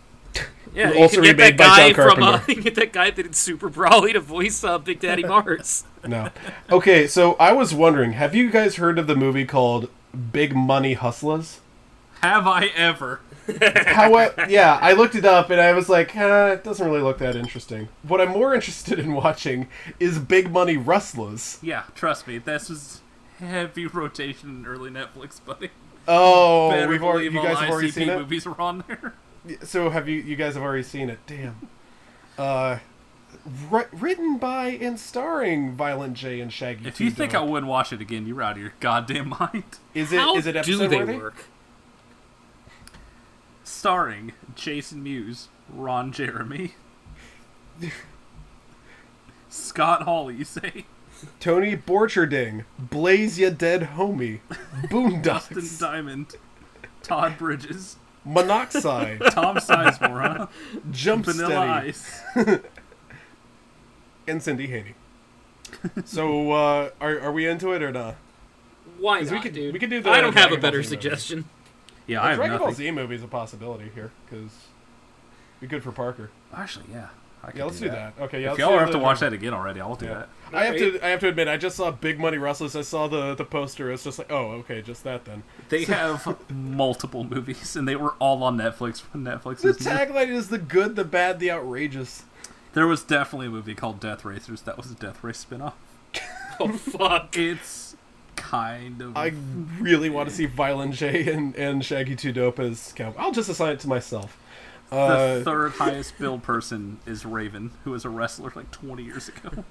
[0.74, 2.92] Yeah, you Also can get that remade by guy John from uh, you get that
[2.92, 5.84] guy that did Super Brawly to voice uh, Big Daddy Mars.
[6.06, 6.30] no.
[6.70, 9.88] Okay, so I was wondering, have you guys heard of the movie called
[10.32, 11.60] Big Money Hustlers?
[12.22, 13.20] Have I ever?
[13.86, 14.10] How?
[14.48, 17.34] yeah, I looked it up and I was like, uh, it doesn't really look that
[17.36, 17.88] interesting.
[18.02, 19.68] What I'm more interested in watching
[19.98, 21.58] is Big Money Rustlers.
[21.62, 22.38] Yeah, trust me.
[22.38, 23.00] This was
[23.38, 25.70] heavy rotation in early Netflix, buddy.
[26.06, 28.18] Oh, Better we've already, you guys have already ICP seen it.
[28.18, 29.14] movies were on there.
[29.62, 30.20] So have you?
[30.20, 31.18] You guys have already seen it?
[31.26, 31.68] Damn.
[32.36, 32.78] Uh,
[33.70, 36.86] ri- written by and starring Violent J and Shaggy.
[36.86, 39.64] If you think I wouldn't watch it again, you're out of your goddamn mind.
[39.94, 41.16] is it How is it do they worthy?
[41.16, 41.44] work?
[43.68, 46.72] Starring Jason Mewes, Ron Jeremy,
[49.48, 50.86] Scott Hall, you say,
[51.38, 56.36] Tony Borcherding, Blaze Ya Dead Homie, Dustin Boondox, Diamond,
[57.02, 60.46] Todd Bridges, Monoxide, Tom Sizemore, huh?
[60.90, 62.22] Jump Vanilla Steady, Ice.
[64.28, 64.94] and Cindy Haney.
[66.04, 68.16] So uh, are are we into it or not?
[68.98, 69.72] Why 'Cause not, we could- dude?
[69.74, 71.02] we could do the I don't have a Dragon Ball better Z movie.
[71.02, 71.44] suggestion.
[72.08, 72.84] Yeah, The I have Dragon Ball nothing.
[72.86, 74.50] Z movie is a possibility here because
[75.60, 76.30] be good for Parker.
[76.54, 77.08] Actually, yeah.
[77.44, 78.14] I Yeah, let's do that.
[78.20, 78.46] Okay, yeah.
[78.46, 80.14] If let's y'all do have to watch Dragon- that again already, I'll do Yeah.
[80.14, 80.28] that.
[80.52, 81.00] I have to.
[81.06, 82.74] I have to admit, I just saw Big Money Rustlers.
[82.74, 83.92] I saw the the poster.
[83.92, 85.44] It's just like, oh, okay, just that then.
[85.68, 90.30] They have multiple movies, and they were all on Netflix when Netflix The is tagline
[90.30, 92.24] is the good, the bad, the outrageous.
[92.72, 95.74] There was definitely a movie called Death Racers that was a Death Race spinoff.
[96.60, 97.36] Oh fuck!
[97.38, 97.87] It's
[98.50, 99.16] kind of.
[99.16, 99.32] I
[99.80, 103.16] really want to see Violent J and, and Shaggy Two Dope as count.
[103.18, 104.36] I'll just assign it to myself.
[104.90, 109.28] the Uh, third highest billed person is Raven, who was a wrestler like 20 years
[109.28, 109.64] ago.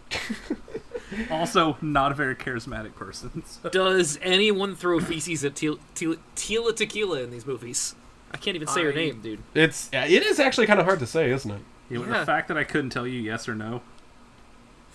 [1.32, 3.44] also, not a very charismatic person.
[3.64, 7.96] so- Does anyone throw feces at Tila, Tila, Tila Tequila in these movies?
[8.32, 9.40] I can't even say her name, dude.
[9.56, 11.62] it's yeah, it is actually kind of hard to say, isn't it?
[11.90, 12.20] Yeah, Yeah.
[12.20, 13.82] The fact that I couldn't tell you yes or no.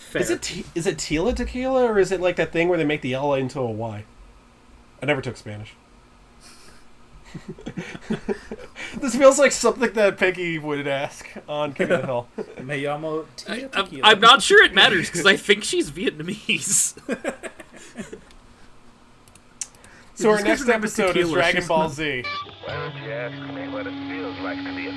[0.09, 0.21] Fair.
[0.21, 2.85] Is it te- is it Tila Tequila or is it like that thing where they
[2.85, 4.05] make the L into a Y?
[5.01, 5.73] I never took Spanish.
[8.99, 12.27] this feels like something that Peggy would ask on King of the Hill.
[12.61, 14.01] Me llamo Tia I'm, Tequila.
[14.07, 16.95] I'm not sure it matters because I think she's Vietnamese.
[20.15, 22.23] So our next her name is episode is Dragon Ball not- Z.
[22.65, 24.91] Why don't you ask me what it feels like to be a